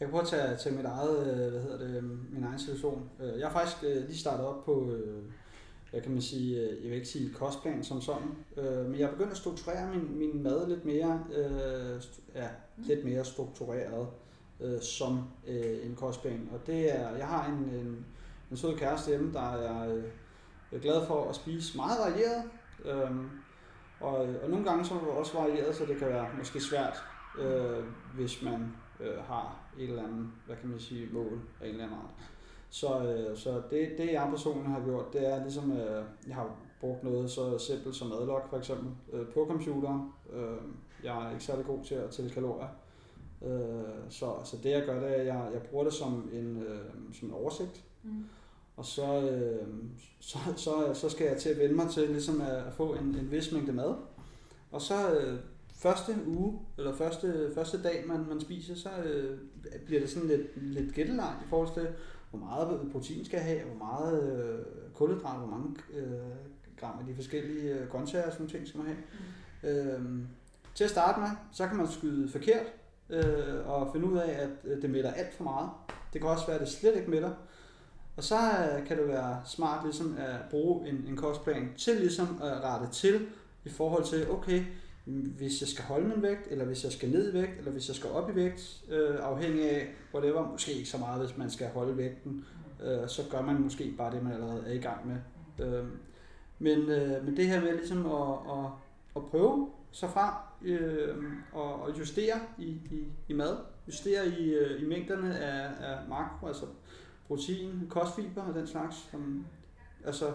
jeg 0.00 0.06
kan 0.06 0.10
prøve 0.10 0.22
at 0.22 0.28
tage, 0.28 0.56
tage 0.56 0.74
mit 0.74 0.84
eget, 0.84 1.18
øh, 1.18 1.52
hvad 1.52 1.62
hedder 1.62 1.78
det, 1.78 2.04
min 2.32 2.44
egen 2.44 2.58
situation. 2.58 3.10
Øh, 3.20 3.38
Jeg 3.38 3.48
har 3.48 3.52
faktisk 3.60 3.84
øh, 3.84 4.06
lige 4.06 4.18
startet 4.18 4.46
op 4.46 4.64
på, 4.64 4.96
hvad 5.90 6.00
kan 6.02 6.12
man 6.12 6.22
sige, 6.22 6.60
jeg 6.82 6.90
vil 6.90 6.92
ikke 6.92 7.08
sige 7.08 7.34
kostplan 7.34 7.84
som 7.84 8.00
sådan, 8.00 8.28
men 8.56 8.94
jeg 8.98 9.06
er 9.06 9.10
begyndt 9.10 9.30
at 9.30 9.36
strukturere 9.36 9.90
min, 9.90 10.18
min 10.18 10.42
mad 10.42 10.68
lidt 10.68 10.84
mere, 10.84 11.24
ja, 12.34 12.48
lidt 12.76 13.04
mere 13.04 13.24
struktureret 13.24 14.08
som 14.82 15.28
en 15.82 15.94
kostplan. 15.96 16.48
Og 16.52 16.66
det 16.66 16.98
er, 17.00 17.16
jeg 17.16 17.26
har 17.26 17.46
en, 17.46 17.54
en, 17.80 18.06
en 18.50 18.56
sød 18.56 18.76
kæreste 18.76 19.08
hjemme, 19.08 19.32
der 19.32 19.52
er 19.52 19.98
glad 20.82 21.06
for 21.06 21.28
at 21.28 21.36
spise 21.36 21.76
meget 21.76 21.98
varieret. 21.98 22.42
Øh, 22.84 23.10
og, 24.00 24.16
og 24.42 24.50
nogle 24.50 24.64
gange 24.64 24.84
så 24.84 24.94
er 24.94 24.98
det 24.98 25.08
også 25.08 25.38
varieret, 25.38 25.76
så 25.76 25.84
det 25.86 25.96
kan 25.96 26.08
være 26.08 26.26
måske 26.38 26.60
svært, 26.60 27.04
øh, 27.38 27.84
hvis 28.14 28.42
man 28.42 28.72
øh, 29.00 29.18
har 29.24 29.56
et 29.78 29.88
eller 29.88 30.02
andet, 30.02 30.26
hvad 30.46 30.56
kan 30.56 30.68
man 30.68 30.80
sige, 30.80 31.08
mål 31.12 31.40
af 31.60 31.66
en 31.66 31.70
eller 31.70 31.84
anden 31.84 31.98
art. 31.98 32.30
Så, 32.70 33.02
øh, 33.02 33.36
så 33.36 33.62
det, 33.70 33.94
det 33.98 34.12
jeg 34.12 34.26
personligt 34.30 34.66
har 34.66 34.84
gjort, 34.84 35.12
det 35.12 35.32
er 35.32 35.42
ligesom, 35.42 35.72
øh, 35.72 36.04
jeg 36.26 36.34
har 36.34 36.56
brugt 36.80 37.04
noget 37.04 37.30
så 37.30 37.58
simpelt 37.58 37.96
som 37.96 38.12
adlock 38.12 38.50
for 38.50 38.56
eksempel 38.56 38.90
øh, 39.12 39.26
på 39.26 39.46
computeren. 39.48 40.12
Øh, 40.32 40.58
jeg 41.04 41.26
er 41.26 41.30
ikke 41.30 41.44
særlig 41.44 41.66
god 41.66 41.84
til 41.84 41.94
at 41.94 42.10
tælle 42.10 42.30
kalorier. 42.30 42.68
Øh, 43.42 44.10
så, 44.10 44.34
så 44.44 44.56
det 44.62 44.70
jeg 44.70 44.82
gør, 44.86 45.00
det 45.00 45.10
er, 45.10 45.20
at 45.20 45.26
jeg, 45.26 45.50
jeg 45.52 45.62
bruger 45.62 45.84
det 45.84 45.92
som 45.92 46.30
en, 46.32 46.62
øh, 46.62 46.80
som 47.12 47.28
en 47.28 47.34
oversigt. 47.34 47.84
Mm. 48.02 48.24
Og 48.76 48.84
så, 48.84 49.30
øh, 49.30 49.66
så, 50.20 50.38
så, 50.56 50.94
så 50.94 51.08
skal 51.08 51.26
jeg 51.26 51.36
til 51.36 51.48
at 51.48 51.58
vende 51.58 51.74
mig 51.74 51.90
til 51.90 52.08
ligesom 52.08 52.40
at, 52.40 52.56
at 52.56 52.72
få 52.72 52.94
en, 52.94 53.04
en 53.04 53.30
vis 53.30 53.52
mængde 53.52 53.72
mad. 53.72 53.94
Og 54.70 54.80
så 54.80 55.18
øh, 55.18 55.38
første 55.74 56.16
uge, 56.26 56.60
eller 56.78 56.94
første, 56.94 57.50
første 57.54 57.82
dag, 57.82 58.04
man, 58.06 58.26
man 58.28 58.40
spiser, 58.40 58.74
så 58.74 58.88
øh, 59.04 59.38
bliver 59.86 60.00
det 60.00 60.10
sådan 60.10 60.28
lidt, 60.28 60.62
lidt 60.62 60.94
gættelagt 60.94 61.44
i 61.46 61.48
forhold 61.48 61.74
til, 61.74 61.88
hvor 62.30 62.38
meget 62.38 62.80
protein 62.92 63.24
skal 63.24 63.36
jeg 63.36 63.46
have, 63.46 63.60
hvor 63.64 63.86
meget 63.86 64.32
øh, 64.32 64.64
kulhydrat, 64.94 65.38
hvor 65.38 65.48
mange 65.48 65.76
øh, 65.94 66.04
gram 66.80 66.98
af 67.00 67.06
de 67.06 67.14
forskellige 67.14 67.74
øh, 67.74 67.88
grøntsager 67.88 68.26
og 68.26 68.32
sådan 68.32 68.48
ting 68.48 68.68
skal 68.68 68.78
man 68.78 68.86
have. 68.86 68.98
Mm. 69.62 69.68
Øh, 69.68 70.26
til 70.74 70.84
at 70.84 70.90
starte 70.90 71.20
med, 71.20 71.28
så 71.52 71.66
kan 71.66 71.76
man 71.76 71.88
skyde 71.88 72.28
forkert 72.28 72.66
øh, 73.10 73.66
og 73.66 73.92
finde 73.92 74.06
ud 74.06 74.18
af, 74.18 74.30
at 74.42 74.50
øh, 74.64 74.82
det 74.82 74.90
mætter 74.90 75.12
alt 75.12 75.34
for 75.34 75.44
meget. 75.44 75.70
Det 76.12 76.20
kan 76.20 76.30
også 76.30 76.46
være, 76.46 76.54
at 76.54 76.60
det 76.60 76.68
slet 76.68 76.96
ikke 76.96 77.10
mætter. 77.10 77.30
Og 78.16 78.24
så 78.24 78.36
øh, 78.36 78.86
kan 78.86 78.98
det 78.98 79.08
være 79.08 79.40
smart 79.46 79.84
ligesom 79.84 80.16
at 80.18 80.36
bruge 80.50 80.88
en, 80.88 81.04
en 81.08 81.16
kostplan 81.16 81.72
til 81.76 81.96
ligesom 81.96 82.40
at 82.42 82.64
rette 82.64 82.88
til 82.92 83.26
i 83.64 83.68
forhold 83.68 84.04
til, 84.04 84.30
okay, 84.30 84.64
hvis 85.04 85.60
jeg 85.60 85.68
skal 85.68 85.84
holde 85.84 86.08
min 86.08 86.22
vægt, 86.22 86.46
eller 86.50 86.64
hvis 86.64 86.84
jeg 86.84 86.92
skal 86.92 87.10
ned 87.10 87.30
i 87.30 87.34
vægt, 87.34 87.58
eller 87.58 87.70
hvis 87.70 87.88
jeg 87.88 87.96
skal 87.96 88.10
op 88.10 88.30
i 88.30 88.34
vægt, 88.34 88.84
øh, 88.90 89.16
afhængig 89.20 89.70
af 89.70 89.94
whatever, 90.14 90.50
måske 90.50 90.72
ikke 90.72 90.88
så 90.88 90.98
meget, 90.98 91.26
hvis 91.26 91.36
man 91.36 91.50
skal 91.50 91.68
holde 91.68 91.96
vægten, 91.96 92.44
øh, 92.82 93.08
så 93.08 93.22
gør 93.30 93.42
man 93.42 93.60
måske 93.60 93.94
bare 93.98 94.14
det, 94.14 94.22
man 94.22 94.32
allerede 94.32 94.62
er 94.66 94.72
i 94.72 94.78
gang 94.78 95.08
med. 95.08 95.16
Øh, 95.66 95.84
men, 96.58 96.78
øh, 96.78 97.24
men 97.24 97.36
det 97.36 97.46
her 97.46 97.60
med 97.60 97.72
ligesom 97.72 98.06
at, 98.06 98.58
at, 98.58 98.70
at 99.16 99.22
prøve 99.30 99.68
sig 99.92 100.10
frem 100.10 100.34
øh, 100.64 101.16
og, 101.52 101.82
og 101.82 101.98
justere 101.98 102.40
i, 102.58 102.68
i, 102.68 103.04
i 103.28 103.32
mad, 103.32 103.56
justere 103.86 104.28
i, 104.28 104.54
øh, 104.54 104.82
i 104.82 104.86
mængderne 104.86 105.38
af, 105.38 105.68
af 105.80 106.08
makro, 106.08 106.46
altså 106.46 106.66
protein, 107.26 107.86
kostfiber 107.90 108.42
og 108.42 108.54
den 108.54 108.66
slags, 108.66 108.96
som, 109.10 109.46
altså 110.04 110.32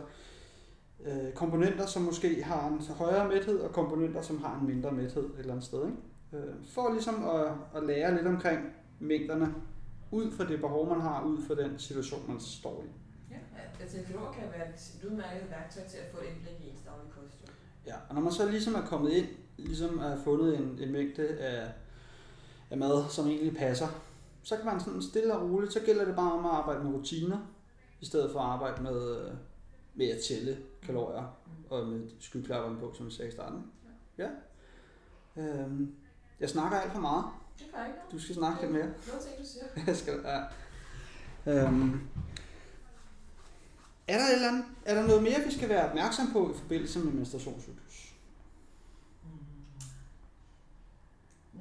øh, 1.05 1.33
komponenter, 1.35 1.85
som 1.85 2.01
måske 2.01 2.43
har 2.43 2.67
en 2.67 2.81
højere 2.95 3.27
mæthed, 3.27 3.59
og 3.59 3.71
komponenter, 3.73 4.21
som 4.21 4.41
har 4.41 4.59
en 4.59 4.67
mindre 4.67 4.91
mæthed 4.91 5.23
et 5.23 5.39
eller 5.39 5.53
andet 5.53 5.65
sted. 5.65 5.85
Ikke? 5.85 6.47
Øh, 6.47 6.55
for 6.65 6.91
ligesom 6.91 7.29
at, 7.29 7.51
at 7.75 7.87
lære 7.87 8.15
lidt 8.15 8.27
omkring 8.27 8.59
mængderne, 8.99 9.53
ud 10.11 10.31
fra 10.31 10.47
det 10.47 10.61
behov, 10.61 10.89
man 10.89 11.01
har, 11.01 11.23
ud 11.23 11.41
fra 11.47 11.55
den 11.55 11.79
situation, 11.79 12.19
man 12.27 12.39
står 12.39 12.83
i. 12.83 12.89
Ja, 13.31 13.37
altså 13.81 13.97
kalorier 14.07 14.31
kan 14.31 14.43
være 14.57 14.69
et 14.69 15.09
udmærket 15.11 15.49
værktøj 15.49 15.83
til 15.87 15.97
at 15.97 16.11
få 16.13 16.17
et 16.17 16.25
indblik 16.35 16.67
i 16.67 16.69
ens 16.69 16.81
daglige 16.81 17.11
kost. 17.11 17.51
Ja, 17.85 17.95
og 18.09 18.15
når 18.15 18.21
man 18.21 18.31
så 18.31 18.49
ligesom 18.49 18.75
er 18.75 18.85
kommet 18.85 19.11
ind, 19.11 19.27
ligesom 19.57 19.99
er 19.99 20.17
fundet 20.23 20.57
en, 20.57 20.79
en 20.81 20.91
mængde 20.91 21.27
af, 21.27 21.71
af 22.69 22.77
mad, 22.77 23.09
som 23.09 23.27
egentlig 23.27 23.55
passer, 23.55 23.87
så 24.49 24.55
kan 24.57 24.65
man 24.65 24.79
sådan 24.79 25.01
stille 25.01 25.35
og 25.35 25.49
roligt, 25.49 25.73
så 25.73 25.79
gælder 25.79 26.05
det 26.05 26.15
bare 26.15 26.31
om 26.31 26.45
at 26.45 26.51
arbejde 26.51 26.83
med 26.83 26.93
rutiner, 26.93 27.37
i 28.01 28.05
stedet 28.05 28.31
for 28.31 28.39
at 28.39 28.45
arbejde 28.45 28.83
med, 28.83 29.17
øh, 29.17 29.33
med 29.95 30.09
at 30.09 30.19
tælle 30.27 30.57
kalorier, 30.81 31.37
og 31.69 31.87
med 31.87 32.09
skyklapperne 32.19 32.79
på, 32.79 32.93
som 32.93 33.05
vi 33.05 33.11
sagde 33.11 33.29
i 33.29 33.31
starten. 33.31 33.63
Ja. 34.17 34.29
ja. 35.35 35.63
Øhm, 35.63 35.95
jeg 36.39 36.49
snakker 36.49 36.77
alt 36.77 36.91
for 36.91 36.99
meget. 36.99 37.25
Det 37.59 37.67
gør 37.73 37.85
ikke 37.85 37.99
Du 38.11 38.19
skal 38.19 38.35
snakke 38.35 38.61
lidt 38.61 38.71
mere. 38.71 38.85
Noget 38.85 39.21
ting, 39.21 39.37
du 39.39 39.45
siger. 39.45 39.65
Jeg 39.87 39.95
skal, 39.95 40.13
ja. 40.25 40.39
Øhm, 41.45 42.01
er 44.07 44.17
der, 44.17 44.25
et 44.25 44.33
eller 44.33 44.47
andet, 44.47 44.65
er 44.85 44.95
der 44.95 45.07
noget 45.07 45.23
mere, 45.23 45.39
vi 45.45 45.51
skal 45.51 45.69
være 45.69 45.89
opmærksom 45.89 46.31
på 46.31 46.51
i 46.51 46.57
forbindelse 46.57 46.99
med 46.99 47.13
menstruationscyklus? 47.13 47.88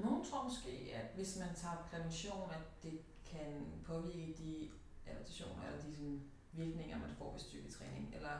Nogle 0.04 0.24
tror 0.24 0.44
måske, 0.44 0.92
at 0.94 1.06
hvis 1.14 1.37
man 1.38 1.54
tager 1.54 1.87
prævention, 1.90 2.50
at 2.50 2.82
det 2.82 3.00
kan 3.30 3.72
påvirke 3.87 4.34
de 4.38 4.70
adaptationer 5.06 5.64
eller 5.66 5.82
de 5.82 5.94
sådan, 5.96 6.22
virkninger, 6.52 6.98
man 6.98 7.11
får 7.18 7.32
ved 7.32 7.40
styrketræning, 7.40 8.14
eller 8.14 8.37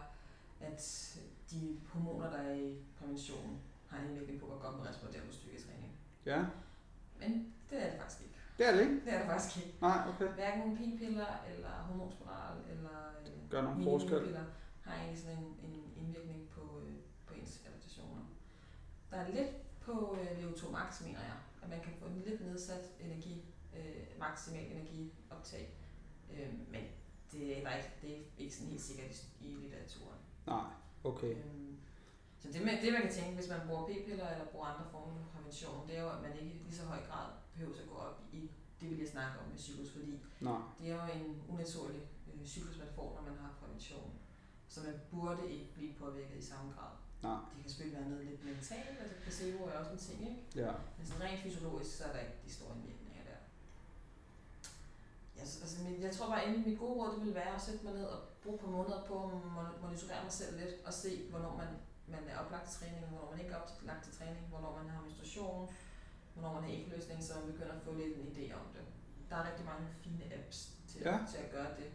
at 0.61 0.81
de 1.51 1.81
hormoner, 1.89 2.31
der 2.31 2.39
er 2.39 2.55
i 2.55 2.77
prævention, 2.99 3.61
har 3.89 3.99
en 3.99 4.09
indvirkning 4.09 4.41
på, 4.41 4.47
hvor 4.47 4.59
godt 4.59 4.77
man 4.79 4.89
responderer 4.89 5.25
på 5.27 5.33
styrketræning. 5.33 5.93
Ja. 6.27 6.45
Men 7.19 7.55
det 7.71 7.83
er 7.85 7.91
det 7.91 8.01
faktisk 8.01 8.21
ikke. 8.23 8.35
Det 8.59 8.67
er 8.69 8.73
det 8.73 8.81
ikke? 8.81 9.05
Det 9.05 9.13
er 9.13 9.19
det 9.19 9.27
faktisk 9.27 9.57
ikke. 9.67 9.79
Nej, 9.81 10.09
okay. 10.09 10.29
Hverken 10.29 10.77
p-piller 10.77 11.27
eller 11.51 11.71
hormonspiral 11.71 12.57
eller 12.71 12.99
øh, 13.27 13.51
Gør 13.51 13.63
nogen 13.63 13.85
forskel. 13.85 14.37
har 14.83 14.95
egentlig 14.95 15.19
sådan 15.19 15.39
en, 15.39 15.57
en 15.63 15.93
indvirkning 15.97 16.49
på, 16.49 16.81
øh, 16.87 16.95
på 17.27 17.35
ens 17.35 17.61
adaptationer. 17.67 18.23
Der 19.11 19.17
er 19.17 19.29
lidt 19.29 19.81
på 19.81 20.19
øh, 20.21 20.45
VO2 20.45 20.71
max, 20.71 21.03
mener 21.03 21.21
jeg, 21.21 21.37
at 21.63 21.69
man 21.69 21.81
kan 21.81 21.93
få 21.99 22.05
en 22.07 22.23
lidt 22.27 22.41
nedsat 22.41 22.85
energi, 23.01 23.45
øh, 23.77 24.19
maksimal 24.19 24.73
energioptag. 24.73 25.75
Øh, 26.33 26.53
men 26.73 26.85
det 27.33 27.59
er, 27.59 27.63
der 27.63 27.77
ikke, 27.77 27.91
det 28.03 28.17
er 28.17 28.23
ikke 28.39 28.55
sådan 28.55 28.71
helt 28.71 28.83
sikkert 28.83 29.27
i, 29.41 29.47
litteraturen. 29.47 30.19
Nej, 30.47 30.71
okay. 31.05 31.35
Øhm, 31.37 31.77
så 32.39 32.49
det, 32.53 32.65
man, 32.65 32.83
det 32.83 32.93
man 32.93 33.03
kan 33.03 33.13
tænke, 33.13 33.35
hvis 33.35 33.49
man 33.49 33.61
bruger 33.67 33.87
p-piller 33.87 34.29
eller 34.31 34.47
bruger 34.53 34.67
andre 34.67 34.87
former 34.91 35.15
for 35.19 35.31
prævention, 35.35 35.89
det 35.89 35.97
er 35.97 36.03
jo, 36.03 36.11
at 36.11 36.23
man 36.23 36.33
ikke 36.39 36.55
i 36.55 36.59
lige 36.59 36.75
så 36.75 36.85
høj 36.85 37.07
grad 37.07 37.29
behøver 37.53 37.79
at 37.83 37.89
gå 37.89 37.95
op 37.95 38.23
i 38.33 38.51
det, 38.81 38.91
vi 38.91 38.95
lige 38.95 39.09
snakker 39.09 39.41
om 39.41 39.49
med 39.51 39.59
cyklus, 39.59 39.91
fordi 39.91 40.21
Nej. 40.41 40.61
det 40.79 40.91
er 40.91 40.95
jo 40.95 41.13
en 41.21 41.43
unaturlig 41.49 42.03
øh, 42.35 42.47
cyklus, 42.47 42.79
man 42.79 42.89
får, 42.95 43.15
når 43.17 43.31
man 43.31 43.41
har 43.41 43.55
prævention. 43.61 44.13
Så 44.69 44.81
man 44.83 44.95
burde 45.11 45.51
ikke 45.53 45.75
blive 45.75 45.95
påvirket 45.95 46.37
i 46.39 46.43
samme 46.43 46.73
grad. 46.73 46.93
Nej. 47.23 47.41
Det 47.55 47.59
kan 47.63 47.71
selvfølgelig 47.71 47.99
være 48.01 48.09
noget 48.11 48.25
lidt 48.27 48.45
mentalt, 48.45 48.97
altså 49.03 49.17
placebo 49.23 49.59
er 49.65 49.73
også 49.81 49.93
en 49.93 49.99
ting, 49.99 50.19
ikke? 50.31 50.41
Ja. 50.63 50.73
Men 50.99 51.07
sådan 51.07 51.23
rent 51.23 51.41
fysiologisk, 51.41 51.97
så 51.97 52.05
er 52.05 52.13
der 52.13 52.21
ikke 52.21 52.39
de 52.47 52.53
store 52.53 52.73
indvirkninger 52.77 53.23
der. 53.31 53.39
Ja, 55.37 55.43
så, 55.47 55.57
altså, 55.65 55.77
min, 55.85 56.03
jeg 56.03 56.13
tror 56.17 56.27
bare, 56.33 56.43
at 56.43 56.67
mit 56.67 56.79
gode 56.79 56.95
råd 57.01 57.11
det 57.17 57.25
vil 57.27 57.35
være 57.35 57.55
at 57.55 57.63
sætte 57.63 57.85
mig 57.85 57.95
ned 57.95 58.05
og 58.15 58.19
bruge 58.43 58.55
et 58.55 58.61
par 58.61 58.69
måneder 58.77 59.01
på 59.09 59.15
at 59.25 59.31
mon- 59.57 59.79
monitorere 59.83 60.23
mig 60.23 60.33
selv 60.33 60.53
lidt 60.61 60.75
og 60.87 60.93
se, 61.03 61.11
hvornår 61.31 61.57
man, 61.57 61.69
man 62.15 62.23
er 62.29 62.39
oplagt 62.39 62.69
til 62.71 62.75
træning, 62.81 63.07
hvornår 63.07 63.31
man 63.31 63.41
ikke 63.41 63.53
er 63.53 63.61
oplagt 63.63 64.05
til 64.05 64.13
træning, 64.19 64.47
hvornår 64.53 64.73
man 64.81 64.89
har 64.91 65.01
menstruation, 65.03 65.75
hvornår 66.35 66.53
man 66.55 66.63
har 66.63 66.71
ægløsning, 66.71 67.19
så 67.25 67.33
man 67.41 67.53
begynder 67.53 67.73
at 67.75 67.83
få 67.83 67.93
lidt 67.95 68.17
en 68.17 68.27
idé 68.35 68.45
om 68.61 68.67
det. 68.75 68.83
Der 69.31 69.37
er 69.37 69.49
rigtig 69.51 69.65
mange 69.67 69.85
fine 70.05 70.25
apps 70.37 70.59
til, 70.89 71.01
Ja. 71.01 71.19
til 71.31 71.39
at 71.39 71.51
gøre 71.51 71.71
det. 71.79 71.89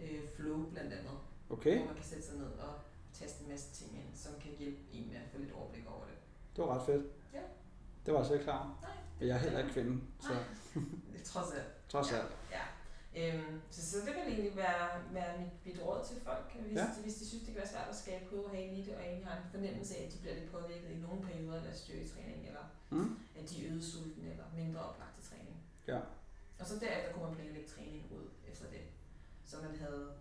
Øh, 0.00 0.20
Flow 0.36 0.70
blandt 0.70 0.92
andet, 0.92 1.18
Okay, 1.50 1.76
hvor 1.78 1.86
man 1.86 1.94
kan 1.94 2.04
sætte 2.04 2.24
sig 2.26 2.36
ned 2.36 2.46
og 2.66 2.74
taste 3.14 3.42
en 3.44 3.48
masse 3.50 3.70
ting 3.74 3.90
ind, 4.00 4.16
som 4.16 4.32
kan 4.42 4.50
hjælpe 4.58 4.78
en 4.92 5.08
med 5.08 5.16
at 5.16 5.28
få 5.32 5.38
lidt 5.38 5.52
overblik 5.52 5.86
over 5.86 6.04
det. 6.04 6.14
det 6.56 6.64
var 6.64 6.78
ret 6.78 6.86
fedt. 6.86 7.06
Ja. 7.34 7.40
Det 8.06 8.14
var 8.14 8.20
jeg 8.20 8.26
så 8.26 8.32
ikke 8.32 8.44
klar. 8.44 8.78
Nej, 8.82 8.90
Men 9.18 9.28
jeg 9.28 9.34
er 9.36 9.40
heller 9.40 9.58
ikke 9.58 9.72
kvinde, 9.72 10.02
så 10.20 10.32
Det 11.14 11.22
trods 11.24 11.50
alt. 11.52 11.88
trods 11.88 12.12
Ja. 12.12 12.16
alt. 12.18 12.32
Ja. 12.56 12.64
Øhm, 13.20 13.60
så, 13.70 13.80
så 13.90 13.96
det 14.06 14.12
vil 14.16 14.32
egentlig 14.32 14.56
være, 14.56 14.88
være 15.12 15.38
mit, 15.40 15.52
mit 15.66 15.78
råd 15.86 16.04
til 16.08 16.16
folk, 16.20 16.52
hvis, 16.66 16.76
Ja. 16.76 16.82
ja. 16.82 17.02
hvis 17.02 17.14
de 17.14 17.26
synes, 17.28 17.42
det 17.44 17.52
kan 17.52 17.60
være 17.62 17.72
svært 17.74 17.88
at 17.88 17.96
skabe 17.96 18.24
hoved 18.30 18.44
og 18.44 18.50
hale 18.50 18.72
i 18.78 18.82
det, 18.84 18.94
og 18.96 19.02
egentlig 19.02 19.26
har 19.26 19.36
en 19.36 19.50
fornemmelse 19.50 19.96
af, 19.96 20.06
at 20.06 20.12
de 20.12 20.18
bliver 20.18 20.34
lidt 20.34 20.50
påvirket 20.52 20.90
i 20.90 20.96
nogle 21.06 21.22
perioder 21.26 21.56
af 21.56 21.62
deres 21.62 21.78
styrketræning, 21.78 22.46
eller 22.46 22.64
Mm. 22.90 23.18
at 23.38 23.50
de 23.50 23.54
er 23.66 23.70
øget 23.72 23.84
sulten, 23.84 24.24
eller 24.32 24.44
mindre 24.56 24.80
oplagt 24.80 25.14
til 25.16 25.24
træning. 25.30 25.56
Ja. 25.88 26.00
Og 26.60 26.66
så 26.66 26.74
derefter 26.78 27.12
kunne 27.12 27.24
man 27.26 27.34
planlægge 27.34 27.68
træning 27.68 28.02
ud 28.16 28.26
efter 28.50 28.66
det. 28.70 28.80
Så 29.44 29.56
man 29.56 29.76
havde 29.80 30.12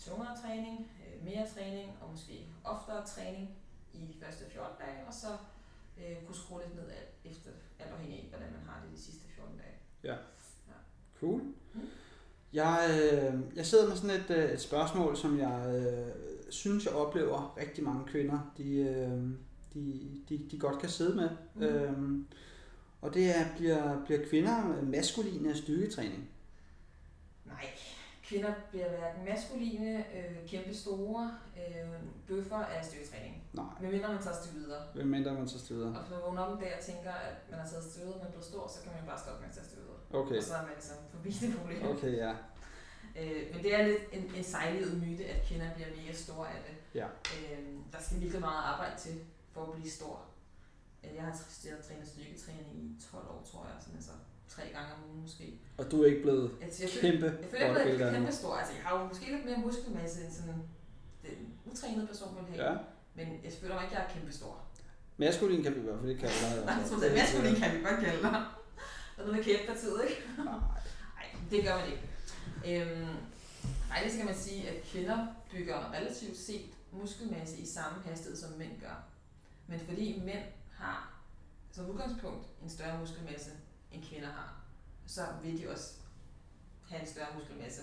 tungere 0.00 0.36
træning, 0.42 0.90
øh, 1.00 1.24
mere 1.24 1.46
træning, 1.54 1.88
og 2.00 2.10
måske 2.10 2.46
oftere 2.64 3.06
træning 3.06 3.50
i 3.92 3.98
de 3.98 4.24
første 4.24 4.44
14 4.50 4.76
dage, 4.80 5.06
og 5.08 5.14
så 5.14 5.30
øh, 5.98 6.16
kunne 6.26 6.36
skrue 6.36 6.60
lidt 6.64 6.76
ned 6.76 6.88
alt, 6.98 7.12
efter, 7.24 7.50
alt 7.78 7.90
afhængig 7.90 8.18
af, 8.18 8.26
hvordan 8.28 8.52
man 8.52 8.62
har 8.68 8.82
det 8.82 8.98
de 8.98 9.02
sidste 9.02 9.24
14 9.34 9.56
dage. 9.56 9.76
Cool. 11.20 11.40
Mm. 11.74 11.80
Jeg, 12.52 12.86
øh, 12.90 13.56
jeg 13.56 13.66
sidder 13.66 13.88
med 13.88 13.96
sådan 13.96 14.20
et, 14.20 14.30
øh, 14.30 14.50
et 14.50 14.60
spørgsmål, 14.60 15.16
som 15.16 15.38
jeg 15.38 15.74
øh, 15.76 16.14
synes, 16.50 16.84
jeg 16.86 16.94
oplever 16.94 17.56
rigtig 17.56 17.84
mange 17.84 18.06
kvinder, 18.06 18.52
de, 18.56 18.76
øh, 18.76 19.30
de, 19.74 20.10
de, 20.28 20.48
de 20.50 20.58
godt 20.58 20.78
kan 20.78 20.88
sidde 20.88 21.16
med. 21.16 21.30
Mm. 21.54 21.62
Øhm, 21.62 22.26
og 23.00 23.14
det 23.14 23.36
er, 23.36 23.56
bliver, 23.56 24.04
bliver 24.04 24.26
kvinder 24.28 24.82
maskuline 24.82 25.50
af 25.50 25.56
styrketræning. 25.56 26.28
Nej, 27.44 27.66
kvinder 28.30 28.52
bliver 28.70 28.88
hverken 28.88 29.24
maskuline, 29.24 29.90
øh, 30.16 30.48
kæmpe 30.48 30.74
store, 30.74 31.24
øh, 31.60 31.88
bøffer 32.28 32.56
af 32.56 32.84
styrketræning. 32.84 33.34
Nej, 33.52 33.64
Medmindre 33.80 34.08
man 34.12 34.22
tager 34.22 34.36
videre. 34.58 34.82
hvem 34.94 35.06
mindre 35.06 35.34
man 35.34 35.48
så 35.48 35.58
videre. 35.74 35.88
Og 35.96 36.00
hvis 36.00 36.10
man 36.10 36.20
vågner 36.26 36.42
op 36.42 36.52
en 36.56 36.60
dag 36.64 36.72
og 36.78 36.84
tænker, 36.84 37.12
at 37.28 37.36
man 37.50 37.58
har 37.60 37.68
taget 37.68 37.84
støvet, 37.84 38.14
men 38.16 38.26
er 38.26 38.30
blevet 38.30 38.44
stor, 38.52 38.64
så 38.74 38.78
kan 38.82 38.92
man 38.96 39.02
bare 39.06 39.18
stoppe 39.24 39.40
med 39.40 39.48
at 39.48 39.54
tage 39.54 39.66
støvet. 39.72 39.96
Okay, 40.20 40.36
Og 40.36 40.42
så 40.42 40.54
er 40.54 40.62
man 40.62 40.74
ligesom 40.74 40.96
forbi 41.14 41.30
det 41.30 41.50
problem. 41.58 41.82
okay, 41.92 42.12
ja. 42.24 42.32
Øh, 43.20 43.42
men 43.54 43.58
det 43.64 43.70
er 43.74 43.82
lidt 43.86 44.02
en, 44.12 44.24
en 44.38 44.44
sejlivet 44.44 44.94
myte, 45.02 45.24
at 45.26 45.38
kvinder 45.48 45.74
bliver 45.74 45.88
mega 45.96 46.12
store 46.12 46.46
af 46.56 46.60
det. 46.66 46.74
Ja. 47.00 47.06
Øh, 47.34 47.58
der 47.92 48.00
skal 48.04 48.20
virkelig 48.20 48.40
meget 48.40 48.62
arbejde 48.72 48.96
til 49.04 49.14
for 49.52 49.60
at 49.66 49.72
blive 49.72 49.90
stor. 49.90 50.16
Øh, 51.04 51.14
Jeg 51.16 51.22
har 51.24 51.32
tr- 51.32 51.86
trænet 51.88 52.08
styrketræning 52.08 52.68
i 52.84 53.00
12 53.12 53.24
år, 53.34 53.42
tror 53.50 53.62
jeg, 53.70 53.74
sådan 53.80 53.96
altså 53.96 54.12
tre 54.54 54.62
gange 54.62 54.88
om 54.94 55.00
ugen 55.08 55.22
måske. 55.22 55.46
Og 55.78 55.90
du 55.90 56.02
er 56.02 56.06
ikke 56.06 56.22
blevet 56.22 56.50
Altså, 56.62 56.82
jeg 56.82 56.90
føler, 56.90 57.10
kæmpe 57.10 57.26
jeg 57.42 57.50
føler, 57.50 57.66
jeg 57.66 57.76
er 57.76 57.96
blevet 57.96 58.12
kæmpe 58.14 58.32
stor. 58.32 58.54
Altså, 58.54 58.72
jeg 58.74 58.82
har 58.84 58.92
jo 58.98 59.06
måske 59.08 59.24
lidt 59.34 59.44
mere 59.44 59.58
muskelmasse 59.66 60.24
end 60.24 60.32
sådan 60.32 60.54
den 61.22 61.38
utrænede 61.70 62.06
person 62.06 62.36
vil 62.36 62.44
have. 62.54 62.70
Ja. 62.70 62.76
Men 63.14 63.26
jeg 63.44 63.52
føler 63.60 63.74
mig 63.74 63.84
ikke, 63.84 63.96
jeg 63.96 64.04
er 64.04 64.12
kæmpe 64.14 64.32
stor. 64.32 64.54
Maskulin 65.16 65.62
kan 65.62 65.74
vi 65.74 65.80
i 65.80 65.82
hvert 65.82 65.98
fald 66.00 66.10
ikke 66.10 66.20
kalde 66.20 66.34
dig. 66.34 66.64
Nej, 66.66 66.74
jeg 66.74 67.10
er 67.10 67.16
maskulin 67.20 67.54
kan 67.54 67.78
vi 67.78 67.84
godt 67.84 68.00
kalde 68.04 68.22
dig. 68.22 68.44
Og 69.16 69.26
noget 69.26 69.36
med 69.36 69.44
kæbepartiet, 69.44 70.00
ikke? 70.08 70.22
Nej. 70.36 70.58
Nej, 71.18 71.28
det 71.50 71.64
gør 71.64 71.74
man 71.78 71.86
ikke. 71.92 72.04
Øhm, 72.68 73.16
faktisk 73.88 74.16
kan 74.16 74.26
man 74.26 74.34
sige, 74.34 74.68
at 74.68 74.82
kvinder 74.82 75.26
bygger 75.50 75.92
relativt 75.92 76.38
set 76.38 76.70
muskelmasse 76.92 77.56
i 77.56 77.66
samme 77.66 78.02
hastighed, 78.04 78.36
som 78.36 78.50
mænd 78.58 78.80
gør. 78.80 79.04
Men 79.66 79.80
fordi 79.80 80.22
mænd 80.24 80.44
har 80.72 81.20
som 81.72 81.90
udgangspunkt 81.90 82.46
en 82.62 82.70
større 82.70 82.98
muskelmasse, 82.98 83.50
end 83.92 84.02
kvinder 84.04 84.28
har, 84.28 84.54
så 85.06 85.20
vil 85.42 85.58
de 85.62 85.70
også 85.70 85.92
have 86.88 87.00
en 87.00 87.06
større 87.08 87.26
muskelmasse 87.38 87.82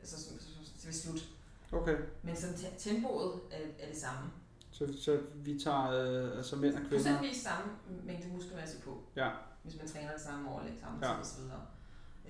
altså 0.00 0.24
som, 0.24 0.38
som, 0.38 0.64
som, 0.64 0.86
ved 0.88 0.92
slut. 0.92 1.28
Okay, 1.72 1.96
Men 2.22 2.36
sådan 2.36 2.56
te- 2.56 2.78
tempoet 2.90 3.40
er, 3.50 3.58
er 3.78 3.88
det 3.92 3.96
samme. 4.00 4.30
så, 4.70 4.94
så 5.00 5.20
vi 5.34 5.58
tager 5.60 5.90
øh, 5.90 6.36
altså 6.36 6.56
mænd 6.56 6.74
og 6.74 6.80
kvinder. 6.80 6.96
Procentvis 6.96 7.36
samme 7.42 7.72
mængde 8.04 8.28
muskelmasse 8.28 8.80
på, 8.80 9.02
Ja, 9.16 9.30
hvis 9.62 9.76
man 9.76 9.88
træner 9.88 10.12
det 10.12 10.20
samme 10.20 10.50
overlæg, 10.50 10.72
samme 10.80 11.06
Ja. 11.06 11.12
tid 11.22 11.42
osv. 11.44 11.50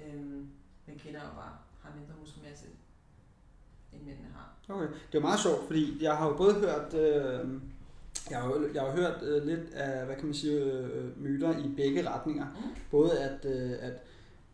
Øhm, 0.07 0.51
men 0.87 0.99
kvinder 0.99 1.21
jo 1.25 1.31
bare 1.35 1.53
har 1.83 1.91
mindre 1.97 2.15
muskelmasse, 2.21 2.65
end 3.93 4.03
mændene 4.03 4.29
har. 4.35 4.75
okay. 4.75 4.95
Det 5.13 5.19
er 5.19 5.23
meget 5.23 5.41
sjovt, 5.41 5.67
fordi 5.67 6.05
jeg 6.05 6.17
har 6.17 6.27
jo 6.29 6.37
både 6.37 6.55
hørt 6.55 6.95
øh, 6.95 7.61
Jeg 8.31 8.39
har 8.43 8.49
jo, 8.49 8.69
jeg 8.75 8.83
har 8.83 8.91
hørt 8.91 9.23
øh, 9.23 9.47
lidt 9.47 9.75
af, 9.75 10.07
hvad 10.07 10.17
kan 10.17 10.25
man 10.25 10.35
sige, 10.35 10.59
øh, 10.73 11.23
myter 11.23 11.59
i 11.59 11.69
begge 11.77 12.09
retninger. 12.11 12.47
Mm. 12.47 12.71
Både 12.91 13.19
at, 13.19 13.45
øh, 13.45 13.71
at 13.81 13.93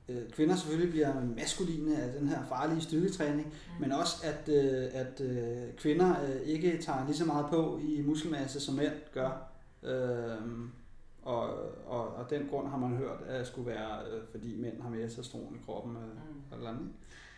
øh, 0.08 0.30
kvinder 0.30 0.56
selvfølgelig 0.56 0.90
bliver 0.90 1.24
maskuline 1.24 2.02
af 2.02 2.12
den 2.12 2.28
her 2.28 2.44
farlige 2.48 2.80
styrketræning, 2.80 3.46
Mm. 3.46 3.80
men 3.80 3.92
også 3.92 4.16
at, 4.26 4.48
øh, 4.48 4.88
at 4.92 5.20
øh, 5.20 5.74
kvinder 5.76 6.22
øh, 6.24 6.40
ikke 6.40 6.82
tager 6.82 7.06
lige 7.06 7.16
så 7.16 7.24
meget 7.24 7.46
på 7.50 7.78
i 7.82 8.02
muskelmasse, 8.06 8.60
som 8.60 8.74
mænd 8.74 8.92
gør. 9.12 9.48
Øh, 9.82 10.36
og, 11.22 11.42
og, 11.86 12.08
og 12.14 12.30
den 12.30 12.48
grund 12.50 12.68
har 12.68 12.76
man 12.78 12.96
hørt, 12.96 13.20
at 13.26 13.46
skulle 13.46 13.66
være, 13.70 13.98
øh, 14.12 14.22
fordi 14.30 14.56
mænd 14.60 14.82
har 14.82 14.88
mere 14.90 15.06
testosteron 15.06 15.54
i 15.56 15.64
kroppen. 15.66 15.96
Øh, 15.96 16.02
Mm. 16.02 16.56
eller 16.58 16.70
andet. 16.70 16.88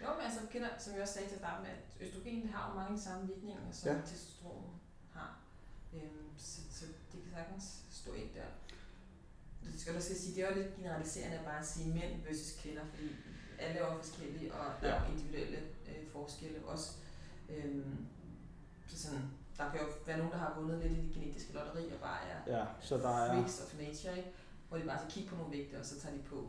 Jo, 0.02 0.08
men 0.16 0.24
altså 0.24 0.40
kender, 0.52 0.68
som 0.78 0.92
jeg 0.94 1.02
også 1.02 1.14
sagde 1.14 1.28
til 1.28 1.38
med, 1.62 1.70
at 1.70 2.06
østrogen 2.08 2.48
har 2.54 2.70
jo 2.70 2.80
mange 2.80 2.98
samme 3.00 3.26
virkninger, 3.26 3.60
som 3.72 3.90
ja. 3.92 3.96
testosteron 4.06 4.64
har. 5.12 5.38
Øhm, 5.94 6.28
så, 6.38 6.60
så 6.70 6.84
det 7.12 7.22
kan 7.22 7.32
sagtens 7.32 7.64
stå 7.90 8.12
ind 8.12 8.28
der. 8.34 8.48
Det 9.72 9.80
skal 9.80 10.02
skal 10.02 10.16
sige, 10.16 10.34
det 10.34 10.44
er 10.44 10.48
jo 10.50 10.62
lidt 10.62 10.76
generaliserende 10.76 11.38
at 11.38 11.44
bare 11.44 11.64
sige 11.64 11.94
mænd 11.94 12.22
versus 12.26 12.60
kvinder, 12.62 12.84
fordi 12.94 13.08
alle 13.58 13.78
er 13.78 13.92
jo 13.92 14.02
forskellige, 14.02 14.54
og 14.54 14.72
der 14.80 14.88
er 14.88 15.00
jo 15.00 15.12
individuelle 15.12 15.58
øh, 15.88 16.08
forskelle 16.12 16.64
også. 16.66 16.90
Øhm, 17.48 18.06
så 18.88 19.02
sådan, 19.02 19.22
der 19.58 19.70
kan 19.70 19.80
jo 19.80 19.86
være 20.06 20.18
nogen, 20.18 20.32
der 20.32 20.38
har 20.38 20.54
vundet 20.60 20.78
lidt 20.82 20.92
i 20.92 21.06
det 21.06 21.14
genetiske 21.14 21.52
lotteri, 21.52 21.92
og 21.92 22.00
bare 22.00 22.20
er 22.28 22.58
Ja, 22.58 22.64
så 22.80 22.96
der 22.96 23.08
er... 23.08 23.34
freaks 23.34 23.60
of 23.60 23.78
nature, 23.78 24.16
ikke? 24.16 24.30
hvor 24.68 24.78
de 24.78 24.84
bare 24.84 24.98
skal 24.98 25.12
kigge 25.12 25.28
på 25.30 25.36
nogle 25.36 25.52
vægte, 25.52 25.78
og 25.80 25.84
så 25.86 26.00
tager 26.00 26.16
de 26.16 26.22
på. 26.22 26.48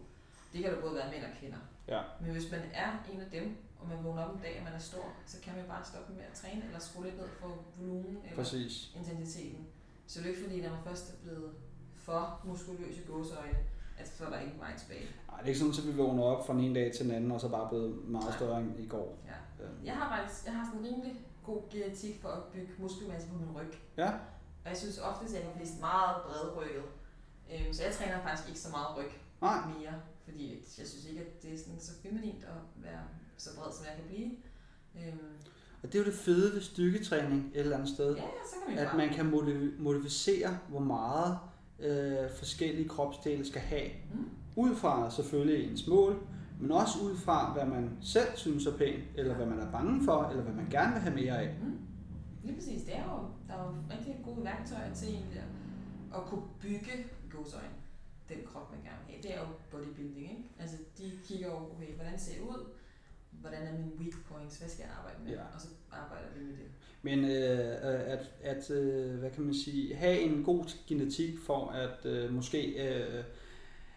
Det 0.53 0.63
kan 0.63 0.71
jo 0.73 0.81
både 0.81 0.95
være 0.95 1.11
mænd 1.11 1.23
og 1.23 1.31
kvinder. 1.39 1.57
Ja. 1.87 2.01
Men 2.21 2.31
hvis 2.31 2.51
man 2.51 2.61
er 2.73 2.91
en 3.13 3.21
af 3.21 3.29
dem, 3.31 3.57
og 3.85 3.91
man 3.95 4.03
vågner 4.03 4.23
op 4.25 4.35
en 4.35 4.41
dag, 4.41 4.55
og 4.59 4.63
man 4.63 4.73
er 4.73 4.79
stor, 4.91 5.05
så 5.25 5.37
kan 5.43 5.53
man 5.55 5.65
bare 5.67 5.83
stoppe 5.85 6.13
med 6.13 6.21
at 6.31 6.33
træne, 6.33 6.61
eller 6.65 6.79
skrue 6.79 7.03
lidt 7.05 7.17
ned 7.17 7.27
for 7.39 7.49
volumen 7.77 8.17
eller 8.23 8.35
Præcis. 8.35 8.91
intensiteten. 8.95 9.67
Så 10.07 10.19
det 10.19 10.25
er 10.25 10.29
jo 10.29 10.35
ikke 10.35 10.47
fordi, 10.47 10.61
når 10.61 10.69
man 10.69 10.83
først 10.83 11.09
er 11.13 11.17
blevet 11.23 11.51
for 11.95 12.41
muskuløs 12.45 12.97
i 12.97 13.01
gåseøjne, 13.07 13.57
at 13.97 14.07
så 14.17 14.25
er 14.25 14.29
der 14.29 14.39
ingen 14.39 14.59
vej 14.59 14.77
tilbage. 14.77 15.07
Ej, 15.29 15.37
det 15.37 15.43
er 15.43 15.47
ikke 15.47 15.59
sådan, 15.59 15.73
at 15.77 15.87
vi 15.87 15.97
vågner 16.03 16.23
op 16.23 16.47
fra 16.47 16.53
den 16.53 16.61
ene 16.61 16.75
dag 16.79 16.93
til 16.93 17.05
den 17.05 17.13
anden, 17.15 17.31
og 17.31 17.41
så 17.41 17.49
bare 17.49 17.69
blevet 17.69 18.05
meget 18.07 18.25
Nej. 18.27 18.37
større 18.37 18.61
end 18.61 18.79
i 18.79 18.87
går. 18.87 19.17
Ja. 19.27 19.65
Jeg 19.83 19.93
har 19.95 20.17
faktisk 20.17 20.45
jeg 20.45 20.53
har 20.55 20.65
sådan 20.65 20.79
en 20.79 20.85
rimelig 20.85 21.13
god 21.43 21.61
genetik 21.71 22.21
for 22.21 22.29
at 22.29 22.43
bygge 22.43 22.73
muskelmasse 22.79 23.27
på 23.29 23.35
min 23.37 23.51
ryg. 23.57 23.73
Ja, 23.97 24.09
Og 24.63 24.69
jeg 24.69 24.77
synes 24.77 24.97
ofte, 24.99 25.25
at 25.25 25.33
jeg 25.33 25.41
kan 25.41 25.51
blive 25.55 25.69
meget 25.79 26.15
bredrykket. 26.25 26.83
Øhm, 27.53 27.73
så 27.73 27.83
jeg 27.83 27.93
træner 27.93 28.21
faktisk 28.21 28.47
ikke 28.49 28.59
så 28.59 28.69
meget 28.71 28.97
ryg 28.97 29.11
nej, 29.41 29.65
mere, 29.65 29.93
fordi 30.23 30.51
jeg 30.77 30.87
synes 30.87 31.05
ikke, 31.05 31.21
at 31.21 31.43
det 31.43 31.53
er 31.53 31.57
sådan 31.57 31.79
så 31.79 31.91
feminint 32.03 32.43
at 32.43 32.59
være 32.75 33.03
så 33.37 33.49
bred, 33.57 33.71
som 33.73 33.85
jeg 33.85 33.93
kan 33.95 34.05
blive. 34.07 34.31
Øhm, 34.95 35.19
og 35.83 35.91
det 35.93 35.95
er 35.95 35.99
jo 35.99 36.05
det 36.05 36.13
fede 36.19 36.53
ved 36.53 36.61
styrketræning 36.61 37.51
et 37.53 37.59
eller 37.59 37.75
andet 37.77 37.89
sted. 37.89 38.15
ja, 38.15 38.21
ja, 38.21 38.27
så 38.49 38.55
kan 38.67 38.75
man 38.75 38.85
At 38.87 38.97
man 38.97 39.09
kan 39.09 39.25
modi- 39.33 39.81
modificere, 39.81 40.57
hvor 40.69 40.79
meget 40.79 41.37
øh, 41.79 42.29
forskellige 42.37 42.89
kropsdele 42.89 43.45
skal 43.45 43.61
have. 43.61 43.89
Mm. 44.13 44.29
Ud 44.55 44.75
fra 44.75 45.11
selvfølgelig 45.11 45.71
ens 45.71 45.87
mål, 45.87 46.27
men 46.59 46.71
også 46.71 46.99
ud 47.03 47.17
fra, 47.17 47.53
hvad 47.53 47.65
man 47.65 47.97
selv 48.01 48.27
synes 48.35 48.65
er 48.65 48.77
pænt, 48.77 49.03
eller 49.15 49.33
hvad 49.35 49.45
man 49.45 49.59
er 49.59 49.71
bange 49.71 50.03
for, 50.05 50.23
eller 50.29 50.43
hvad 50.43 50.53
man 50.53 50.69
gerne 50.69 50.93
vil 50.93 51.01
have 51.01 51.15
mere 51.15 51.41
af. 51.41 51.55
Mm. 51.63 51.77
Lige 52.43 52.55
præcis, 52.55 52.81
det 52.83 52.95
er 52.97 53.03
jo, 53.03 53.19
der 53.47 53.53
er 53.53 53.63
jo 53.67 53.75
rigtig 53.97 54.15
gode 54.25 54.43
værktøjer 54.45 54.93
til 54.93 55.07
egentlig 55.09 55.39
at, 55.39 56.17
at 56.19 56.25
kunne 56.25 56.43
bygge 56.61 56.91
i 57.25 57.29
gåsøjne 57.29 57.67
den 58.29 58.37
krop, 58.45 58.71
man 58.71 58.79
gerne 58.83 58.97
vil 59.05 59.13
have. 59.13 59.21
Det 59.23 59.33
er 59.35 59.39
jo 59.39 59.47
bodybuilding, 59.71 60.21
ikke? 60.31 60.43
Altså, 60.59 60.77
de 60.97 61.11
kigger 61.27 61.49
over, 61.51 61.61
okay, 61.75 61.93
hvordan 61.95 62.19
ser 62.19 62.33
jeg 62.33 62.43
ud? 62.43 62.61
Hvordan 63.45 63.67
er 63.67 63.71
mine 63.71 63.91
weak 63.99 64.15
points? 64.29 64.57
Hvad 64.57 64.69
skal 64.69 64.83
jeg 64.83 64.91
arbejde 64.97 65.17
med? 65.23 65.31
Ja. 65.31 65.41
Og 65.53 65.61
så 65.61 65.67
arbejder 65.91 66.27
vi 66.35 66.43
med 66.43 66.57
det. 66.57 66.69
Men 67.01 67.19
øh, 67.25 67.67
øh, 67.69 68.13
at, 68.15 68.31
at 68.43 68.71
øh, 68.71 69.19
hvad 69.19 69.31
kan 69.31 69.43
man 69.43 69.53
sige, 69.53 69.95
have 69.95 70.19
en 70.19 70.43
god 70.43 70.65
genetik 70.87 71.39
for 71.39 71.69
at 71.69 72.05
øh, 72.05 72.33
måske 72.33 72.89
øh, 72.89 73.23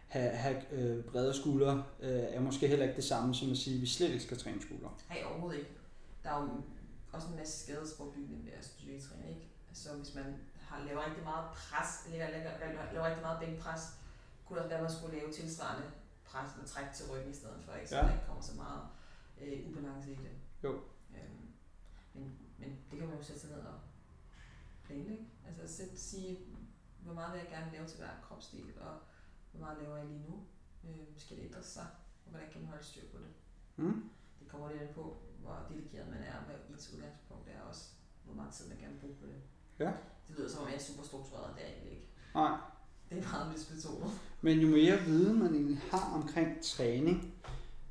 have, 0.07 0.31
have 0.31 0.73
øh, 0.73 1.05
brede 1.05 1.35
skuldre, 1.35 1.85
øh, 2.01 2.11
er 2.11 2.41
måske 2.41 2.69
heller 2.69 2.85
ikke 2.85 2.97
det 2.97 3.05
samme 3.05 3.35
som 3.35 3.51
at 3.51 3.57
sige, 3.57 3.77
at 3.77 3.83
vi 3.83 3.87
slet 3.87 4.11
ikke 4.11 4.25
skal 4.25 4.39
træne 4.39 4.63
skuldre. 4.63 4.91
Nej, 5.09 5.23
overhovedet 5.31 5.59
ikke. 5.59 5.71
Der 6.23 6.31
er 6.31 6.43
jo 6.43 6.49
også 7.13 7.29
en 7.29 7.37
masse 7.37 7.65
skadesforebyggende 7.65 8.45
ved 8.45 8.53
at 8.59 8.65
styrketræne, 8.65 9.29
ikke? 9.29 9.47
Så 9.73 9.89
hvis 9.93 10.15
man 10.15 10.25
har 10.61 10.85
lavet 10.87 11.07
rigtig 11.07 11.25
meget 11.25 11.45
pres, 11.55 11.91
eller 12.13 12.31
laver, 12.31 12.51
laver, 12.61 12.93
laver 12.93 13.07
rigtig 13.07 13.23
meget 13.23 13.41
bænkpres, 13.41 13.83
kunne 14.45 14.57
det 14.57 14.65
også 14.65 14.69
være, 14.69 14.79
at 14.79 14.87
man 14.89 14.93
skulle 14.97 15.19
lave 15.19 15.33
tilsvarende 15.33 15.87
pres 16.31 16.51
med 16.59 16.67
træk 16.67 16.89
til 16.95 17.05
ryggen 17.11 17.31
i 17.31 17.35
stedet 17.41 17.61
for, 17.65 17.73
ikke? 17.75 17.89
Så 17.89 17.97
ja. 17.97 18.03
der 18.03 18.13
ikke 18.13 18.27
kommer 18.29 18.43
så 18.43 18.57
meget 18.57 18.81
øh, 19.41 19.69
ubalance 19.71 20.13
i 20.13 20.15
det. 20.15 20.31
Jo. 20.65 20.73
Øhm, 21.15 21.47
men, 22.15 22.33
men 22.59 22.71
det 22.91 22.99
kan 22.99 23.09
man 23.09 23.17
jo 23.17 23.23
sætte 23.25 23.41
sig 23.41 23.51
ned 23.51 23.59
og 23.59 23.81
planlægge. 24.85 25.27
Altså 25.47 25.77
sæt, 25.77 25.99
sige, 25.99 26.39
hvor 27.05 27.15
meget 27.15 27.33
vil 27.33 27.39
jeg 27.41 27.49
gerne 27.51 27.73
lave 27.73 27.87
til 27.89 27.99
hver 27.99 28.11
kropsdel, 28.23 28.73
og 28.81 28.95
hvor 29.53 29.61
meget 29.61 29.79
laver 29.83 29.97
jeg 29.97 30.07
lige 30.07 30.25
nu? 30.29 30.35
Øh, 30.85 31.07
skal 31.17 31.37
det 31.37 31.45
ændre 31.45 31.63
sig? 31.63 31.87
Og 32.25 32.31
hvordan 32.31 32.49
kan 32.53 32.61
man 32.61 32.71
holde 32.71 32.85
styr 32.85 33.03
på 33.13 33.19
det? 33.19 33.33
Mm? 33.77 34.11
Det 34.41 34.49
kommer 34.49 34.71
lidt 34.73 34.95
på, 34.95 35.17
hvor 35.43 35.67
dedikeret 35.71 36.09
man 36.09 36.19
er, 36.23 36.41
hvad 36.47 36.55
ens 36.71 36.93
udgangspunkt 36.95 37.49
er 37.49 37.61
også, 37.61 37.85
hvor 38.25 38.35
meget 38.35 38.53
tid 38.53 38.69
man 38.69 38.79
gerne 38.79 38.99
bruge 39.01 39.15
på 39.15 39.27
det. 39.27 39.41
Ja. 39.79 39.93
Det 40.29 40.37
lyder 40.39 40.49
som 40.49 40.63
om, 40.63 40.69
jeg 40.69 40.75
er 40.77 40.81
super 40.81 41.03
struktureret, 41.03 41.57
det 41.57 41.65
er 41.65 41.69
egentlig 41.69 41.93
ikke. 41.93 42.09
Nej, 42.35 42.59
Det 43.11 43.19
er 43.19 43.23
meget 43.33 43.53
lystbetonet. 43.53 44.11
men 44.41 44.59
jo 44.61 44.69
mere 44.69 44.99
viden 45.01 45.39
man 45.39 45.55
egentlig 45.55 45.79
har 45.79 46.13
omkring 46.23 46.63
træning, 46.63 47.35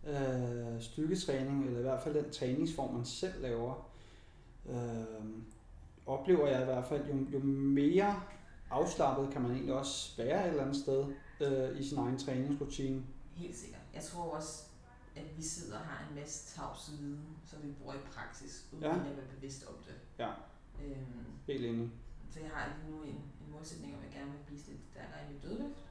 øh, 0.08 0.82
styrketræning, 0.82 1.66
eller 1.66 1.80
i 1.80 1.82
hvert 1.82 2.04
fald 2.04 2.24
den 2.24 2.32
træningsform, 2.32 2.94
man 2.94 3.06
selv 3.06 3.42
laver, 3.42 3.90
øh, 4.70 4.76
oplever 6.06 6.48
jeg 6.48 6.62
i 6.62 6.66
hvert 6.66 6.86
fald, 6.86 7.06
jo, 7.08 7.40
jo 7.40 7.46
mere 7.46 8.22
afslappet 8.70 9.34
kan 9.34 9.42
man 9.42 9.52
egentlig 9.52 9.74
også 9.74 10.18
være 10.18 10.46
et 10.46 10.50
eller 10.50 10.64
andet 10.64 10.76
sted 10.78 11.06
øh, 11.42 11.80
i 11.80 11.84
sin 11.90 11.98
egen 11.98 12.18
træningsrutine. 12.18 13.04
Helt 13.36 13.56
sikkert. 13.58 13.82
Jeg 13.94 14.04
tror 14.04 14.24
også, 14.36 14.64
at 15.16 15.38
vi 15.38 15.42
sidder 15.44 15.78
og 15.80 15.86
har 15.86 16.10
en 16.10 16.16
masse 16.16 16.56
tavs 16.56 16.92
viden, 16.92 17.20
som 17.46 17.60
vi 17.64 17.72
bruger 17.80 17.94
i 17.94 18.04
praksis, 18.16 18.66
uden 18.74 18.84
Ja. 18.84 18.90
at 18.96 19.18
være 19.18 19.28
bevidst 19.36 19.68
om 19.68 19.74
det. 19.88 19.96
Ja. 20.20 20.30
Øhm, 20.86 21.26
Helt 21.48 21.66
enig. 21.66 21.90
så 22.32 22.40
jeg 22.40 22.50
har 22.54 22.66
lige 22.78 22.92
nu 22.98 23.04
en, 23.04 23.10
en 23.16 23.52
målsætning 23.52 23.94
om, 23.96 24.00
at 24.00 24.06
jeg 24.06 24.14
gerne 24.20 24.32
vil 24.32 24.44
blive 24.46 24.60
lidt 24.68 24.82
stærkere 24.92 25.20
i 25.30 25.34
mit 25.34 25.44
dødløft. 25.44 25.82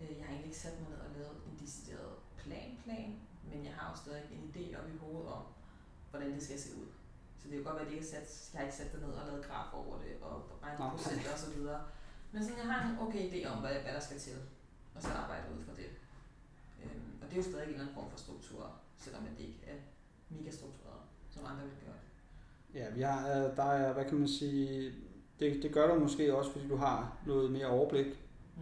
Øh, 0.00 0.08
jeg 0.18 0.24
har 0.24 0.30
egentlig 0.32 0.46
ikke 0.46 0.58
sat 0.58 0.80
mig 0.80 0.88
ned 0.90 0.98
og 1.06 1.10
lavet 1.16 1.36
en 1.48 1.54
decideret 1.66 2.12
plan-plan, 2.42 3.10
men 3.50 3.58
jeg 3.68 3.74
har 3.78 3.86
jo 3.92 3.96
stadig 4.02 4.22
en 4.36 4.42
idé 4.50 4.62
op 4.78 4.88
i 4.94 4.96
hovedet 5.04 5.28
om, 5.38 5.42
hvordan 6.10 6.30
det 6.34 6.42
skal 6.42 6.58
se 6.58 6.70
ud. 6.80 6.88
Så 7.38 7.44
det 7.48 7.54
kan 7.56 7.64
godt 7.64 7.76
være, 7.78 7.86
at 7.86 7.90
jeg, 7.92 7.96
ikke 7.98 8.06
har 8.08 8.14
sat, 8.20 8.28
jeg 8.52 8.58
har 8.60 8.66
ikke 8.68 8.76
sat 8.80 8.92
det 8.92 9.00
ned 9.04 9.12
og 9.20 9.26
lavet 9.28 9.44
graf 9.48 9.68
over 9.80 9.94
det, 10.04 10.12
og 10.26 10.34
regnet 10.62 10.78
Nej. 10.80 10.90
procenter 10.94 11.32
og 11.36 11.38
så 11.44 11.50
videre. 11.56 11.80
Men 12.32 12.42
sådan, 12.44 12.58
jeg 12.58 12.66
har 12.74 12.80
en 12.90 12.98
okay 13.04 13.22
idé 13.30 13.40
om, 13.52 13.58
hvad, 13.64 13.74
hvad 13.84 13.94
der 13.98 14.00
skal 14.08 14.18
til, 14.26 14.38
og 14.94 15.02
så 15.02 15.08
arbejder 15.22 15.48
ud 15.56 15.60
fra 15.66 15.74
det. 15.80 15.90
Øhm, 16.82 17.12
og 17.20 17.24
det 17.26 17.32
er 17.32 17.36
jo 17.42 17.48
stadig 17.50 17.62
en 17.64 17.68
eller 17.68 17.80
anden 17.80 17.94
form 17.94 18.10
for 18.10 18.18
struktur, 18.18 18.62
selvom 18.96 19.22
det 19.38 19.44
ikke 19.44 19.60
er 19.66 19.78
mega 20.36 20.50
struktureret, 20.50 21.02
som 21.30 21.42
andre 21.50 21.62
vil 21.62 21.78
gøre. 21.86 21.98
Ja, 22.74 22.90
vi 22.94 23.02
har, 23.02 23.20
øh, 23.28 23.56
der 23.56 23.62
er, 23.64 23.92
hvad 23.92 24.04
kan 24.04 24.18
man 24.18 24.28
sige, 24.28 24.92
det, 25.40 25.62
det 25.62 25.72
gør 25.72 25.94
du 25.94 26.00
måske 26.00 26.36
også, 26.36 26.50
fordi 26.52 26.68
du 26.68 26.76
har 26.76 27.16
noget 27.26 27.52
mere 27.52 27.66
overblik 27.66 28.06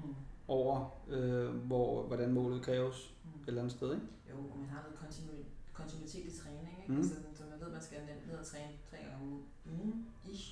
Mm. 0.05 0.15
over, 0.49 0.91
øh, 1.09 1.49
hvor, 1.55 2.03
hvordan 2.03 2.33
målet 2.33 2.63
kræves 2.63 3.15
Mm. 3.25 3.41
et 3.43 3.49
eller 3.49 3.61
andet 3.63 3.77
sted, 3.77 3.95
ikke? 3.95 4.07
Jo, 4.37 4.43
og 4.53 4.59
man 4.63 4.69
har 4.75 4.81
noget 4.85 4.97
kontinu- 5.03 5.49
kontinuitet 5.79 6.25
i 6.33 6.33
træning, 6.41 6.75
ikke? 6.83 6.93
Mm. 6.93 6.99
Altså, 6.99 7.15
så 7.39 7.43
man 7.51 7.59
ved, 7.61 7.67
at 7.67 7.73
man 7.73 7.83
skal 7.83 7.99
ned, 8.29 8.39
og 8.43 8.47
træne 8.47 8.73
tre 8.91 8.97
gange 8.97 9.17
om 9.23 9.43
ugen, 9.75 10.07
ish. 10.33 10.47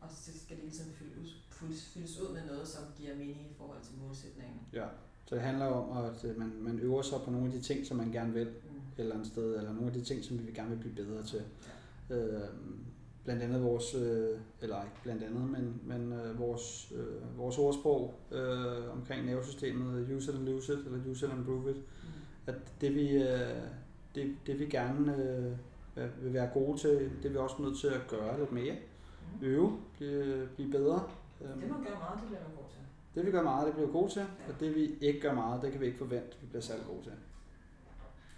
Og 0.00 0.08
så 0.10 0.30
skal 0.44 0.56
det 0.56 0.64
ligesom 0.64 0.86
fyldes, 0.98 1.30
fyldes, 1.50 1.80
fyldes 1.94 2.20
ud 2.20 2.30
med 2.36 2.42
noget, 2.50 2.68
som 2.68 2.82
giver 2.98 3.14
mening 3.16 3.40
i 3.50 3.54
forhold 3.58 3.80
til 3.82 3.94
målsætningen. 4.02 4.60
Ja. 4.72 4.86
Så 5.26 5.34
det 5.34 5.42
handler 5.44 5.66
om, 5.66 6.04
at 6.04 6.24
øh, 6.24 6.38
man, 6.38 6.52
man 6.60 6.78
øver 6.78 7.02
sig 7.02 7.18
på 7.24 7.30
nogle 7.30 7.46
af 7.46 7.52
de 7.52 7.60
ting, 7.60 7.86
som 7.86 7.96
man 7.96 8.12
gerne 8.12 8.32
vil 8.32 8.46
Mm. 8.46 8.80
eller 8.98 9.14
andet 9.14 9.26
sted, 9.26 9.56
eller 9.56 9.72
nogle 9.72 9.86
af 9.86 9.92
de 9.92 10.04
ting, 10.04 10.24
som 10.24 10.46
vi 10.46 10.52
gerne 10.52 10.70
vil 10.70 10.78
blive 10.78 10.94
bedre 10.94 11.22
til. 11.22 11.42
Øh, 12.10 12.40
blandt 13.24 13.42
andet 13.42 13.62
vores, 13.62 13.94
øh, 13.94 14.38
eller 14.60 14.82
ikke 14.82 14.96
blandt 15.02 15.22
andet, 15.22 15.50
men, 15.50 15.80
men 15.84 16.12
øh, 16.12 16.38
vores, 16.38 16.92
øh, 16.96 17.38
vores 17.38 17.58
ordsprog 17.58 18.14
øh, 18.30 18.92
omkring 18.92 19.26
nervesystemet, 19.26 20.08
use 20.16 20.30
it 20.32 20.36
and 20.38 20.44
lose 20.46 20.72
it, 20.72 20.78
eller 20.78 21.10
use 21.10 21.26
it 21.26 21.32
and 21.32 21.44
prove 21.44 21.70
it. 21.70 21.76
At 22.50 22.80
det 22.80 22.94
vi, 22.94 23.08
øh, 23.10 23.62
det, 24.14 24.36
det 24.46 24.58
vi 24.58 24.66
gerne 24.66 25.16
øh, 25.96 26.24
vil 26.24 26.32
være 26.34 26.50
gode 26.54 26.78
til, 26.78 26.90
det 26.90 27.24
er 27.24 27.30
vi 27.30 27.36
også 27.36 27.56
nødt 27.62 27.78
til 27.80 27.88
at 27.88 28.00
gøre 28.08 28.38
lidt 28.40 28.52
mere. 28.52 28.74
Mm. 28.74 29.46
Øve, 29.46 29.80
blive, 29.96 30.48
blive 30.54 30.70
bedre. 30.70 31.10
Det 31.38 31.70
man 31.70 31.84
gør 31.84 31.98
meget, 32.04 32.18
det 32.20 32.26
bliver 32.28 32.42
man 32.48 32.56
god 32.56 32.68
til. 32.74 32.80
Det 33.14 33.26
vi 33.26 33.30
gør 33.30 33.42
meget, 33.42 33.66
det 33.66 33.74
bliver 33.74 33.86
vi 33.86 33.92
gode 33.92 34.12
til, 34.12 34.26
og 34.48 34.60
det 34.60 34.74
vi 34.74 34.84
ikke 35.00 35.20
gør 35.20 35.34
meget, 35.34 35.62
det 35.62 35.72
kan 35.72 35.80
vi 35.80 35.86
ikke 35.86 35.98
forvente, 35.98 36.32
vi 36.40 36.46
bliver 36.46 36.62
særlig 36.62 36.86
gode 36.86 37.02
til. 37.02 37.12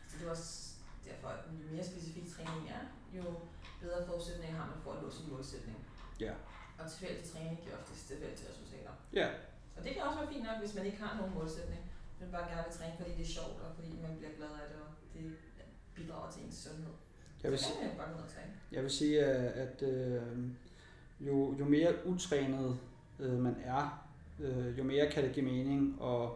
Så 0.08 0.14
det 0.18 0.26
er 0.26 0.30
også 0.30 0.48
derfor, 1.08 1.28
at 1.28 1.40
jo 1.60 1.74
mere 1.74 1.84
specifik 1.92 2.26
træning 2.34 2.64
er, 2.76 2.82
jo 3.18 3.24
bedre 3.82 4.06
forudsætninger 4.06 4.56
har 4.60 4.66
man 4.72 4.78
for 4.84 4.90
at 4.92 5.02
nå 5.02 5.10
sin 5.10 5.26
målsætning. 5.32 5.78
Ja. 6.20 6.32
Og 6.78 6.84
tilfældig 6.90 7.24
træning 7.32 7.54
giver 7.62 7.76
oftest 7.80 8.08
tilfældige 8.08 8.48
resultater. 8.50 8.92
Ja, 9.20 9.28
Og 9.76 9.80
det 9.84 9.90
kan 9.92 10.02
også 10.06 10.18
være 10.18 10.32
fint 10.32 10.44
nok, 10.48 10.58
hvis 10.62 10.74
man 10.78 10.84
ikke 10.88 11.00
har 11.04 11.12
nogen 11.18 11.34
målsætning, 11.38 11.82
men 12.22 12.30
bare 12.32 12.46
gerne 12.50 12.64
vil 12.68 12.76
træne, 12.78 12.94
fordi 12.98 13.10
det 13.18 13.22
er 13.28 13.32
sjovt, 13.38 13.56
og 13.64 13.70
fordi 13.74 13.88
man 14.02 14.16
bliver 14.18 14.32
glad 14.36 14.48
af 14.62 14.66
det, 14.72 14.78
og 14.86 14.90
det 15.14 15.32
bidrager 15.94 16.30
til 16.30 16.42
ens 16.44 16.54
sundhed. 16.54 16.92
jeg 17.42 17.50
vil, 17.50 17.58
så 17.58 17.64
si- 17.64 17.72
kan 17.80 17.88
man 17.88 17.96
bare 17.96 18.10
ned 18.12 18.16
og 18.22 18.28
træne. 18.34 18.52
jeg 18.72 18.82
vil 18.82 18.90
sige, 18.90 19.24
at, 19.24 19.52
at 19.68 19.82
øh, 19.92 20.22
jo, 21.20 21.54
jo 21.58 21.64
mere 21.64 21.94
utrænet 22.06 22.78
øh, 23.20 23.38
man 23.38 23.56
er, 23.64 24.08
øh, 24.40 24.78
jo 24.78 24.84
mere 24.84 25.10
kan 25.10 25.24
det 25.24 25.32
give 25.34 25.44
mening 25.46 25.98
at, 26.02 26.28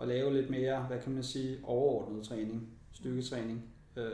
at 0.00 0.08
lave 0.08 0.34
lidt 0.34 0.50
mere, 0.50 0.80
hvad 0.82 1.00
kan 1.00 1.12
man 1.12 1.22
sige, 1.22 1.58
overordnet 1.64 2.24
træning, 2.24 2.68
styrketræning. 2.92 3.64
Øh, 3.96 4.12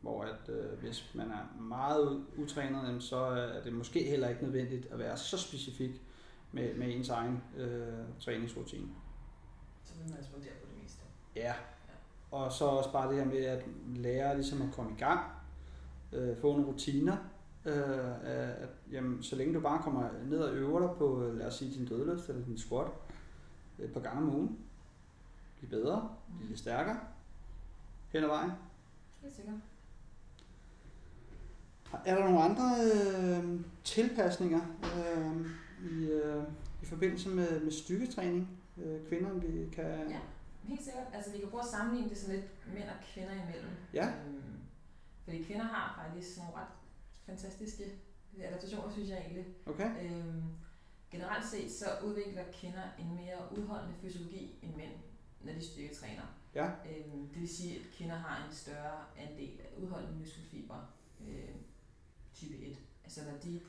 hvor 0.00 0.22
at 0.24 0.48
øh, 0.48 0.78
hvis 0.78 1.10
man 1.14 1.30
er 1.30 1.60
meget 1.62 2.24
utrænet, 2.36 3.02
så 3.02 3.16
er 3.16 3.62
det 3.62 3.72
måske 3.72 4.02
heller 4.04 4.28
ikke 4.28 4.42
nødvendigt 4.42 4.86
at 4.92 4.98
være 4.98 5.16
så 5.16 5.38
specifik 5.38 6.02
med, 6.52 6.74
med 6.74 6.94
ens 6.94 7.08
egen 7.08 7.42
øh, 7.56 7.88
træningsrutine. 8.20 8.88
Så 10.00 10.04
vil 10.04 10.12
man 10.12 10.20
respondere 10.20 10.52
på 10.62 10.66
det 10.70 10.82
meste. 10.82 11.02
Ja, 11.36 11.54
og 12.30 12.52
så 12.52 12.64
også 12.64 12.92
bare 12.92 13.08
det 13.08 13.16
her 13.16 13.24
med 13.24 13.44
at 13.44 13.64
lære 13.96 14.34
ligesom 14.34 14.62
at 14.62 14.68
komme 14.72 14.92
i 14.92 14.98
gang, 14.98 15.20
øh, 16.12 16.36
få 16.36 16.52
nogle 16.52 16.66
rutiner, 16.66 17.16
øh, 17.64 18.24
at 18.24 18.68
jamen, 18.92 19.22
så 19.22 19.36
længe 19.36 19.54
du 19.54 19.60
bare 19.60 19.82
kommer 19.82 20.08
ned 20.24 20.38
og 20.38 20.54
øver 20.54 20.80
dig 20.80 20.90
på, 20.98 21.22
øh, 21.22 21.38
lad 21.38 21.46
os 21.46 21.54
sige, 21.54 21.74
din 21.74 21.86
dødløft 21.86 22.28
eller 22.28 22.44
din 22.44 22.58
squat, 22.58 22.90
et 23.78 23.92
par 23.92 24.00
gange 24.00 24.22
om 24.22 24.34
ugen, 24.34 24.58
blive 25.58 25.70
bedre, 25.70 26.10
blive 26.36 26.48
lidt 26.48 26.58
stærkere 26.58 27.00
hen 28.08 28.24
ad 28.24 28.28
vejen. 28.28 28.50
Helt 29.22 29.34
sikkert. 29.34 29.54
Er 32.04 32.14
der 32.14 32.24
nogle 32.24 32.42
andre 32.42 32.74
øh, 32.92 33.60
tilpasninger 33.84 34.60
øh, 34.82 35.46
i, 35.90 36.04
øh, 36.04 36.42
i 36.82 36.86
forbindelse 36.86 37.28
med, 37.28 37.60
med 37.60 37.72
styrketræning, 37.72 38.60
øh, 38.84 39.08
kvinder, 39.08 39.32
vi 39.32 39.68
kan... 39.72 40.10
Ja, 40.10 40.20
helt 40.62 40.82
sikkert. 40.84 41.06
Altså 41.12 41.32
vi 41.32 41.38
kan 41.38 41.48
prøve 41.48 41.62
at 41.62 41.68
sammenligne 41.68 42.10
det 42.10 42.18
sådan 42.18 42.34
lidt 42.36 42.74
mænd 42.74 42.88
og 42.88 42.96
kvinder 43.14 43.32
imellem. 43.32 43.70
Ja. 43.94 44.08
Øhm, 44.26 44.52
fordi 45.24 45.42
kvinder 45.42 45.64
har 45.64 46.02
faktisk 46.04 46.38
nogle 46.38 46.52
ret 46.54 46.68
fantastiske 47.26 47.84
adaptationer, 48.42 48.92
synes 48.92 49.08
jeg 49.10 49.18
egentlig. 49.18 49.46
Okay, 49.66 49.90
Øhm, 50.04 50.42
generelt 51.10 51.44
set 51.46 51.70
så 51.72 51.84
udvikler 52.04 52.44
kvinder 52.52 52.82
en 52.98 53.14
mere 53.14 53.38
udholdende 53.58 53.94
fysiologi 54.02 54.58
end 54.62 54.76
mænd, 54.76 54.92
når 55.40 55.52
de 55.52 55.64
styrketræner. 55.64 56.22
ja, 56.54 56.66
Øhm, 56.66 57.28
det 57.28 57.40
vil 57.40 57.48
sige, 57.56 57.76
at 57.76 57.82
kvinder 57.96 58.16
har 58.16 58.46
en 58.46 58.54
større 58.54 59.04
andel 59.18 59.60
af 59.60 59.68
udholdende 59.82 60.18
muskelfibre, 60.18 60.86
øh, 61.28 61.48
type 62.34 62.54
1. 62.56 62.78
Altså 63.04 63.20
når 63.24 63.38
de 63.38 63.60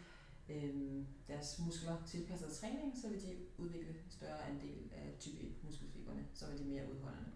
øh, 0.52 1.04
deres 1.28 1.60
muskler 1.66 1.96
tilpasser 2.08 2.50
træning, 2.50 2.98
så 3.02 3.10
vil 3.10 3.22
de 3.22 3.36
udvikle 3.58 3.96
større 4.10 4.44
andel 4.50 4.92
af 4.94 5.16
type 5.20 5.42
1 5.42 5.64
muskelfibrene, 5.64 6.26
så 6.34 6.46
vil 6.50 6.60
de 6.60 6.64
mere 6.64 6.84
udholdende. 6.92 7.30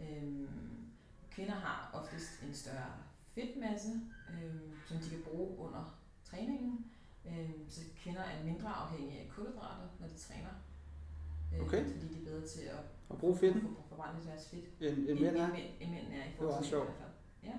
Øhm, 0.00 0.86
kvinder 1.30 1.54
har 1.54 1.90
oftest 1.94 2.42
en 2.48 2.54
større 2.54 2.92
fedtmasse, 3.34 3.88
øh, 4.30 4.54
som 4.88 4.96
de 4.96 5.10
kan 5.10 5.22
bruge 5.30 5.58
under 5.58 5.98
træningen, 6.24 6.86
øh, 7.26 7.50
så 7.68 7.80
kvinder 7.96 8.20
er 8.22 8.44
mindre 8.44 8.68
afhængige 8.68 9.20
af 9.20 9.28
kulhydrater, 9.30 9.88
når 10.00 10.08
de 10.08 10.14
træner. 10.18 10.48
Øh, 11.54 11.60
Okay. 11.60 11.84
Fordi 11.90 12.08
de 12.14 12.20
er 12.20 12.24
bedre 12.24 12.46
til 12.46 12.60
at 12.62 12.76
og 13.08 13.18
bruge 13.18 13.36
fedten, 13.38 13.60
for- 13.60 13.84
forbrænde 13.88 14.26
deres 14.26 14.48
fedt. 14.48 14.64
end, 14.80 15.08
end 15.08 15.20
mænd 15.20 15.36
er. 15.36 15.44
End, 15.46 15.52
mænd, 15.52 15.66
end 15.80 15.90
mænd 15.90 16.06
er 16.06 16.24
i 16.24 16.28
Det 16.28 16.36
forhold 16.36 16.64
til 16.64 16.72
i 16.72 16.76
hvert 16.76 16.86
fald. 16.98 17.10
Ja. 17.44 17.56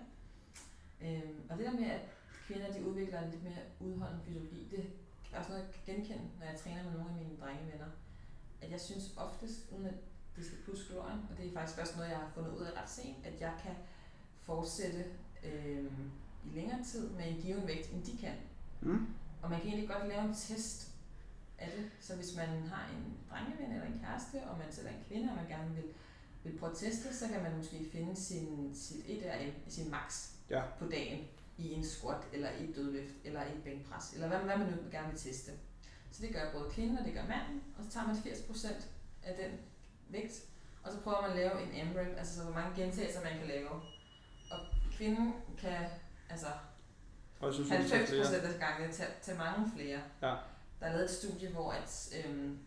Øhm, 1.07 1.39
og 1.49 1.57
det 1.57 1.65
der 1.65 1.71
med, 1.73 1.85
at 1.85 2.01
kvinder 2.47 2.73
de 2.73 2.85
udvikler 2.85 3.21
en 3.21 3.29
lidt 3.31 3.43
mere 3.43 3.63
udholdende 3.79 4.23
fysiologi, 4.25 4.67
det 4.71 4.89
er 5.33 5.37
også 5.39 5.49
noget, 5.51 5.63
jeg 5.63 5.73
kan 5.73 5.95
genkende, 5.95 6.23
når 6.39 6.45
jeg 6.45 6.59
træner 6.59 6.83
med 6.83 6.91
nogle 6.91 7.09
af 7.09 7.15
mine 7.15 7.37
drengevenner. 7.41 7.85
At 8.61 8.71
jeg 8.71 8.81
synes 8.81 9.13
oftest, 9.17 9.59
uden 9.71 9.85
at 9.85 9.93
det 10.35 10.45
skal 10.45 10.57
puske 10.65 10.87
glorien, 10.93 11.19
og 11.31 11.37
det 11.37 11.47
er 11.47 11.53
faktisk 11.53 11.77
først 11.77 11.95
noget, 11.95 12.09
jeg 12.09 12.17
har 12.17 12.31
fundet 12.35 12.51
ud 12.51 12.61
af 12.65 12.81
ret 12.81 12.89
sent, 12.89 13.17
at 13.25 13.41
jeg 13.41 13.53
kan 13.63 13.71
fortsætte 14.41 15.05
øhm, 15.43 16.11
i 16.45 16.55
længere 16.55 16.83
tid 16.83 17.09
med 17.09 17.27
en 17.27 17.41
given 17.41 17.67
vægt, 17.67 17.91
end 17.93 18.03
de 18.03 18.17
kan. 18.17 18.33
Mm. 18.81 19.07
Og 19.41 19.49
man 19.49 19.59
kan 19.59 19.67
egentlig 19.69 19.89
godt 19.89 20.07
lave 20.07 20.21
en 20.25 20.33
test 20.35 20.91
af 21.59 21.71
det. 21.77 21.91
Så 21.99 22.15
hvis 22.15 22.35
man 22.35 22.47
har 22.47 22.89
en 22.95 23.17
drengeven 23.29 23.71
eller 23.71 23.85
en 23.85 23.99
kæreste, 24.05 24.43
og 24.43 24.57
man 24.57 24.71
selv 24.71 24.87
er 24.87 24.91
en 24.91 25.03
kvinde, 25.07 25.29
og 25.29 25.35
man 25.35 25.47
gerne 25.47 25.75
vil, 25.75 25.83
vil 26.43 26.57
prøve 26.59 26.71
at 26.71 26.77
teste, 26.77 27.15
så 27.17 27.27
kan 27.27 27.43
man 27.43 27.57
måske 27.57 27.89
finde 27.91 28.15
sin, 28.15 28.71
sit 28.75 29.05
1RM, 29.05 29.51
sin 29.69 29.91
max 29.91 30.29
Ja. 30.49 30.61
på 30.79 30.85
dagen 30.85 31.27
i 31.57 31.73
en 31.73 31.85
squat, 31.85 32.23
eller 32.33 32.49
i 32.51 32.69
et 32.69 32.75
dødløft, 32.75 33.13
eller 33.23 33.43
i 33.43 33.47
et 33.55 33.63
bænkpres, 33.63 34.13
eller 34.13 34.27
hvad, 34.27 34.37
hvad 34.37 34.57
man 34.57 34.67
nu 34.67 34.77
gerne 34.91 35.09
vil 35.11 35.19
teste. 35.19 35.51
Så 36.11 36.21
det 36.21 36.33
gør 36.33 36.51
både 36.51 36.69
kvinden, 36.71 36.97
og 36.97 37.05
det 37.05 37.13
gør 37.13 37.21
manden, 37.27 37.63
og 37.77 37.83
så 37.83 37.89
tager 37.91 38.07
man 38.07 38.15
80% 38.15 38.67
af 39.23 39.35
den 39.35 39.59
vægt, 40.09 40.33
og 40.83 40.91
så 40.91 40.99
prøver 40.99 41.21
man 41.21 41.29
at 41.29 41.35
lave 41.35 41.61
en 41.63 41.87
AMRAP, 41.87 42.17
altså 42.17 42.35
så 42.35 42.43
hvor 42.43 42.53
mange 42.53 42.81
gentagelser 42.83 43.23
man 43.23 43.37
kan 43.37 43.47
lave. 43.47 43.69
Og 44.51 44.59
kvinden 44.97 45.33
kan, 45.59 45.85
altså 46.29 46.47
Og 47.39 47.47
jeg 47.47 47.53
synes, 47.53 47.69
90 47.69 48.09
flere. 48.09 48.23
procent 48.23 48.43
af 48.43 48.59
gangene 48.59 48.93
til, 48.93 49.05
til 49.21 49.35
mange 49.35 49.71
flere. 49.75 50.01
Ja. 50.21 50.35
Der 50.79 50.85
er 50.89 50.91
lavet 50.93 51.03
et 51.03 51.09
studie, 51.11 51.49
hvor 51.49 51.71
at, 51.71 52.13
øhm, 52.25 52.59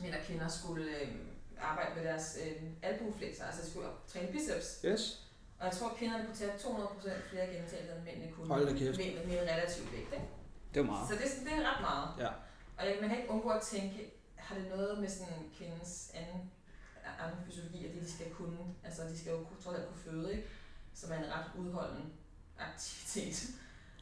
mænd 0.00 0.14
og 0.14 0.20
kvinder 0.26 0.48
skulle 0.48 1.00
øhm, 1.00 1.28
arbejde 1.60 1.94
med 1.94 2.04
deres 2.04 2.38
øhm, 2.46 2.76
albueflexer, 2.82 3.44
altså 3.44 3.70
skulle 3.70 3.88
træne 4.08 4.32
biceps. 4.32 4.80
Yes. 4.84 5.26
Og 5.60 5.64
jeg 5.68 5.74
tror, 5.76 5.88
at 5.92 5.96
kvinderne 6.00 6.22
kunne 6.26 6.36
tage 6.42 6.52
200 6.58 6.90
procent 6.94 7.20
flere 7.30 7.46
gentagelser, 7.54 7.94
end 7.96 8.04
mændene 8.08 8.28
kunne. 8.34 8.46
Hold 8.52 8.66
da 8.70 8.72
kæft. 8.80 8.96
Med, 8.98 9.10
med 9.28 9.34
en 9.42 9.48
relativ 9.54 9.82
vægt, 9.94 10.12
ikke? 10.18 10.28
Det 10.74 10.78
var 10.82 10.86
meget. 10.92 11.08
Så 11.08 11.14
det, 11.18 11.24
er 11.26 11.30
sådan- 11.34 11.46
det 11.48 11.54
er 11.60 11.64
ret 11.70 11.80
meget. 11.90 12.08
Ja. 12.24 12.30
Og 12.78 12.82
jeg, 12.86 12.92
man 13.00 13.08
kan 13.10 13.18
ikke 13.20 13.30
undgå 13.34 13.48
at 13.60 13.62
tænke, 13.74 13.98
har 14.46 14.54
det 14.58 14.66
noget 14.74 14.92
med 15.02 15.08
sådan 15.16 15.38
kvindens 15.56 15.92
anden, 16.18 16.40
anden 17.22 17.38
fysiologi, 17.46 17.78
at 17.86 17.90
det 17.94 18.02
de 18.06 18.10
skal 18.16 18.26
kunne, 18.38 18.58
altså 18.86 19.02
de 19.12 19.18
skal 19.20 19.30
jo 19.36 19.38
kunne- 19.46 19.60
trods 19.64 19.76
alt 19.78 19.88
kunne 19.90 20.02
føde, 20.08 20.26
ikke? 20.34 20.44
Som 20.94 21.08
er 21.14 21.18
en 21.24 21.30
ret 21.36 21.48
udholdende 21.60 22.06
aktivitet. 22.58 23.38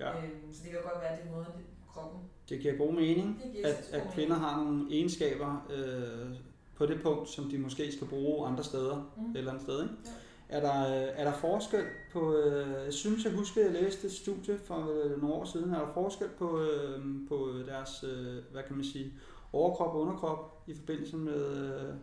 Ja. 0.01 0.09
Øhm, 0.19 0.55
så 0.55 0.61
det 0.65 0.71
kan 0.73 0.81
godt 0.83 1.01
være, 1.03 1.11
at 1.13 1.19
det 1.19 1.27
er 1.29 1.33
måden, 1.35 1.47
det- 1.59 1.67
kroppen 1.93 2.21
Det 2.49 2.61
giver 2.61 2.77
god 2.77 2.93
mening, 2.93 3.41
det 3.45 3.53
giver 3.53 3.69
at, 3.69 3.75
sindssygt 3.75 4.03
god 4.03 4.09
at 4.09 4.15
kvinder 4.15 4.37
har 4.37 4.57
nogle 4.65 4.95
egenskaber 4.95 5.67
øh, 5.71 6.37
på 6.77 6.87
det 6.87 7.03
punkt, 7.03 7.29
som 7.31 7.51
de 7.51 7.59
måske 7.59 7.93
skal 7.93 8.07
bruge 8.07 8.47
andre 8.49 8.65
steder, 8.65 9.13
Mm. 9.17 9.31
et 9.31 9.37
eller 9.37 9.51
andet 9.51 9.65
sted. 9.65 9.83
Ikke? 9.83 9.95
Ja. 10.05 10.11
Er, 10.49 10.61
der, 10.61 10.87
øh, 10.87 11.09
er 11.15 11.25
der 11.25 11.33
forskel 11.33 11.85
på, 12.13 12.37
øh, 12.37 12.85
jeg 12.85 12.93
synes 12.93 13.25
jeg 13.25 13.33
husker, 13.33 13.63
jeg 13.65 13.73
læste 13.73 14.07
et 14.07 14.13
studie 14.13 14.59
for 14.59 14.91
øh, 15.05 15.21
nogle 15.23 15.35
år 15.35 15.45
siden, 15.45 15.75
er 15.75 15.79
der 15.79 15.93
forskel 15.95 16.29
på, 16.29 16.61
øh, 16.63 17.05
på 17.29 17.49
deres, 17.67 18.05
øh, 18.05 18.45
hvad 18.53 18.63
kan 18.63 18.77
man 18.77 18.85
sige, 18.85 19.13
overkrop 19.53 19.95
og 19.95 20.01
underkrop 20.01 20.63
i 20.67 20.75
forbindelse 20.75 21.17
med, 21.17 21.65
øh, 21.89 21.95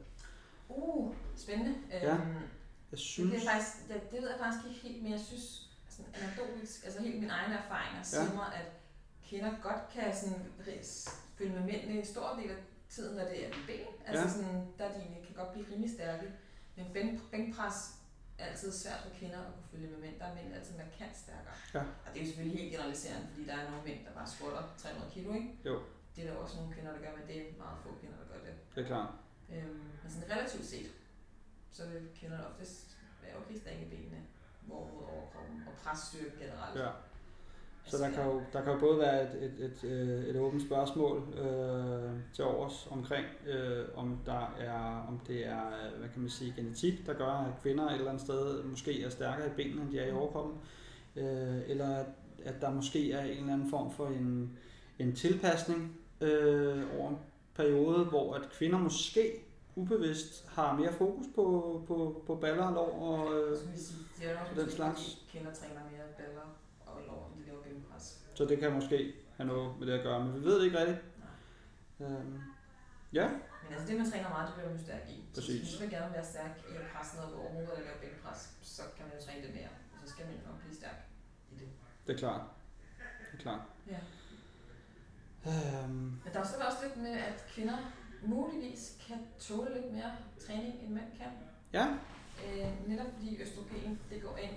Uh, 0.69 1.13
spændende. 1.35 1.75
Ja, 1.91 2.13
Øhm, 2.13 2.21
jeg 2.21 2.41
det, 2.91 2.99
synes, 2.99 3.43
er 3.45 3.49
faktisk, 3.51 3.87
det, 3.87 4.11
det 4.11 4.21
ved 4.21 4.29
jeg 4.29 4.39
faktisk 4.39 4.65
ikke 4.67 4.79
helt, 4.87 5.03
men 5.03 5.11
jeg 5.11 5.19
synes, 5.19 5.69
sådan 5.89 6.11
anekdotisk, 6.21 6.85
altså 6.85 7.01
helt 7.01 7.19
mine 7.19 7.31
egne 7.33 7.55
erfaringer 7.55 8.03
siger 8.03 8.23
Ja. 8.23 8.33
mig, 8.33 8.45
at 8.55 8.67
kvinder 9.29 9.51
godt 9.63 9.81
kan 9.93 10.15
sådan 10.15 10.39
følge 11.37 11.51
med 11.53 11.61
mændene 11.65 11.99
en 11.99 12.05
stor 12.05 12.35
del 12.41 12.49
af 12.49 12.55
tiden, 12.89 13.15
når 13.17 13.23
det 13.23 13.45
er 13.45 13.49
ben. 13.67 13.85
Altså 14.07 14.23
Ja. 14.23 14.29
sådan, 14.33 14.67
der 14.77 14.87
de 14.87 15.25
kan 15.25 15.35
godt 15.35 15.53
blive 15.53 15.65
rimelig 15.71 15.91
stærke. 15.91 16.25
Men 16.75 16.85
bænk, 16.93 17.31
bænkpres 17.31 17.75
altid 18.37 18.71
svært 18.71 18.99
for 19.03 19.09
kvinder 19.19 19.39
at 19.47 19.51
kunne 19.53 19.69
følge 19.71 19.87
med 19.87 19.99
mænd. 20.05 20.19
Der 20.19 20.25
er 20.25 20.35
mænd 20.35 20.53
altid 20.53 20.73
markant 20.77 21.17
stærkere. 21.23 21.57
Ja. 21.73 21.79
Og 22.05 22.07
det 22.11 22.17
er 22.17 22.23
jo 22.23 22.27
selvfølgelig 22.27 22.57
helt 22.59 22.71
generaliserende, 22.73 23.27
fordi 23.31 23.45
der 23.49 23.55
er 23.55 23.69
nogle 23.71 23.83
mænd, 23.89 23.99
der 24.05 24.11
bare 24.19 24.27
squatter 24.27 24.63
300 24.77 25.11
kilo, 25.15 25.33
ikke? 25.33 25.49
Jo. 25.65 25.75
Det 26.15 26.19
er 26.23 26.27
der 26.31 26.37
også 26.43 26.55
nogle 26.57 26.73
kvinder, 26.73 26.91
der 26.95 27.01
gør, 27.03 27.11
men 27.17 27.27
det 27.27 27.35
er 27.41 27.45
meget 27.63 27.77
få 27.83 27.89
kvinder, 27.99 28.17
der 28.21 28.27
gør 28.33 28.39
det. 28.47 28.53
det 28.75 28.83
er 28.83 28.87
klart. 28.87 29.09
Øhm, 29.53 29.83
men 30.01 30.09
sådan 30.13 30.31
relativt 30.35 30.65
set, 30.65 30.91
så 31.71 31.81
vil 31.89 32.01
kvinderne 32.19 32.47
oftest 32.47 32.97
være 33.23 33.35
okay 33.41 33.55
stærke 33.63 33.81
i 33.85 33.89
benene, 33.89 34.21
hvorimod 34.61 35.03
overkroppen 35.03 35.63
og 35.67 35.73
presstyrke 35.83 36.37
generelt. 36.39 36.79
Ja. 36.79 36.89
Så 37.87 37.97
der 37.97 38.09
kan, 38.11 38.25
jo, 38.25 38.41
der 38.53 38.63
kan 38.63 38.73
jo 38.73 38.79
både 38.79 38.99
være 38.99 39.23
et, 39.23 39.43
et, 39.43 39.65
et, 39.65 39.83
øh, 39.83 40.23
et 40.23 40.35
åbent 40.35 40.61
spørgsmål 40.61 41.23
øh, 41.37 42.11
til 42.33 42.43
overs 42.43 42.87
omkring, 42.91 43.25
øh, 43.47 43.85
om 43.95 44.19
der 44.25 44.55
er, 44.59 45.05
om 45.07 45.19
det 45.27 45.47
er, 45.47 45.67
øh, 45.67 45.99
hvad 45.99 46.09
kan 46.09 46.21
man 46.21 46.29
sige, 46.29 46.53
genetik, 46.55 47.05
der 47.05 47.13
gør, 47.13 47.31
at 47.31 47.61
kvinder 47.61 47.87
et 47.87 47.93
eller 47.93 48.09
andet 48.09 48.21
sted 48.21 48.63
måske 48.63 49.03
er 49.03 49.09
stærkere 49.09 49.47
i 49.47 49.53
benene, 49.55 49.81
end 49.81 49.91
de 49.91 49.99
er 49.99 50.07
i 50.07 50.11
overkroppen, 50.11 50.57
øh, 51.15 51.61
eller 51.67 51.95
at, 51.95 52.05
at 52.45 52.61
der 52.61 52.71
måske 52.71 53.11
er 53.11 53.23
en 53.23 53.37
eller 53.37 53.53
anden 53.53 53.69
form 53.69 53.91
for 53.91 54.07
en, 54.07 54.57
en 54.99 55.15
tilpasning 55.15 55.99
øh, 56.21 56.99
over 56.99 57.09
en 57.09 57.17
periode, 57.55 58.05
hvor 58.05 58.33
at 58.33 58.49
kvinder 58.51 58.79
måske 58.79 59.31
ubevidst 59.75 60.45
har 60.47 60.75
mere 60.75 60.93
fokus 60.93 61.25
på, 61.35 61.83
på, 61.87 62.23
på 62.27 62.35
baller 62.35 62.63
og 62.63 62.73
lår 62.73 62.91
og, 63.01 63.33
øh, 63.33 63.57
sige, 63.57 64.29
den 64.55 64.71
slags. 64.71 65.25
kvinder 65.31 65.53
træner 65.53 65.81
mere 65.91 66.07
baller 66.17 66.47
og 66.85 67.01
lår, 67.07 67.31
end 67.35 67.43
de 67.43 67.47
laver 67.49 67.63
bænkpres. 67.63 68.24
Så 68.35 68.45
det 68.45 68.59
kan 68.59 68.71
måske 68.73 69.13
have 69.37 69.47
noget 69.47 69.79
med 69.79 69.87
det 69.87 69.93
at 69.93 70.03
gøre, 70.03 70.19
men 70.25 70.35
vi 70.35 70.45
ved 70.45 70.59
det 70.59 70.65
ikke 70.65 70.79
rigtigt. 70.79 70.99
Øhm, 71.99 72.41
ja, 73.13 73.27
Men 73.63 73.73
altså 73.73 73.87
det, 73.87 73.97
man 73.97 74.11
træner 74.11 74.29
meget, 74.29 74.47
det 74.47 74.55
bliver 74.55 74.69
man 74.69 74.79
stærk 74.79 75.09
i. 75.09 75.23
Så 75.33 75.41
Præcis. 75.41 75.69
hvis 75.69 75.79
man 75.79 75.89
gerne 75.89 76.05
vil 76.05 76.13
være 76.13 76.25
stærk 76.25 76.53
i 76.71 76.75
at 76.75 76.85
presse 76.95 77.15
noget 77.17 77.31
på 77.33 77.39
overhovedet 77.41 77.71
eller 77.73 77.85
lave 77.85 77.99
bænkpres, 78.03 78.41
så 78.61 78.81
kan 78.97 79.05
man 79.07 79.13
jo 79.19 79.25
træne 79.25 79.41
det 79.47 79.53
mere. 79.57 79.71
Og 79.93 79.97
så 80.03 80.07
skal 80.13 80.25
man 80.25 80.35
jo 80.35 80.41
nok 80.49 80.59
blive 80.61 80.75
stærk 80.75 80.99
i 81.51 81.55
det. 81.59 81.67
det 82.07 82.13
er 82.13 82.17
klart. 82.17 82.41
Det 83.31 83.37
er 83.39 83.43
klart. 83.47 83.61
Ja. 83.93 83.99
Øhm, 85.47 85.91
Men 86.23 86.33
der 86.33 86.39
er 86.39 86.43
så 86.45 86.55
også 86.69 86.77
lidt 86.85 86.97
med, 86.97 87.11
at 87.11 87.45
kvinder 87.53 87.77
muligvis 88.23 88.97
kan 89.07 89.17
tåle 89.39 89.73
lidt 89.73 89.93
mere 89.93 90.11
træning, 90.47 90.73
end 90.83 90.93
mænd 90.93 91.09
kan. 91.17 91.27
ja, 91.73 91.87
Øh, 92.45 92.87
netop 92.89 93.07
fordi 93.13 93.41
østrogen 93.41 93.99
det 94.09 94.21
går 94.21 94.37
ind 94.37 94.55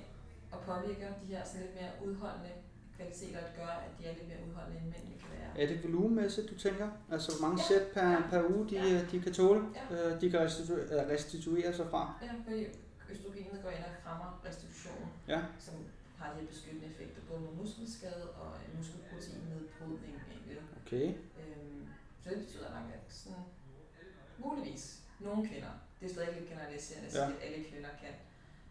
og 0.52 0.60
påvirker 0.60 1.08
de 1.22 1.26
her 1.26 1.44
sådan 1.44 1.60
lidt 1.60 1.74
mere 1.74 1.90
udholdende 2.04 2.50
kvaliteter, 2.98 3.40
der 3.46 3.52
gør, 3.60 3.72
at 3.86 3.90
de 3.98 4.02
er 4.08 4.14
lidt 4.18 4.28
mere 4.30 4.40
udholdende, 4.48 4.78
end 4.82 4.88
mænd 4.94 5.06
kan 5.22 5.30
være. 5.38 5.50
Er 5.62 5.66
det 5.70 5.76
volumenmæssigt, 5.84 6.46
du 6.52 6.56
tænker? 6.66 6.88
Altså, 7.14 7.28
hvor 7.32 7.42
mange 7.48 7.58
Ja. 7.62 7.68
sæt 7.70 7.84
per, 7.96 8.08
Ja. 8.10 8.20
per 8.30 8.42
uge, 8.52 8.62
de, 8.70 8.74
Ja. 8.76 9.04
de 9.12 9.16
kan 9.24 9.32
tåle, 9.40 9.62
Ja. 9.78 9.84
øh, 9.94 10.20
de 10.20 10.26
kan 10.30 10.40
restituere, 10.46 10.84
øh, 10.94 11.02
restituere 11.14 11.70
sig 11.78 11.86
fra? 11.92 12.02
Ja, 12.26 12.32
fordi 12.46 12.60
østrogenet 13.12 13.58
går 13.64 13.70
ind 13.76 13.84
og 13.90 13.94
fremmer 14.04 14.28
restitution, 14.48 15.02
Ja. 15.32 15.40
som 15.66 15.74
har 16.18 16.28
de 16.34 16.40
her 16.40 16.46
beskyttende 16.52 16.86
effekter, 16.92 17.20
både 17.28 17.40
mod 17.40 17.54
muskelskade 17.60 18.24
og 18.40 18.50
muskelproteinnedbrydning. 18.78 20.14
Ikke? 20.50 20.62
Okay. 20.86 21.06
Øhm, 21.40 21.82
så 22.22 22.26
det 22.30 22.38
betyder 22.44 22.68
nok, 22.76 22.86
at 22.98 23.04
sådan, 23.20 23.44
muligvis 24.38 24.84
nogle 25.20 25.48
kvinder, 25.48 25.72
det 26.00 26.04
er 26.08 26.12
stadig 26.14 26.34
lidt 26.38 26.48
generaliserende 26.50 27.06
at 27.06 27.12
sige, 27.12 27.24
Ja. 27.24 27.30
at 27.30 27.42
alle 27.46 27.64
kvinder 27.70 27.88
kan, 28.02 28.12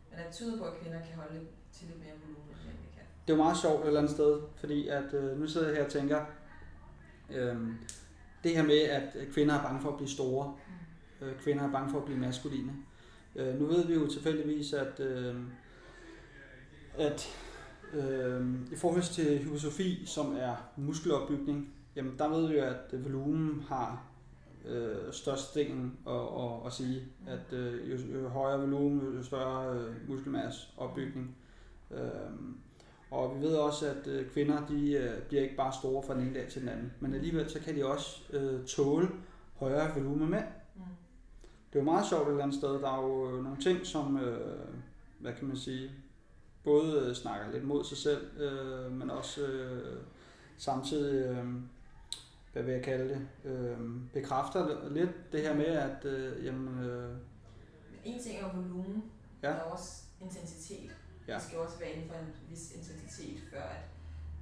men 0.09 0.15
det 0.25 0.33
tyder 0.37 0.57
på, 0.57 0.63
at 0.71 0.75
kvinder 0.81 0.99
kan 1.07 1.15
holde 1.21 1.39
til 1.75 1.83
lidt 1.89 1.99
mere 2.03 2.15
volumen, 2.23 2.55
end. 2.69 2.79
Det 3.27 3.33
er 3.33 3.37
jo 3.37 3.43
meget 3.43 3.57
sjovt 3.57 3.81
et 3.81 3.87
eller 3.87 3.99
andet 3.99 4.13
sted, 4.13 4.39
fordi 4.55 4.87
at, 4.87 5.13
øh, 5.13 5.39
nu 5.39 5.47
sidder 5.47 5.67
jeg 5.67 5.75
her 5.75 5.85
og 5.85 5.91
tænker, 5.91 6.25
øh, 7.35 7.55
det 8.43 8.55
her 8.55 8.63
med, 8.63 8.79
at 8.79 9.17
kvinder 9.33 9.55
er 9.55 9.63
bange 9.63 9.81
for 9.81 9.89
at 9.89 9.97
blive 9.97 10.09
store, 10.09 10.55
øh, 11.21 11.35
kvinder 11.39 11.63
er 11.63 11.71
bange 11.71 11.91
for 11.91 11.97
at 11.97 12.05
blive 12.05 12.19
maskuline. 12.19 12.71
Øh, 13.35 13.59
nu 13.59 13.65
ved 13.65 13.87
vi 13.87 13.93
jo 13.93 14.07
tilfældigvis, 14.07 14.73
at, 14.73 14.99
øh, 14.99 15.35
at 16.97 17.27
øh, 17.93 18.45
i 18.71 18.75
forhold 18.75 19.13
til 19.13 19.39
hypotrofi, 19.39 20.05
som 20.05 20.35
er 20.39 20.55
muskelopbygning, 20.75 21.73
jamen 21.95 22.15
der 22.17 22.29
ved 22.29 22.47
vi 22.47 22.57
jo, 22.57 22.63
at 22.63 22.93
øh, 22.93 23.05
volumen 23.05 23.65
har 23.67 24.03
øh, 24.65 25.13
størstedelen 25.13 25.97
at, 26.07 26.13
at, 26.13 26.65
at 26.65 26.73
sige, 26.73 27.03
at 27.27 27.53
øh, 27.53 27.91
jo, 27.91 28.19
jo 28.19 28.27
højere 28.27 28.59
volumen, 28.59 29.15
jo 29.17 29.23
større 29.23 29.79
øh, 29.79 30.09
muskelmasse 30.09 30.67
opbygning. 30.77 31.35
Øh, 31.91 31.99
og 33.11 33.35
vi 33.35 33.41
ved 33.41 33.55
også, 33.55 33.87
at 33.89 34.07
øh, 34.07 34.29
kvinder 34.29 34.67
de 34.67 34.91
øh, 34.91 35.21
bliver 35.21 35.43
ikke 35.43 35.55
bare 35.55 35.73
store 35.73 36.03
fra 36.03 36.13
den 36.13 36.21
ene 36.21 36.33
dag 36.39 36.49
til 36.49 36.61
den 36.61 36.69
anden, 36.69 36.93
men 36.99 37.13
alligevel 37.13 37.49
så 37.49 37.59
kan 37.59 37.75
de 37.75 37.85
også 37.85 38.23
øh, 38.33 38.65
tåle 38.65 39.09
højere 39.55 39.95
volumen 39.95 40.29
mænd. 40.29 40.45
Mm. 40.75 40.81
Det 41.73 41.79
er 41.79 41.83
jo 41.83 41.91
meget 41.91 42.07
sjovt 42.07 42.23
et 42.27 42.31
eller 42.31 42.43
andet 42.43 42.57
sted. 42.57 42.69
Der 42.69 42.91
er 42.91 43.01
jo 43.01 43.37
øh, 43.37 43.43
nogle 43.43 43.61
ting, 43.61 43.85
som, 43.85 44.17
øh, 44.17 44.59
hvad 45.19 45.33
kan 45.33 45.47
man 45.47 45.57
sige, 45.57 45.91
både 46.63 47.01
øh, 47.09 47.15
snakker 47.15 47.51
lidt 47.51 47.63
mod 47.63 47.83
sig 47.83 47.97
selv, 47.97 48.41
øh, 48.41 48.91
men 48.91 49.09
også 49.11 49.41
øh, 49.41 49.97
samtidig, 50.57 51.25
øh, 51.25 51.45
hvad 52.53 52.63
vil 52.63 52.73
jeg 52.73 52.83
kalde 52.83 53.09
det, 53.09 53.51
øh, 53.51 53.77
bekræfter 54.13 54.89
lidt 54.89 55.31
det 55.31 55.41
her 55.41 55.55
med, 55.55 55.65
at 55.65 56.05
øh, 56.05 56.45
jamen, 56.45 56.83
øh, 56.85 57.15
en 58.05 58.19
ting 58.23 58.35
er 58.35 58.41
jo 58.41 58.61
volumen, 58.61 59.03
Ja. 59.43 59.47
der 59.47 59.53
er 59.53 59.61
også 59.61 60.03
intensitet. 60.21 60.96
Ja. 61.27 61.33
Det 61.33 61.41
skal 61.43 61.57
også 61.57 61.77
være 61.79 61.91
inden 61.91 62.09
for 62.09 62.15
en 62.15 62.33
vis 62.49 62.71
intensitet, 62.71 63.39
før 63.51 63.63
at 63.63 63.83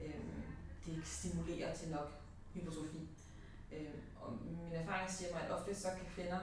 øhm, 0.06 0.42
det 0.86 0.92
ikke 0.92 1.10
stimulerer 1.10 1.76
til 1.76 1.90
nok 1.90 2.10
hypertrofi. 2.54 3.10
Øhm, 3.74 4.02
og 4.22 4.34
min 4.46 4.74
erfaring 4.74 5.10
siger 5.12 5.34
mig, 5.34 5.42
at 5.42 5.52
ofte 5.52 5.76
så 5.76 5.88
kan 5.88 6.06
kvinder 6.16 6.40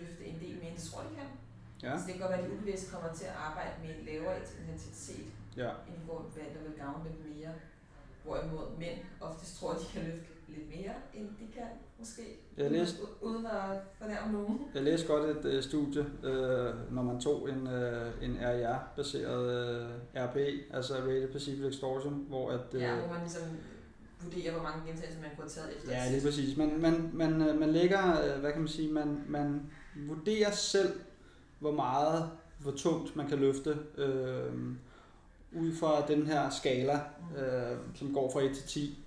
løfte 0.00 0.24
en 0.24 0.40
del 0.40 0.54
mere, 0.58 0.68
end 0.70 0.78
de 0.78 0.82
tror, 0.88 1.02
de 1.02 1.14
kan. 1.14 1.28
ja, 1.82 1.98
Så 1.98 2.04
det 2.06 2.12
kan 2.14 2.20
godt 2.20 2.30
være, 2.30 2.40
at 2.40 2.50
de 2.50 2.54
ubevidst 2.56 2.92
kommer 2.92 3.14
til 3.14 3.24
at 3.24 3.34
arbejde 3.48 3.70
med 3.82 3.98
en 3.98 4.04
lavere 4.04 4.38
intensitet, 4.60 5.26
ja, 5.56 5.70
end 5.88 5.96
i 6.02 6.06
forhold 6.06 6.32
til, 6.32 6.42
hvad 6.42 6.54
der 6.54 6.68
vil 6.68 6.78
gavne 6.78 7.04
dem 7.04 7.34
mere. 7.36 7.52
Hvorimod 8.24 8.76
mænd 8.78 8.98
oftest 9.20 9.56
tror, 9.56 9.72
at 9.72 9.80
de 9.80 9.86
kan 9.92 10.02
løfte 10.04 10.26
lidt 10.56 10.68
mere, 10.68 10.94
end 11.14 11.26
de 11.28 11.52
kan, 11.54 11.62
måske. 11.98 12.22
Jeg 12.56 12.70
læste- 12.70 12.98
Uden- 13.22 13.46
at 13.46 13.78
fornærme 13.98 14.32
nogen. 14.32 14.58
Jeg 14.74 14.82
læste 14.82 15.06
godt 15.06 15.36
et 15.36 15.44
øh, 15.44 15.62
studie, 15.62 16.00
øh, 16.22 16.92
når 16.94 17.02
man 17.02 17.20
tog 17.20 17.48
en, 17.50 17.66
øh, 17.66 18.10
en 18.22 18.38
RIR-baseret 18.40 19.80
øh, 19.82 19.88
RP, 20.16 20.36
altså 20.74 20.94
Rated 20.94 21.32
Pacific 21.32 21.64
Extortion, 21.64 22.24
hvor 22.28 22.50
at... 22.50 22.60
Øh, 22.74 22.80
Ja, 22.80 22.94
hvor 22.94 23.08
man 23.08 23.20
ligesom 23.20 23.42
vurderer, 24.24 24.52
hvor 24.52 24.62
mange 24.62 24.86
gentagelser 24.86 25.20
man 25.20 25.30
kunne 25.36 25.42
have 25.44 25.50
taget 25.50 25.76
efter. 25.76 25.92
Ja, 25.92 26.10
lige 26.10 26.22
præcis. 26.26 26.56
Man, 26.56 26.80
man, 26.80 27.10
man, 27.14 27.48
øh, 27.48 27.60
man 27.60 27.70
lægger, 27.70 28.34
øh, 28.34 28.40
hvad 28.40 28.52
kan 28.52 28.60
man 28.60 28.68
sige, 28.68 28.92
man, 28.92 29.24
man 29.28 29.70
vurderer 30.08 30.50
selv, 30.50 30.92
hvor 31.58 31.72
meget, 31.72 32.30
hvor 32.58 32.70
tungt 32.72 33.16
man 33.16 33.28
kan 33.28 33.38
løfte, 33.38 33.78
øh, 33.98 34.52
ud 35.52 35.72
fra 35.80 36.06
den 36.06 36.26
her 36.26 36.50
skala, 36.50 37.00
øh, 37.38 37.76
som 37.94 38.14
går 38.14 38.30
fra 38.32 38.40
1 38.40 38.54
til 38.56 38.64
10. 38.66 39.04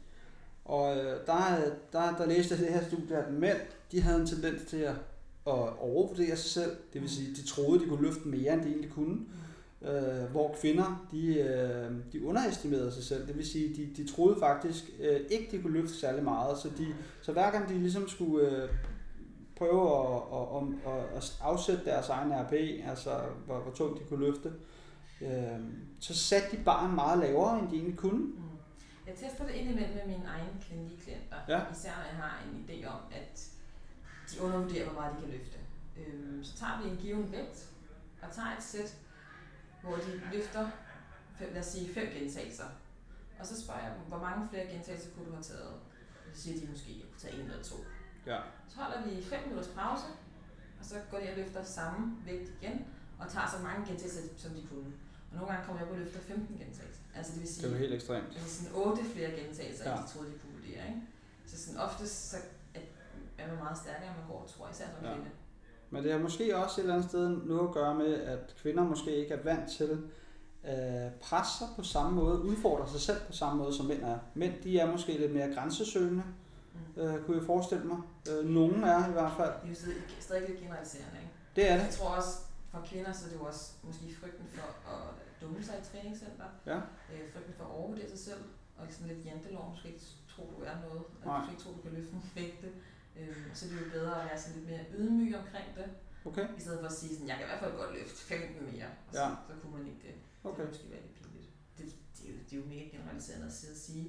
Og 0.66 0.98
øh, 0.98 1.26
der, 1.26 1.60
der, 1.92 2.18
der 2.18 2.26
læste 2.26 2.56
jeg 2.56 2.66
det 2.66 2.74
her 2.74 2.88
studie, 2.88 3.18
at 3.18 3.34
mænd, 3.34 3.58
de 3.92 4.02
havde 4.02 4.22
en 4.22 4.28
tendens 4.28 4.62
til 4.70 4.78
at, 4.78 4.96
at 5.48 5.80
overvurdere 5.80 6.36
sig 6.36 6.52
selv. 6.52 6.72
Det 6.94 7.02
vil 7.02 7.10
sige, 7.10 7.36
de 7.36 7.48
troede, 7.48 7.80
de 7.80 7.90
kunne 7.90 8.04
løfte 8.04 8.28
mere, 8.28 8.54
end 8.54 8.62
de 8.62 8.68
egentlig 8.68 8.92
kunne. 8.92 9.16
Mm. 9.16 9.88
Øh, 9.88 10.32
hvor 10.32 10.56
kvinder, 10.62 11.08
de, 11.12 11.36
øh, 11.40 11.92
de 12.14 12.26
underestimerede 12.26 12.92
sig 12.92 13.04
selv. 13.04 13.28
Det 13.28 13.38
vil 13.38 13.48
sige, 13.48 13.76
de, 13.76 14.04
de 14.04 14.12
troede 14.12 14.40
faktisk 14.40 14.84
øh, 15.00 15.20
ikke, 15.30 15.48
de 15.52 15.62
kunne 15.62 15.74
løfte 15.74 15.96
særlig 15.96 16.24
meget. 16.24 16.58
Så, 16.58 16.70
de, 16.78 16.88
så 17.22 17.32
hver 17.32 17.52
gang 17.52 17.70
de 17.70 17.74
ligesom 17.74 18.10
skulle 18.10 18.64
øh, 18.64 18.70
prøve 19.56 20.16
at, 20.16 20.22
at, 20.34 20.94
at, 20.94 21.18
at 21.18 21.38
afsætte 21.42 21.86
deres 21.86 22.10
egen 22.10 22.32
RP, 22.32 22.54
altså 22.90 23.10
hvor, 23.46 23.60
hvor 23.60 23.72
tungt 23.72 24.00
de 24.00 24.06
kunne 24.10 24.26
løfte, 24.26 24.52
øh, 25.22 25.60
så 26.00 26.16
satte 26.16 26.58
de 26.58 26.64
barn 26.64 26.96
meget 26.96 27.20
lavere, 27.20 27.60
end 27.60 27.70
de 27.70 27.76
egentlig 27.76 27.98
kunne. 27.98 28.20
Mm. 28.20 28.53
Jeg 29.08 29.16
tester 29.16 29.46
det 29.46 29.54
indimellem 29.54 29.96
med 29.96 30.06
mine 30.08 30.28
egne 30.28 30.50
kvindelige 30.62 31.02
klienter, 31.02 31.38
Ja. 31.48 31.72
især 31.72 31.96
når 31.98 32.04
jeg 32.04 32.16
har 32.16 32.44
en 32.46 32.66
idé 32.70 32.86
om, 32.88 33.00
at 33.12 33.50
de 34.32 34.42
undervurderer, 34.42 34.86
hvor 34.90 35.02
meget 35.02 35.16
de 35.16 35.22
kan 35.22 35.30
løfte. 35.30 35.58
Øhm, 35.98 36.44
så 36.44 36.58
tager 36.58 36.82
vi 36.82 36.90
en 36.90 36.98
given 36.98 37.32
vægt 37.32 37.70
og 38.22 38.32
tager 38.32 38.58
et 38.58 38.64
sæt, 38.64 38.98
hvor 39.82 39.96
de 39.96 40.22
løfter, 40.34 40.70
fem, 41.38 41.50
lad 41.54 41.60
os 41.60 41.66
sige, 41.66 41.94
fem 41.94 42.08
gentagelser. 42.14 42.66
Og 43.40 43.46
så 43.46 43.62
spørger 43.62 43.82
jeg 43.82 43.92
dem, 43.96 44.02
hvor 44.08 44.18
mange 44.20 44.50
flere 44.50 44.66
gentagelser 44.68 45.10
kunne 45.16 45.26
du 45.26 45.32
have 45.32 45.44
taget? 45.44 45.74
Så 46.34 46.42
siger 46.42 46.60
de 46.60 46.72
måske, 46.72 46.90
at 46.92 46.96
jeg 46.98 47.06
kunne 47.10 47.20
tage 47.20 47.34
en 47.36 47.42
eller 47.52 47.64
to. 47.64 47.76
Ja. 48.26 48.40
Så 48.70 48.76
holder 48.82 49.02
vi 49.08 49.24
5 49.24 49.42
minutters 49.48 49.72
pause, 49.76 50.06
og 50.80 50.86
så 50.86 50.96
går 51.12 51.18
de 51.20 51.30
og 51.30 51.36
løfter 51.38 51.64
samme 51.64 52.18
vægt 52.26 52.50
igen, 52.62 52.86
og 53.20 53.30
tager 53.32 53.48
så 53.58 53.64
mange 53.64 53.86
gentagelser, 53.88 54.22
som 54.38 54.52
de 54.52 54.68
kunne. 54.68 54.92
Og 55.32 55.36
nogle 55.38 55.48
gange 55.52 55.66
kommer 55.66 55.82
jeg 55.82 55.90
op 55.90 55.94
og 55.96 56.00
løfter 56.00 56.20
15 56.20 56.58
gentagelser. 56.58 57.03
Altså 57.16 57.32
det 57.34 57.42
vil 57.42 57.50
sige, 57.54 57.64
Det 57.64 57.72
var 57.74 57.78
helt 57.80 57.94
ekstremt. 57.94 58.30
det 58.30 58.38
er 58.42 58.46
sådan 58.46 58.76
8 58.76 59.04
flere 59.04 59.32
gentagelser, 59.32 59.90
ja. 59.90 59.96
End 59.98 60.06
de 60.08 60.12
troede, 60.14 60.28
de 60.32 60.38
kunne 60.40 60.54
vurdere. 60.60 60.88
Ikke? 60.88 61.02
Så 61.48 61.66
sådan 61.66 61.80
oftest 61.80 62.30
så 62.32 62.38
er 63.38 63.48
man 63.48 63.58
meget 63.58 63.78
stærkere, 63.78 64.08
end 64.08 64.18
man 64.20 64.28
går 64.28 64.40
og 64.44 64.50
tror, 64.50 64.70
især 64.72 64.86
som 64.98 65.06
Ja. 65.08 65.14
kvinde. 65.14 65.30
Men 65.90 66.04
det 66.04 66.12
har 66.12 66.20
måske 66.20 66.58
også 66.58 66.82
et 66.82 66.84
eller 66.84 66.96
andet 66.96 67.10
sted 67.10 67.30
noget 67.30 67.68
at 67.68 67.74
gøre 67.74 67.96
med, 67.96 68.14
at 68.14 68.56
kvinder 68.62 68.84
måske 68.84 69.16
ikke 69.16 69.34
er 69.34 69.44
vant 69.44 69.72
til 69.72 70.02
at 70.64 71.14
presse 71.14 71.58
sig 71.58 71.68
på 71.76 71.84
samme 71.84 72.12
måde, 72.22 72.42
udfordre 72.42 72.90
sig 72.92 73.02
selv 73.02 73.18
på 73.28 73.34
samme 73.34 73.64
måde, 73.64 73.76
som 73.78 73.86
mænd 73.86 74.04
er. 74.04 74.18
Mænd, 74.34 74.54
de 74.64 74.80
er 74.80 74.92
måske 74.92 75.18
lidt 75.18 75.34
mere 75.34 75.54
grænsesøgende, 75.56 76.24
Mm. 76.96 77.02
øh, 77.02 77.26
kunne 77.26 77.38
jeg 77.38 77.46
forestille 77.46 77.84
mig. 77.86 77.98
Øh, 78.32 78.46
nogen 78.50 78.84
er 78.84 79.10
i 79.10 79.12
hvert 79.12 79.34
fald. 79.38 79.52
Det 79.64 79.66
er 79.66 79.88
jo 79.92 79.94
stadig 80.20 80.50
lidt 80.50 80.60
generaliserende. 80.60 81.18
Ikke? 81.22 81.32
Det 81.56 81.70
er 81.72 81.76
det. 81.78 81.84
Jeg 81.86 81.94
tror 81.94 82.08
også, 82.10 82.30
for 82.72 82.82
kvinder, 82.86 83.12
så 83.14 83.26
er 83.26 83.30
det 83.30 83.38
jo 83.40 83.44
også 83.46 83.72
måske 83.84 84.16
frygten 84.22 84.46
for 84.54 84.68
at 84.94 85.00
dumme 85.44 85.64
sig 85.68 85.76
i 85.82 85.84
træningscenter. 85.92 86.50
Ja. 86.72 86.78
Øh, 87.12 87.24
frygten 87.34 87.54
for 87.58 87.64
at 87.68 87.72
overvurdere 87.78 88.10
sig 88.10 88.20
selv. 88.30 88.42
Og 88.78 88.84
sådan 88.90 89.08
lidt 89.16 89.26
jantelov, 89.26 89.70
måske 89.70 89.88
ikke 89.94 90.06
tro, 90.34 90.44
du 90.58 90.60
er 90.72 90.76
noget. 90.86 91.02
Og 91.22 91.26
Nej. 91.26 91.38
måske 91.38 91.52
ikke 91.54 91.64
tro, 91.64 91.70
du 91.78 91.82
kan 91.86 91.94
løfte 91.98 92.14
en 92.16 92.24
vægte. 92.36 92.70
Øh, 93.20 93.38
så 93.58 93.62
det 93.68 93.74
er 93.78 93.82
jo 93.86 93.90
bedre 93.98 94.16
at 94.22 94.26
være 94.30 94.40
sådan 94.42 94.56
lidt 94.58 94.70
mere 94.72 94.86
ydmyg 95.00 95.32
omkring 95.42 95.68
det. 95.80 95.88
Okay, 96.30 96.46
I 96.58 96.62
stedet 96.66 96.80
for 96.80 96.88
at 96.94 96.98
sige 97.00 97.12
sådan, 97.14 97.28
jeg 97.28 97.36
kan 97.38 97.46
i 97.46 97.50
hvert 97.50 97.64
fald 97.64 97.76
godt 97.82 97.92
løfte 97.98 98.20
15 98.34 98.66
mere. 98.72 98.90
Og 99.08 99.12
så, 99.14 99.22
Ja. 99.22 99.30
så 99.48 99.54
kunne 99.62 99.74
man 99.78 99.86
ikke 99.92 100.02
det. 100.08 100.16
Det 100.16 100.46
okay. 100.50 100.58
kan 100.58 100.66
måske 100.72 100.86
være 100.94 101.02
lidt 101.06 101.16
pinligt. 101.20 101.50
Det, 101.78 101.86
det, 102.18 102.24
er 102.30 102.32
jo, 102.34 102.40
det 102.48 102.54
er 102.56 102.60
jo 102.62 102.66
mega 102.74 102.86
generaliserende 102.96 103.46
at 103.52 103.54
sidde 103.60 103.74
og 103.78 103.82
sige. 103.88 104.06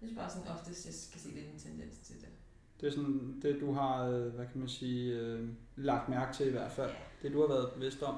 Jeg 0.00 0.06
synes 0.08 0.18
bare 0.20 0.30
sådan 0.30 0.48
oftest, 0.54 0.80
jeg 0.86 0.94
kan 1.12 1.20
se 1.24 1.28
lidt 1.38 1.48
en 1.52 1.58
tendens 1.66 1.98
til 2.08 2.16
det. 2.24 2.28
Det 2.80 2.86
er 2.86 2.90
sådan 2.90 3.40
det, 3.42 3.60
du 3.60 3.72
har, 3.72 4.04
øh, 4.08 4.26
hvad 4.34 4.46
kan 4.46 4.58
man 4.60 4.68
sige, 4.68 5.12
øh, 5.20 5.48
lagt 5.76 6.08
mærke 6.08 6.32
til 6.36 6.46
i 6.46 6.50
hvert 6.50 6.72
fald. 6.72 6.90
Ja. 6.90 6.96
Det, 7.22 7.32
du 7.32 7.40
har 7.40 7.48
været 7.48 7.72
bevidst 7.74 8.02
om. 8.02 8.16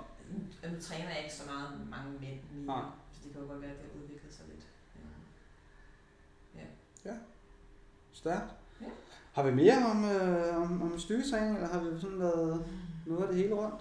Og 0.65 0.71
nu 0.73 0.81
træner 0.81 1.09
jeg 1.09 1.19
ikke 1.25 1.35
så 1.35 1.43
meget 1.47 1.69
mange 1.91 2.11
mænd 2.21 2.39
mere, 2.55 2.67
Nej. 2.77 2.85
så 3.13 3.21
det 3.25 3.33
kan 3.33 3.41
jo 3.43 3.49
godt 3.49 3.61
være, 3.61 3.71
at 3.71 3.77
det 3.77 3.87
har 3.93 4.03
udviklet 4.03 4.35
sig 4.35 4.45
lidt. 4.53 4.67
Ja. 7.05 7.15
Stærkt. 8.13 8.51
Ja. 8.81 8.87
Har 9.33 9.43
vi 9.43 9.55
mere 9.55 9.77
om, 9.91 10.05
øh, 10.05 10.57
om, 10.63 10.83
om 10.83 10.99
styrketræning, 10.99 11.55
eller 11.57 11.69
har 11.69 11.81
vi 11.81 12.01
sådan 12.01 12.19
været 12.19 12.65
noget 13.07 13.23
af 13.23 13.29
det 13.29 13.37
hele 13.37 13.55
rundt? 13.55 13.81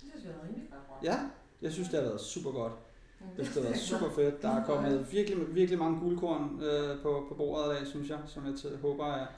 Det 0.00 0.10
synes 0.10 0.24
jeg 0.24 0.32
er 0.32 0.44
rimelig 0.46 0.68
godt 0.70 0.82
rundt. 0.90 1.04
Ja, 1.04 1.18
jeg 1.62 1.72
synes, 1.72 1.88
det 1.88 1.98
har 1.98 2.06
været 2.06 2.20
super 2.20 2.50
godt. 2.52 2.72
Mm, 3.20 3.26
det 3.36 3.48
har 3.48 3.60
været 3.60 3.74
er 3.74 3.78
super 3.98 4.10
fedt. 4.10 4.42
Der 4.42 4.48
er 4.50 4.58
Mm. 4.60 4.64
kommet 4.66 5.12
virkelig, 5.12 5.54
virkelig 5.54 5.78
mange 5.78 6.00
guldkorn 6.00 6.60
øh, 6.62 7.02
på, 7.02 7.26
på 7.28 7.34
bordet 7.34 7.72
i 7.72 7.78
dag, 7.78 7.86
synes 7.86 8.10
jeg, 8.10 8.18
som 8.26 8.44
jeg 8.46 8.52
t- 8.54 8.76
håber, 8.80 9.04
at, 9.04 9.28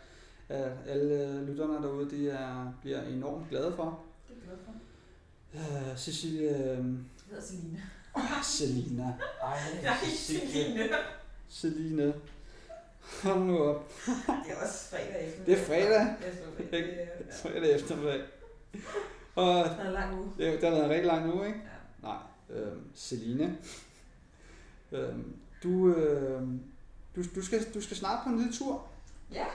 at 0.48 0.72
alle 0.86 1.44
lytterne 1.46 1.74
derude 1.74 2.10
de 2.10 2.30
er, 2.30 2.72
bliver 2.80 3.02
enormt 3.02 3.48
glade 3.48 3.72
for. 3.76 3.84
Det 4.28 4.34
er 4.34 4.38
jeg 4.38 4.44
glad 4.46 4.58
for. 4.64 4.72
Øh, 5.54 5.96
Cecilie... 5.96 6.48
Øh, 6.50 6.56
Jeg 6.56 6.76
hedder 7.30 7.42
Celine. 7.42 7.82
åh, 8.16 8.22
Selina. 8.42 9.02
Ej, 9.42 9.58
Jeg 9.82 9.96
er 10.02 10.06
ikke 10.06 10.18
Celine. 10.18 10.88
Celine. 11.50 12.14
Hold 13.22 13.40
nu 13.40 13.58
op. 13.58 13.92
Det 14.46 14.52
er 14.52 14.62
også 14.66 14.88
fredag 14.90 15.28
efter. 15.28 15.44
Det 15.44 15.58
er 15.60 15.64
fredag. 15.64 16.06
Det. 16.70 17.02
Er- 17.02 17.06
Fredag 17.42 17.74
eftermiddag. 17.74 18.20
Og 19.34 19.64
Det 19.64 19.76
er 19.80 19.86
en 19.86 19.92
lang 19.92 20.18
uge. 20.18 20.32
det, 20.38 20.60
det 20.60 20.68
har 20.68 20.70
været 20.70 20.84
en 20.84 20.90
rigtig 20.90 21.06
lang 21.06 21.34
uge, 21.34 21.46
ikke? 21.46 21.60
Ja. 22.02 22.08
Nej. 22.08 22.16
Øh, 22.50 22.72
Celine. 22.96 23.56
Øh, 24.92 25.08
du, 25.62 25.88
øh, 25.94 26.42
du, 27.16 27.22
du, 27.34 27.42
skal, 27.42 27.74
du 27.74 27.80
skal 27.80 27.96
snart 27.96 28.18
på 28.24 28.30
en 28.30 28.38
lille 28.38 28.52
tur. 28.52 28.86
Ja. 29.32 29.46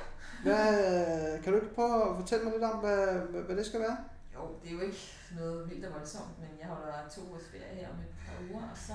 Hvad, 0.43 1.41
kan 1.43 1.53
du 1.53 1.59
ikke 1.59 1.75
prøve 1.75 2.09
at 2.09 2.15
fortælle 2.17 2.43
mig 2.43 2.53
lidt 2.53 2.63
om, 2.63 2.79
hvad, 2.79 3.05
hvad, 3.29 3.41
hvad 3.41 3.55
det 3.55 3.65
skal 3.65 3.79
være? 3.79 3.97
Jo, 4.35 4.39
det 4.63 4.69
er 4.69 4.73
jo 4.75 4.81
ikke 4.81 4.97
noget 5.35 5.69
vildt 5.69 5.85
og 5.85 5.93
voldsomt, 5.93 6.39
men 6.39 6.49
jeg 6.59 6.67
holder 6.67 7.09
to 7.09 7.21
ugers 7.21 7.47
ferie 7.51 7.75
her 7.75 7.89
om 7.89 7.99
et 7.99 8.13
par 8.25 8.35
uger, 8.51 8.69
og 8.71 8.77
så 8.77 8.93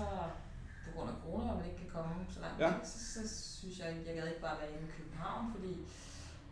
på 0.84 0.90
grund 0.94 1.10
af 1.10 1.16
corona, 1.22 1.44
hvor 1.44 1.54
man 1.54 1.66
ikke 1.66 1.78
kan 1.78 1.90
komme 1.90 2.26
så 2.30 2.40
langt 2.40 2.60
Ja. 2.60 2.72
så, 2.84 2.98
så, 3.14 3.20
synes 3.58 3.78
jeg, 3.78 3.96
jeg 4.06 4.14
gad 4.14 4.28
ikke 4.28 4.40
bare 4.40 4.58
være 4.60 4.70
inde 4.72 4.88
i 4.88 4.90
København, 4.98 5.52
fordi 5.54 5.72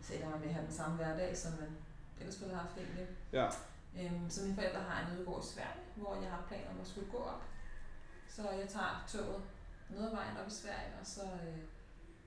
så 0.02 0.14
ender 0.14 0.28
man 0.30 0.40
med 0.40 0.48
at 0.48 0.54
have 0.54 0.66
den 0.66 0.74
samme 0.74 0.96
hverdag, 0.96 1.36
som 1.36 1.52
man 1.52 1.70
ellers 2.20 2.40
ville 2.40 2.54
have 2.54 2.66
haft 2.66 2.78
egentlig. 2.78 3.08
Ja. 3.32 3.46
Øhm, 3.98 4.30
så 4.30 4.42
mine 4.42 4.54
forældre 4.54 4.80
har 4.80 4.98
en 5.06 5.18
udgård 5.18 5.44
i 5.44 5.46
Sverige, 5.46 5.82
hvor 5.96 6.14
jeg 6.22 6.30
har 6.30 6.44
planer 6.48 6.70
om 6.70 6.80
at 6.80 6.86
skulle 6.86 7.10
gå 7.10 7.18
op. 7.18 7.42
Så 8.28 8.42
jeg 8.50 8.68
tager 8.68 9.04
toget 9.08 9.42
ned 9.90 10.04
ad 10.06 10.10
vejen 10.10 10.36
op 10.36 10.46
i 10.46 10.50
Sverige, 10.50 10.92
og 11.00 11.06
så 11.06 11.22
øh, 11.22 11.58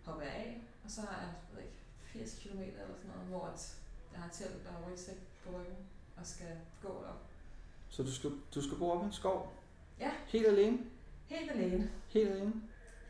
hopper 0.05 0.23
jeg 0.23 0.33
af, 0.33 0.61
og 0.85 0.91
så 0.91 1.01
har 1.01 1.17
jeg, 1.21 1.29
ved 1.53 1.61
ikke, 1.63 1.75
80 2.03 2.39
km 2.41 2.61
eller 2.61 2.95
sådan 2.97 3.11
noget, 3.15 3.27
hvor 3.27 3.47
jeg 4.13 4.19
har 4.21 4.29
telt 4.29 4.67
og 4.67 4.91
rygsæk 4.91 5.19
på 5.43 5.49
ryggen 5.49 5.77
og 6.17 6.25
skal 6.25 6.57
gå 6.81 7.05
op. 7.09 7.28
Så 7.89 8.03
du 8.03 8.11
skal, 8.13 8.29
du 8.55 8.61
skal 8.61 8.77
bo 8.77 8.89
op 8.91 9.03
i 9.03 9.05
en 9.05 9.11
skov? 9.13 9.53
Ja. 9.99 10.09
Helt 10.27 10.47
alene? 10.47 10.77
Helt 11.27 11.51
alene. 11.51 11.89
Helt 12.07 12.29
alene? 12.29 12.53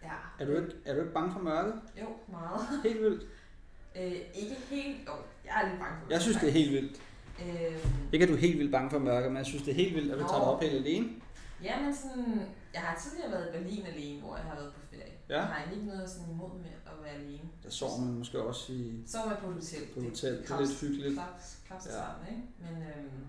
Ja. 0.03 0.11
Er 0.39 0.45
du 0.45 0.51
ikke, 0.51 0.71
er 0.85 0.93
du 0.93 0.99
ikke 0.99 1.13
bange 1.13 1.31
for 1.31 1.39
mørket? 1.39 1.73
Jo, 2.01 2.05
meget. 2.31 2.59
Helt 2.83 3.01
vildt. 3.01 3.23
Øh, 3.95 4.11
ikke 4.11 4.55
helt, 4.69 4.97
jo, 5.07 5.11
jeg 5.45 5.61
er 5.63 5.69
lidt 5.69 5.79
bange 5.79 5.95
for 6.03 6.11
Jeg 6.11 6.21
synes, 6.21 6.37
det 6.37 6.47
er 6.49 6.53
helt 6.53 6.71
vildt. 6.71 7.01
Øh, 7.41 7.85
Ikke 8.13 8.23
at 8.23 8.29
du 8.29 8.33
er 8.33 8.37
helt 8.39 8.57
vildt 8.59 8.71
bange 8.71 8.89
for 8.89 8.99
mørket, 8.99 9.31
men 9.31 9.37
jeg 9.37 9.45
synes, 9.45 9.63
det 9.63 9.71
er 9.71 9.75
helt 9.75 9.95
vildt, 9.95 10.11
at 10.11 10.17
du 10.17 10.23
Nå. 10.23 10.29
tager 10.29 10.39
dig 10.39 10.47
op 10.53 10.61
helt 10.61 10.73
alene. 10.73 11.07
ja, 11.63 11.81
men 11.83 11.95
sådan, 11.95 12.41
jeg 12.73 12.81
har 12.81 12.99
tidligere 12.99 13.31
været 13.31 13.47
i 13.49 13.57
Berlin 13.57 13.85
alene, 13.85 14.21
hvor 14.21 14.35
jeg 14.35 14.45
har 14.45 14.55
været 14.55 14.73
på 14.73 14.79
ferie. 14.91 15.13
Ja. 15.29 15.35
Jeg 15.37 15.43
har 15.45 15.57
egentlig 15.57 15.77
ikke 15.77 15.87
noget 15.95 16.09
sådan 16.09 16.29
imod 16.33 16.49
med 16.59 16.69
at 16.85 16.91
være 17.03 17.13
alene. 17.13 17.49
Der 17.63 17.69
sover 17.69 17.99
man 18.05 18.13
måske 18.13 18.41
også 18.43 18.73
i, 18.73 19.03
Så 19.07 19.17
er 19.17 19.25
man 19.27 19.37
på 19.43 19.47
et 19.49 19.53
hotel. 19.53 19.83
på 19.93 19.99
hotel. 20.01 20.33
Det 20.37 20.49
er 20.51 20.59
lidt 20.59 20.81
hyggeligt. 20.81 21.13
Klaps, 21.13 21.59
klaps 21.67 21.85
Ja. 21.85 21.91
sammen, 21.91 22.23
ikke? 22.31 22.43
Men 22.63 22.75
øhm, 22.89 23.21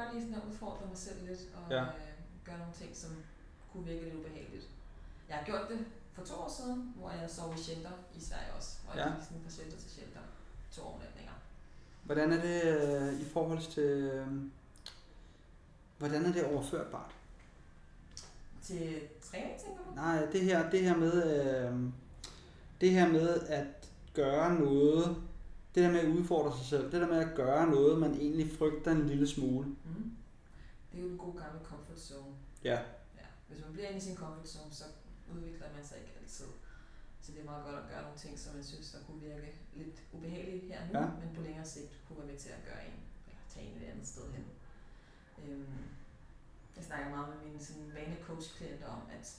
kan 0.00 0.08
godt 0.08 0.14
lige 0.14 0.24
sådan 0.26 0.42
at 0.42 0.48
udfordre 0.52 0.86
mig 0.88 0.98
selv 0.98 1.26
lidt 1.28 1.40
og 1.56 1.70
Ja. 1.70 1.76
ja. 1.76 1.82
øh, 1.82 2.14
gøre 2.44 2.58
nogle 2.58 2.74
ting, 2.74 2.96
som 2.96 3.10
kunne 3.72 3.84
virke 3.84 4.04
lidt 4.04 4.14
ubehageligt. 4.14 4.66
Jeg 5.28 5.36
har 5.36 5.44
gjort 5.44 5.68
det 5.68 5.78
for 6.12 6.22
to 6.24 6.34
år 6.34 6.48
siden, 6.58 6.94
hvor 6.96 7.10
jeg 7.10 7.30
sov 7.30 7.54
i 7.54 7.62
shelter 7.62 7.90
i 8.18 8.20
Sverige 8.20 8.52
også. 8.56 8.70
Hvor 8.84 8.94
Ja. 9.00 9.06
jeg 9.06 9.14
gik 9.16 9.24
sådan 9.24 9.42
fra 9.44 9.50
shelter 9.50 9.76
til 9.78 9.90
shelter. 9.90 10.20
To 10.72 10.82
overnatninger. 10.82 11.32
Hvordan 12.04 12.32
er 12.32 12.40
det 12.42 12.62
øh, 12.64 13.20
i 13.20 13.24
forhold 13.24 13.58
til... 13.70 13.82
Øh, 13.82 14.26
hvordan 15.98 16.24
er 16.26 16.32
det 16.32 16.44
overførbart? 16.44 17.10
Til 18.62 19.00
træning, 19.30 19.60
tænker 19.60 19.82
du? 19.88 19.94
Nej, 19.94 20.26
det 20.32 20.40
her, 20.40 20.70
det 20.70 20.80
her 20.80 20.96
med... 20.96 21.14
Øh, 21.68 21.74
det 22.80 22.90
her 22.90 23.08
med 23.08 23.40
at 23.40 23.66
gøre 24.14 24.54
noget... 24.54 25.22
Det 25.74 25.82
der 25.84 25.90
med 25.90 26.00
at 26.00 26.08
udfordre 26.18 26.56
sig 26.58 26.66
selv. 26.66 26.92
Det 26.92 27.00
der 27.00 27.08
med 27.08 27.18
at 27.18 27.34
gøre 27.36 27.70
noget, 27.70 27.98
man 27.98 28.14
egentlig 28.14 28.50
frygter 28.58 28.90
en 28.90 29.06
lille 29.06 29.26
smule. 29.28 29.66
Mm. 29.68 30.16
Det 30.92 30.98
er 30.98 31.02
jo 31.02 31.08
en 31.08 31.18
god 31.18 31.34
gammel 31.42 31.60
comfort 31.64 32.00
zone. 32.00 32.34
Ja. 32.64 32.78
Ja. 33.20 33.26
Hvis 33.48 33.60
man 33.64 33.72
bliver 33.72 33.86
inde 33.88 33.98
i 33.98 34.00
sin 34.08 34.16
comfort 34.16 34.48
zone, 34.48 34.72
så 34.72 34.84
udvikler 35.34 35.66
man 35.76 35.84
sig 35.84 35.96
ikke 35.98 36.12
altid. 36.22 36.46
Så 37.22 37.32
det 37.32 37.40
er 37.40 37.44
meget 37.44 37.64
godt 37.64 37.76
at 37.76 37.88
gøre 37.90 38.02
nogle 38.02 38.18
ting, 38.18 38.38
som 38.38 38.54
man 38.54 38.64
synes, 38.64 38.90
der 38.92 38.98
kunne 39.06 39.20
virke 39.20 39.50
lidt 39.74 39.96
ubehageligt 40.12 40.64
her 40.64 40.80
nu, 40.92 40.98
Ja. 40.98 41.06
men 41.20 41.28
på 41.36 41.42
længere 41.42 41.66
sigt 41.66 41.92
kunne 42.08 42.18
være 42.18 42.26
med 42.26 42.38
til 42.38 42.48
at 42.48 42.62
gøre 42.68 42.82
en, 42.88 42.96
eller 43.26 43.40
tage 43.54 43.66
en 43.66 43.82
et 43.82 43.86
andet 43.92 44.06
sted 44.06 44.22
hen. 44.36 44.44
Øhm, 45.42 45.78
jeg 46.76 46.84
snakker 46.84 47.10
meget 47.10 47.28
med 47.28 47.38
mine 47.46 47.64
sådan, 47.64 47.92
vanecoach-klienter 47.94 48.86
om, 48.86 49.02
at 49.18 49.36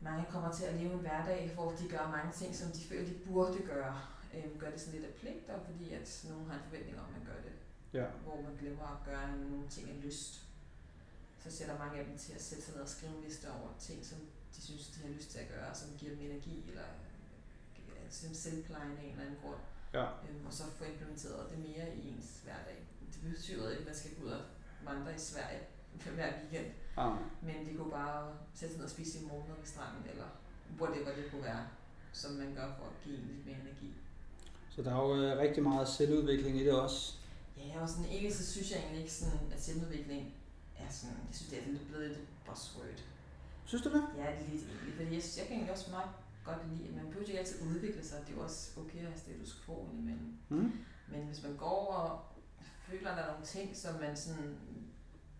mange 0.00 0.24
kommer 0.30 0.52
til 0.52 0.64
at 0.64 0.74
leve 0.74 0.92
en 0.92 0.98
hverdag, 1.00 1.50
hvor 1.54 1.70
de 1.70 1.88
gør 1.88 2.10
mange 2.16 2.32
ting, 2.32 2.54
som 2.56 2.68
de 2.72 2.80
føler, 2.88 3.04
de 3.08 3.14
burde 3.26 3.58
gøre. 3.72 4.00
Øhm, 4.36 4.58
gør 4.58 4.70
det 4.70 4.80
sådan 4.80 5.00
lidt 5.00 5.10
af 5.10 5.14
pligt, 5.20 5.48
og 5.50 5.60
fordi 5.66 5.92
at 5.92 6.24
nogen 6.28 6.46
har 6.50 6.56
en 6.58 6.64
forventning 6.68 6.98
om, 6.98 7.04
at 7.04 7.12
man 7.12 7.24
gør 7.26 7.40
det 7.42 7.52
Ja. 7.92 8.06
hvor 8.24 8.40
man 8.42 8.56
glemmer 8.60 8.86
at 8.96 9.04
gøre 9.10 9.36
nogle 9.36 9.68
ting 9.68 9.90
af 9.90 10.02
lyst. 10.04 10.42
Så 11.42 11.50
sætter 11.50 11.78
mange 11.78 11.98
af 11.98 12.04
dem 12.06 12.18
til 12.18 12.32
at 12.32 12.42
sætte 12.42 12.64
sig 12.64 12.74
ned 12.74 12.82
og 12.82 12.88
skrive 12.88 13.12
en 13.16 13.24
liste 13.24 13.46
over 13.52 13.68
ting, 13.78 14.06
som 14.06 14.18
de 14.56 14.62
synes, 14.62 14.88
de 14.88 15.00
har 15.02 15.08
lyst 15.08 15.30
til 15.30 15.38
at 15.38 15.48
gøre, 15.48 15.74
som 15.74 15.88
giver 15.98 16.14
dem 16.14 16.22
energi, 16.30 16.64
eller 16.68 16.84
øh, 17.78 18.10
som 18.10 18.34
selvpleje 18.34 18.90
af 18.98 19.02
en 19.04 19.10
eller 19.10 19.24
anden 19.24 19.38
grund. 19.42 19.60
Ja. 19.94 20.04
Øhm, 20.04 20.46
og 20.46 20.52
så 20.52 20.62
få 20.78 20.84
implementeret 20.84 21.50
det 21.50 21.58
mere 21.58 21.96
i 21.96 22.08
ens 22.08 22.40
hverdag. 22.44 22.78
Det 23.12 23.20
betyder 23.34 23.70
ikke, 23.70 23.80
at 23.80 23.86
man 23.86 23.94
skal 23.96 24.10
gå 24.14 24.24
ud 24.24 24.30
og 24.30 24.42
vandre 24.84 25.14
i 25.14 25.18
Sverige 25.18 25.60
hver 26.14 26.32
weekend, 26.40 26.72
Ah, 26.96 27.16
men 27.42 27.66
det 27.66 27.76
kunne 27.76 27.90
bare 27.90 28.36
sætte 28.54 28.74
sig 28.74 28.78
ned 28.78 28.84
og 28.84 28.90
spise 28.90 29.12
sin 29.12 29.28
morgenmad 29.28 29.56
ved 29.56 29.66
stranden, 29.66 30.10
eller 30.10 30.28
whatever 30.80 31.14
det 31.16 31.30
kunne 31.30 31.42
være, 31.42 31.68
som 32.12 32.32
man 32.32 32.54
gør 32.54 32.74
for 32.78 32.84
at 32.84 32.92
give 33.04 33.16
en 33.18 33.24
lidt 33.26 33.46
mere 33.46 33.56
energi. 33.60 33.94
Så 34.76 34.82
der 34.82 34.90
er 34.90 35.02
jo 35.02 35.22
øh, 35.22 35.38
rigtig 35.38 35.62
meget 35.62 35.88
selvudvikling 35.88 36.56
i 36.60 36.64
det 36.64 36.72
også. 36.72 37.14
Ja, 37.56 37.82
og 37.82 37.88
sådan 37.88 38.04
egentlig 38.04 38.34
så 38.34 38.52
synes 38.52 38.70
jeg 38.70 38.78
egentlig 38.78 39.00
ikke 39.00 39.12
sådan, 39.12 39.38
at 39.52 39.62
selvudvikling 39.62 40.34
er 40.78 40.90
sådan, 40.90 41.16
jeg 41.28 41.34
synes 41.34 41.50
det 41.50 41.58
er 41.58 41.66
lidt 41.66 41.88
blevet 41.88 42.08
lidt 42.08 42.20
buzzword. 42.46 43.02
Synes 43.64 43.82
du 43.82 43.92
det? 43.92 44.04
Ja, 44.16 44.30
lidt 44.30 44.48
egentlig, 44.48 44.94
fordi 44.94 45.14
jeg, 45.14 45.22
synes, 45.22 45.38
jeg 45.38 45.46
kan 45.46 45.54
egentlig 45.56 45.72
også 45.72 45.90
meget 45.90 46.10
godt 46.44 46.70
lide, 46.70 46.88
at 46.88 46.94
man 46.94 47.06
behøver 47.06 47.26
ikke 47.26 47.38
altid 47.38 47.66
udvikle 47.66 48.04
sig, 48.04 48.20
det 48.20 48.32
er 48.32 48.36
jo 48.36 48.42
også 48.42 48.80
okay 48.80 48.98
at 48.98 49.12
have 49.12 49.18
status 49.18 49.62
quo 49.64 49.88
indimellem. 49.92 50.36
Mm. 50.48 50.72
Men 51.08 51.20
hvis 51.26 51.42
man 51.42 51.56
går 51.56 51.86
og 51.86 52.20
føler, 52.88 53.10
at 53.10 53.16
der 53.16 53.22
er 53.22 53.30
nogle 53.32 53.46
ting, 53.46 53.76
som 53.76 53.94
man 54.00 54.16
sådan 54.16 54.58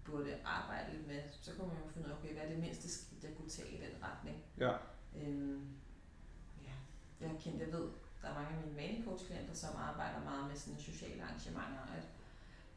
burde 0.04 0.36
arbejde 0.44 0.92
lidt 0.92 1.06
med, 1.06 1.22
så 1.40 1.50
kan 1.52 1.66
man 1.66 1.76
jo 1.76 1.92
finde 1.92 2.06
ud 2.06 2.12
af, 2.12 2.16
okay, 2.18 2.32
hvad 2.32 2.42
er 2.42 2.48
det 2.48 2.58
mindste 2.58 2.90
skridt, 2.90 3.24
jeg 3.24 3.32
kunne 3.36 3.48
tage 3.48 3.68
i 3.68 3.76
den 3.76 3.94
retning. 4.02 4.36
Ja. 4.58 4.72
Øhm, 5.20 5.66
ja, 6.64 6.72
jeg 7.20 7.30
kendt, 7.40 7.60
jeg 7.60 7.72
ved, 7.72 7.88
der 8.26 8.32
er 8.32 8.40
mange 8.42 8.56
af 8.56 8.62
mine 8.66 8.76
vanecoach-klienter, 8.76 9.54
som 9.54 9.76
arbejder 9.76 10.20
meget 10.24 10.48
med 10.48 10.56
sådan 10.56 10.80
sociale 10.80 11.22
arrangementer, 11.22 11.82
at 11.96 12.04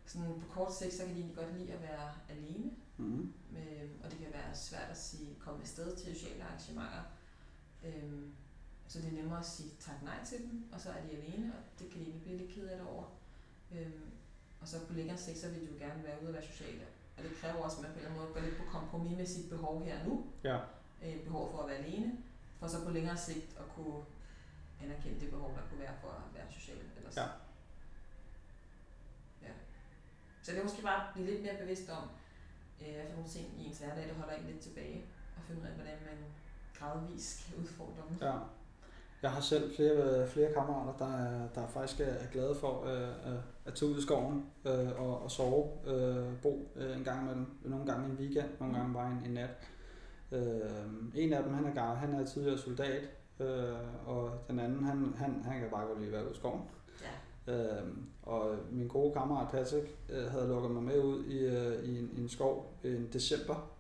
sådan 0.06 0.40
på 0.42 0.48
kort 0.54 0.76
sigt, 0.76 0.94
så 0.94 1.04
kan 1.06 1.14
de 1.16 1.20
egentlig 1.20 1.38
godt 1.38 1.58
lide 1.58 1.74
at 1.74 1.82
være 1.82 2.10
alene, 2.30 2.72
Mm. 2.98 3.34
med, 3.52 3.90
og 4.04 4.12
det 4.12 4.20
kan 4.20 4.28
være 4.34 4.56
svært 4.56 4.90
at 4.90 4.98
sige, 4.98 5.36
komme 5.40 5.62
afsted 5.62 5.96
til 5.96 6.16
sociale 6.16 6.44
arrangementer. 6.44 7.04
Øhm, 7.86 8.32
så 8.88 9.00
det 9.02 9.08
er 9.08 9.12
nemmere 9.12 9.40
at 9.40 9.46
sige 9.46 9.70
tak 9.80 10.04
nej 10.04 10.26
til 10.26 10.38
dem, 10.38 10.64
og 10.74 10.82
så 10.82 10.90
er 10.90 11.02
de 11.02 11.12
alene, 11.18 11.54
og 11.54 11.80
det 11.80 11.90
kan 11.90 12.00
de 12.00 12.06
egentlig 12.06 12.22
blive 12.24 12.38
lidt 12.38 12.52
ked 12.52 12.68
af 12.68 12.78
det 12.78 12.88
over. 12.88 13.04
Øhm, 13.72 14.06
og 14.62 14.68
så 14.68 14.86
på 14.88 14.94
længere 14.94 15.18
sigt, 15.18 15.38
så 15.38 15.50
vil 15.50 15.62
de 15.62 15.66
jo 15.74 15.78
gerne 15.86 16.04
være 16.04 16.18
ude 16.22 16.30
og 16.30 16.34
være 16.34 16.46
sociale. 16.46 16.82
Og 17.18 17.24
det 17.24 17.32
kræver 17.42 17.56
også, 17.64 17.78
at 17.78 17.84
man 17.84 17.92
på 17.92 18.00
en 18.00 18.06
eller 18.06 18.10
anden 18.12 18.24
måde 18.26 18.34
går 18.34 18.42
lidt 18.42 18.58
på 18.58 18.64
kompromis 18.78 19.18
med 19.18 19.26
sit 19.26 19.50
behov 19.50 19.84
her 19.84 20.00
og 20.00 20.08
nu. 20.08 20.26
Ja. 20.44 20.60
Øh, 21.04 21.24
behov 21.24 21.52
for 21.52 21.58
at 21.62 21.68
være 21.70 21.78
alene, 21.78 22.18
for 22.60 22.68
så 22.68 22.84
på 22.86 22.92
længere 22.92 23.18
sigt 23.18 23.58
at 23.60 23.66
kunne 23.76 24.04
anerkende 24.84 25.20
det 25.20 25.30
behov, 25.30 25.50
der 25.56 25.62
kunne 25.70 25.80
være 25.80 25.96
for 26.02 26.08
at 26.10 26.28
være 26.36 26.48
social 26.58 26.78
ellers. 26.98 27.18
Ja. 27.18 27.28
ja. 29.46 29.54
Så 30.44 30.52
det 30.52 30.60
er 30.60 30.64
måske 30.64 30.82
bare 30.82 30.96
at 31.08 31.14
blive 31.14 31.28
lidt 31.32 31.42
mere 31.42 31.58
bevidst 31.62 31.90
om, 31.90 32.06
øh, 32.82 32.94
hvad 32.96 33.06
for 33.10 33.16
nogle 33.16 33.30
ting 33.30 33.46
i 33.60 33.66
ens 33.68 33.80
hverdag, 33.80 34.08
der 34.10 34.14
holder 34.14 34.34
en 34.36 34.46
lidt 34.46 34.60
tilbage, 34.60 35.06
og 35.38 35.42
finde 35.48 35.62
ud 35.62 35.66
af, 35.68 35.74
hvordan 35.74 35.98
man 36.10 36.18
gradvist 36.78 37.46
kan 37.46 37.56
udfordre 37.64 38.02
dem. 38.10 38.18
Ja. 38.22 38.34
Jeg 39.22 39.32
har 39.32 39.42
selv 39.42 39.76
flere, 39.76 40.28
flere 40.28 40.54
kammerater, 40.54 40.98
der, 41.06 41.16
er, 41.18 41.50
der 41.56 41.68
faktisk 41.68 42.00
er 42.00 42.28
glade 42.32 42.56
for 42.56 42.86
øh, 42.86 43.34
at- 43.34 43.44
at 43.66 43.74
tage 43.76 43.92
ud 43.92 43.98
i 43.98 44.02
skoven 44.02 44.46
øh, 44.66 45.00
og, 45.02 45.24
og 45.24 45.32
sove, 45.32 45.70
øh, 45.86 46.42
bo 46.42 46.72
øh, 46.76 46.98
en 46.98 47.04
gang 47.04 47.22
imellem, 47.22 47.58
nogle 47.66 47.86
gange 47.86 48.06
en 48.06 48.16
weekend, 48.16 48.50
nogle 48.60 48.78
gange 48.78 48.94
bare 48.94 49.12
en, 49.12 49.22
en 49.26 49.32
nat. 49.32 49.50
Øh, 50.32 50.86
en 51.16 51.34
af 51.34 51.44
dem, 51.44 51.54
han 51.54 51.78
er, 51.78 51.94
han 51.96 52.14
er 52.14 52.26
tidligere 52.26 52.58
soldat, 52.58 53.10
øh, 53.40 54.08
og 54.08 54.32
den 54.48 54.60
anden, 54.60 54.84
han, 54.84 55.14
han, 55.18 55.44
han 55.44 55.60
kan 55.60 55.70
bare 55.70 55.88
godt 55.88 56.00
lide 56.00 56.08
at 56.08 56.14
være 56.14 56.24
ude 56.26 56.34
i 56.34 56.38
skoven. 56.38 56.62
Ja. 57.48 57.54
Øh, 57.54 57.88
og 58.24 58.56
min 58.72 58.88
gode 58.88 59.14
kammerat 59.14 59.52
Patrick 59.52 59.98
øh, 60.10 60.32
havde 60.32 60.48
lukket 60.48 60.72
mig 60.72 60.84
med 60.84 61.00
ud 61.00 61.26
i, 61.26 61.38
øh, 61.40 61.84
i, 61.84 62.00
en, 62.00 62.10
i 62.18 62.22
en 62.22 62.30
skov 62.30 62.74
i 62.84 62.88
en 62.88 63.10
december. 63.14 63.72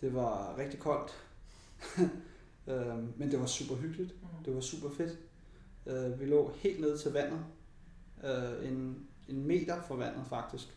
Det 0.00 0.14
var 0.14 0.58
rigtig 0.58 0.80
koldt, 0.80 1.12
øh, 2.70 3.18
men 3.18 3.30
det 3.30 3.40
var 3.40 3.46
super 3.46 3.74
hyggeligt. 3.74 4.22
Mm. 4.22 4.44
Det 4.44 4.54
var 4.54 4.60
super 4.60 4.88
fedt. 4.90 5.18
Øh, 5.86 6.20
vi 6.20 6.24
lå 6.24 6.52
helt 6.54 6.80
ned 6.80 6.98
til 6.98 7.12
vandet. 7.12 7.40
Øh, 8.24 8.68
en, 8.68 9.06
en 9.28 9.46
meter 9.46 9.82
fra 9.82 9.94
vandet 9.94 10.26
faktisk. 10.28 10.76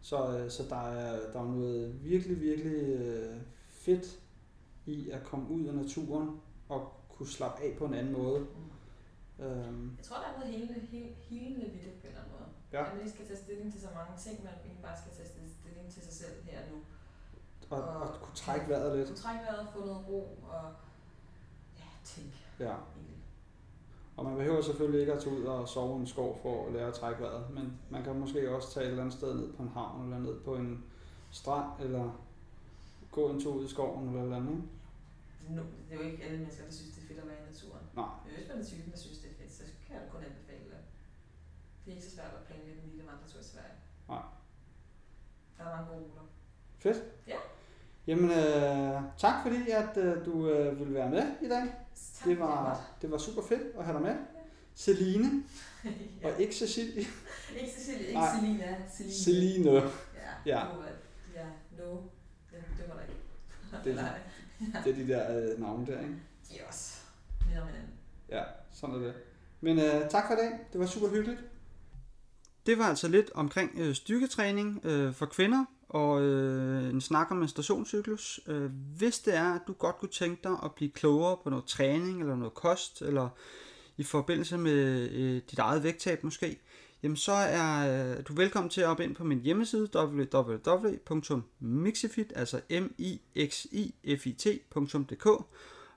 Så, 0.00 0.38
øh, 0.38 0.50
så 0.50 0.62
der, 0.68 0.88
er, 0.88 1.32
der 1.32 1.40
er 1.40 1.44
noget 1.44 2.04
virkelig, 2.04 2.40
virkelig 2.40 2.74
øh, 2.74 3.36
fedt 3.68 4.20
i 4.86 5.10
at 5.10 5.24
komme 5.24 5.50
ud 5.50 5.64
af 5.64 5.74
naturen 5.74 6.40
og 6.68 6.97
kunne 7.18 7.28
slappe 7.38 7.62
af 7.62 7.76
på 7.78 7.84
en 7.84 7.94
anden 7.94 8.12
måde. 8.12 8.40
Mm. 8.40 9.44
Øh, 9.44 9.96
Jeg 9.98 10.04
tror, 10.04 10.16
der 10.16 10.26
er 10.30 10.38
noget 10.38 10.52
hele, 10.54 10.74
hele, 10.92 11.08
helende 11.28 11.66
ved 11.74 11.80
det 11.86 11.92
på 12.00 12.06
en 12.06 12.08
eller 12.08 12.20
anden 12.20 12.32
måde. 12.36 12.48
Ja. 12.72 12.80
At 12.84 12.92
man 12.92 12.98
ikke 13.04 13.14
skal 13.16 13.26
tage 13.26 13.38
stilling 13.44 13.72
til 13.72 13.80
så 13.80 13.88
mange 13.98 14.14
ting, 14.24 14.36
men 14.44 14.52
egentlig 14.64 14.82
bare 14.88 14.98
skal 15.02 15.12
tage 15.18 15.28
stilling 15.60 15.92
til 15.94 16.02
sig 16.02 16.12
selv 16.12 16.34
her 16.44 16.58
og 16.62 16.68
nu. 16.72 16.78
og, 17.70 17.82
og 17.82 18.08
kunne 18.22 18.34
trække 18.34 18.68
vejret 18.68 18.96
lidt. 18.96 19.08
Kunne 19.08 19.16
trække 19.26 19.42
vejret, 19.44 19.68
få 19.74 19.78
noget 19.86 20.08
ro 20.08 20.38
og 20.50 20.64
ja, 21.78 21.84
tænke 22.04 22.36
Ja. 22.60 22.74
Og 24.16 24.24
man 24.24 24.36
behøver 24.36 24.62
selvfølgelig 24.62 25.00
ikke 25.00 25.12
at 25.12 25.22
tage 25.22 25.36
ud 25.36 25.44
og 25.44 25.68
sove 25.68 25.96
i 25.96 26.00
en 26.00 26.06
skov 26.06 26.38
for 26.42 26.66
at 26.66 26.72
lære 26.72 26.88
at 26.88 26.94
trække 26.94 27.22
vejret, 27.22 27.50
men 27.54 27.78
man 27.90 28.02
kan 28.04 28.18
måske 28.20 28.50
også 28.56 28.74
tage 28.74 28.84
et 28.86 28.90
eller 28.90 29.02
andet 29.02 29.18
sted 29.18 29.34
ned 29.34 29.52
på 29.52 29.62
en 29.62 29.68
havn, 29.68 30.04
eller 30.04 30.18
ned 30.18 30.40
på 30.40 30.54
en 30.56 30.84
strand, 31.30 31.70
eller 31.80 32.10
gå 33.12 33.30
en 33.30 33.40
tur 33.40 33.54
ud 33.54 33.64
i 33.64 33.68
skoven, 33.68 34.08
eller 34.08 34.22
eller 34.22 34.36
andet. 34.36 34.50
ikke? 34.50 34.62
No, 35.56 35.62
det 35.88 35.92
er 35.92 35.96
jo 36.02 36.10
ikke 36.10 36.24
alle 36.24 36.38
mennesker, 36.38 36.64
der 36.64 36.72
synes, 36.72 36.90
det 36.94 37.02
er 37.02 37.06
fedt 37.08 37.20
at 37.20 37.26
være 37.28 37.38
i 37.42 37.46
naturen. 37.52 37.84
Nej. 38.00 38.10
Men 38.24 38.34
hvis 38.36 38.48
man 38.48 38.58
er 38.60 38.64
typen, 38.64 38.90
der 38.92 38.98
synes, 38.98 39.18
det 39.18 39.28
er 39.30 39.34
fedt, 39.42 39.52
så 39.52 39.62
kan 39.86 39.94
jeg 39.96 40.02
da 40.04 40.08
kun 40.14 40.22
anbefale 40.30 40.64
det. 40.72 40.80
Det 41.84 41.90
er 41.90 41.94
ikke 41.96 42.06
så 42.08 42.14
svært 42.16 42.32
at 42.38 42.42
planlægge 42.46 42.82
en 42.82 42.88
lille 42.92 43.06
vandretur 43.10 43.40
i 43.40 43.44
Sverige. 43.52 43.76
Nej. 44.08 44.22
Der 45.58 45.64
er 45.64 45.70
mange 45.76 45.86
gode 45.90 46.00
ruter. 46.04 46.24
Fedt. 46.78 46.98
Ja. 47.26 47.36
Jamen, 48.06 48.30
øh, 48.30 49.02
tak 49.18 49.36
fordi, 49.42 49.70
at 49.70 49.96
øh, 49.96 50.24
du 50.26 50.48
øh, 50.50 50.78
ville 50.78 50.94
være 50.94 51.10
med 51.10 51.24
i 51.42 51.48
dag. 51.48 51.62
Tak, 52.18 52.24
Det 52.28 52.38
var, 52.38 52.80
det 53.02 53.10
var 53.10 53.18
super 53.18 53.42
fedt 53.42 53.76
at 53.78 53.84
have 53.84 53.94
dig 53.98 54.02
med. 54.02 54.16
Celine, 54.76 55.44
ja. 56.22 56.32
og 56.34 56.40
ikke 56.40 56.54
Cecilie. 56.54 57.04
Ikke 57.56 57.72
Cecilie, 57.78 58.00
ikke 58.06 58.20
Nej. 58.20 58.36
Selina. 58.40 58.76
Celine. 58.90 59.14
Celine. 59.14 59.70
Ja, 59.70 59.80
Ja. 60.46 60.58
Er- 60.58 60.82
ja, 61.34 61.46
no. 61.78 61.96
Det, 62.50 62.64
det 62.78 62.88
var 62.88 62.94
der 62.94 63.02
ikke. 63.02 63.90
Det. 63.90 64.04
Det 64.58 64.92
er 64.92 64.94
de 64.94 65.08
der 65.08 65.52
øh, 65.52 65.60
navne 65.60 65.86
der, 65.86 66.00
ikke? 66.00 66.14
Er 66.58 66.66
også 66.68 66.96
mere 67.50 67.60
om 67.62 67.66
hinanden. 67.66 67.90
Ja, 68.28 68.42
sådan 68.72 68.94
er 68.94 68.98
det. 68.98 69.14
Men 69.60 69.78
øh, 69.78 70.10
tak 70.10 70.24
for 70.26 70.34
i 70.34 70.36
dag. 70.36 70.58
Det 70.72 70.80
var 70.80 70.86
super 70.86 71.08
hyggeligt. 71.08 71.40
Det 72.66 72.78
var 72.78 72.84
altså 72.84 73.08
lidt 73.08 73.30
omkring 73.34 73.70
øh, 73.78 73.94
styrketræning 73.94 74.80
øh, 74.84 75.14
for 75.14 75.26
kvinder 75.26 75.64
og 75.88 76.22
øh, 76.22 76.90
en 76.90 77.00
snak 77.00 77.30
om 77.30 77.36
menstruationscyklus. 77.36 78.40
Øh, 78.46 78.70
hvis 78.96 79.18
det 79.18 79.34
er, 79.34 79.54
at 79.54 79.60
du 79.66 79.72
godt 79.72 79.98
kunne 79.98 80.08
tænke 80.08 80.40
dig 80.42 80.56
at 80.64 80.74
blive 80.74 80.90
klogere 80.90 81.36
på 81.42 81.50
noget 81.50 81.64
træning 81.64 82.20
eller 82.20 82.36
noget 82.36 82.54
kost, 82.54 83.02
eller 83.02 83.28
i 83.96 84.02
forbindelse 84.02 84.58
med 84.58 85.10
øh, 85.10 85.42
dit 85.50 85.58
eget 85.58 85.82
vægttab 85.82 86.24
måske, 86.24 86.58
jamen 87.02 87.16
så 87.16 87.32
er 87.32 88.16
øh, 88.16 88.22
du 88.28 88.34
velkommen 88.34 88.70
til 88.70 88.80
at 88.80 88.86
op 88.86 89.00
ind 89.00 89.14
på 89.14 89.24
min 89.24 89.40
hjemmeside 89.40 89.88
www.mixifit, 89.94 92.32
altså 92.36 92.60
m 92.70 92.84
i 92.98 93.20
x 93.50 93.64
i 93.64 93.94
f 94.20 94.26
i 94.26 94.32
t.dk 94.32 95.26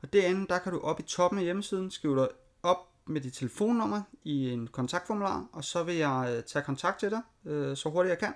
og 0.02 0.14
derinde, 0.14 0.48
der 0.48 0.60
kan 0.60 0.72
du 0.72 0.80
op 0.80 1.00
i 1.00 1.04
toppen 1.04 1.40
af 1.40 1.46
hjemmesiden 1.46 1.92
skrive 1.92 2.20
dig 2.20 2.28
op 2.64 2.78
med 3.06 3.22
dit 3.22 3.34
telefonnummer 3.34 4.02
i 4.24 4.50
en 4.50 4.68
kontaktformular, 4.68 5.46
og 5.52 5.64
så 5.64 5.84
vil 5.84 5.96
jeg 5.96 6.34
øh, 6.38 6.44
tage 6.44 6.66
kontakt 6.66 7.00
til 7.00 7.10
dig, 7.10 7.22
øh, 7.46 7.78
så 7.78 7.90
hurtigt 7.90 8.10
jeg 8.10 8.20
kan. 8.20 8.34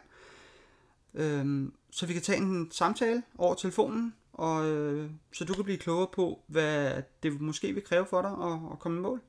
Øh, 1.13 1.71
så 1.91 2.05
vi 2.05 2.13
kan 2.13 2.21
tage 2.21 2.37
en 2.37 2.71
samtale 2.71 3.23
over 3.37 3.55
telefonen, 3.55 4.15
og 4.33 4.65
øh, 4.65 5.09
så 5.33 5.45
du 5.45 5.53
kan 5.53 5.63
blive 5.63 5.77
klogere 5.77 6.07
på, 6.13 6.39
hvad 6.47 7.03
det 7.23 7.41
måske 7.41 7.73
vil 7.73 7.83
kræve 7.83 8.05
for 8.05 8.21
dig 8.21 8.31
at, 8.31 8.59
at 8.71 8.79
komme 8.79 8.97
i 8.97 9.01
mål. 9.01 9.21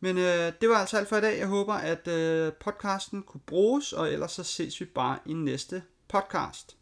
Men 0.00 0.18
øh, 0.18 0.52
det 0.60 0.68
var 0.68 0.76
altså 0.76 0.96
alt 0.96 1.08
for 1.08 1.16
i 1.16 1.20
dag. 1.20 1.38
Jeg 1.38 1.46
håber, 1.46 1.74
at 1.74 2.08
øh, 2.08 2.52
podcasten 2.52 3.22
kunne 3.22 3.40
bruges, 3.46 3.92
og 3.92 4.12
ellers 4.12 4.32
så 4.32 4.42
ses 4.42 4.80
vi 4.80 4.84
bare 4.84 5.18
i 5.26 5.32
næste 5.32 5.82
podcast. 6.08 6.79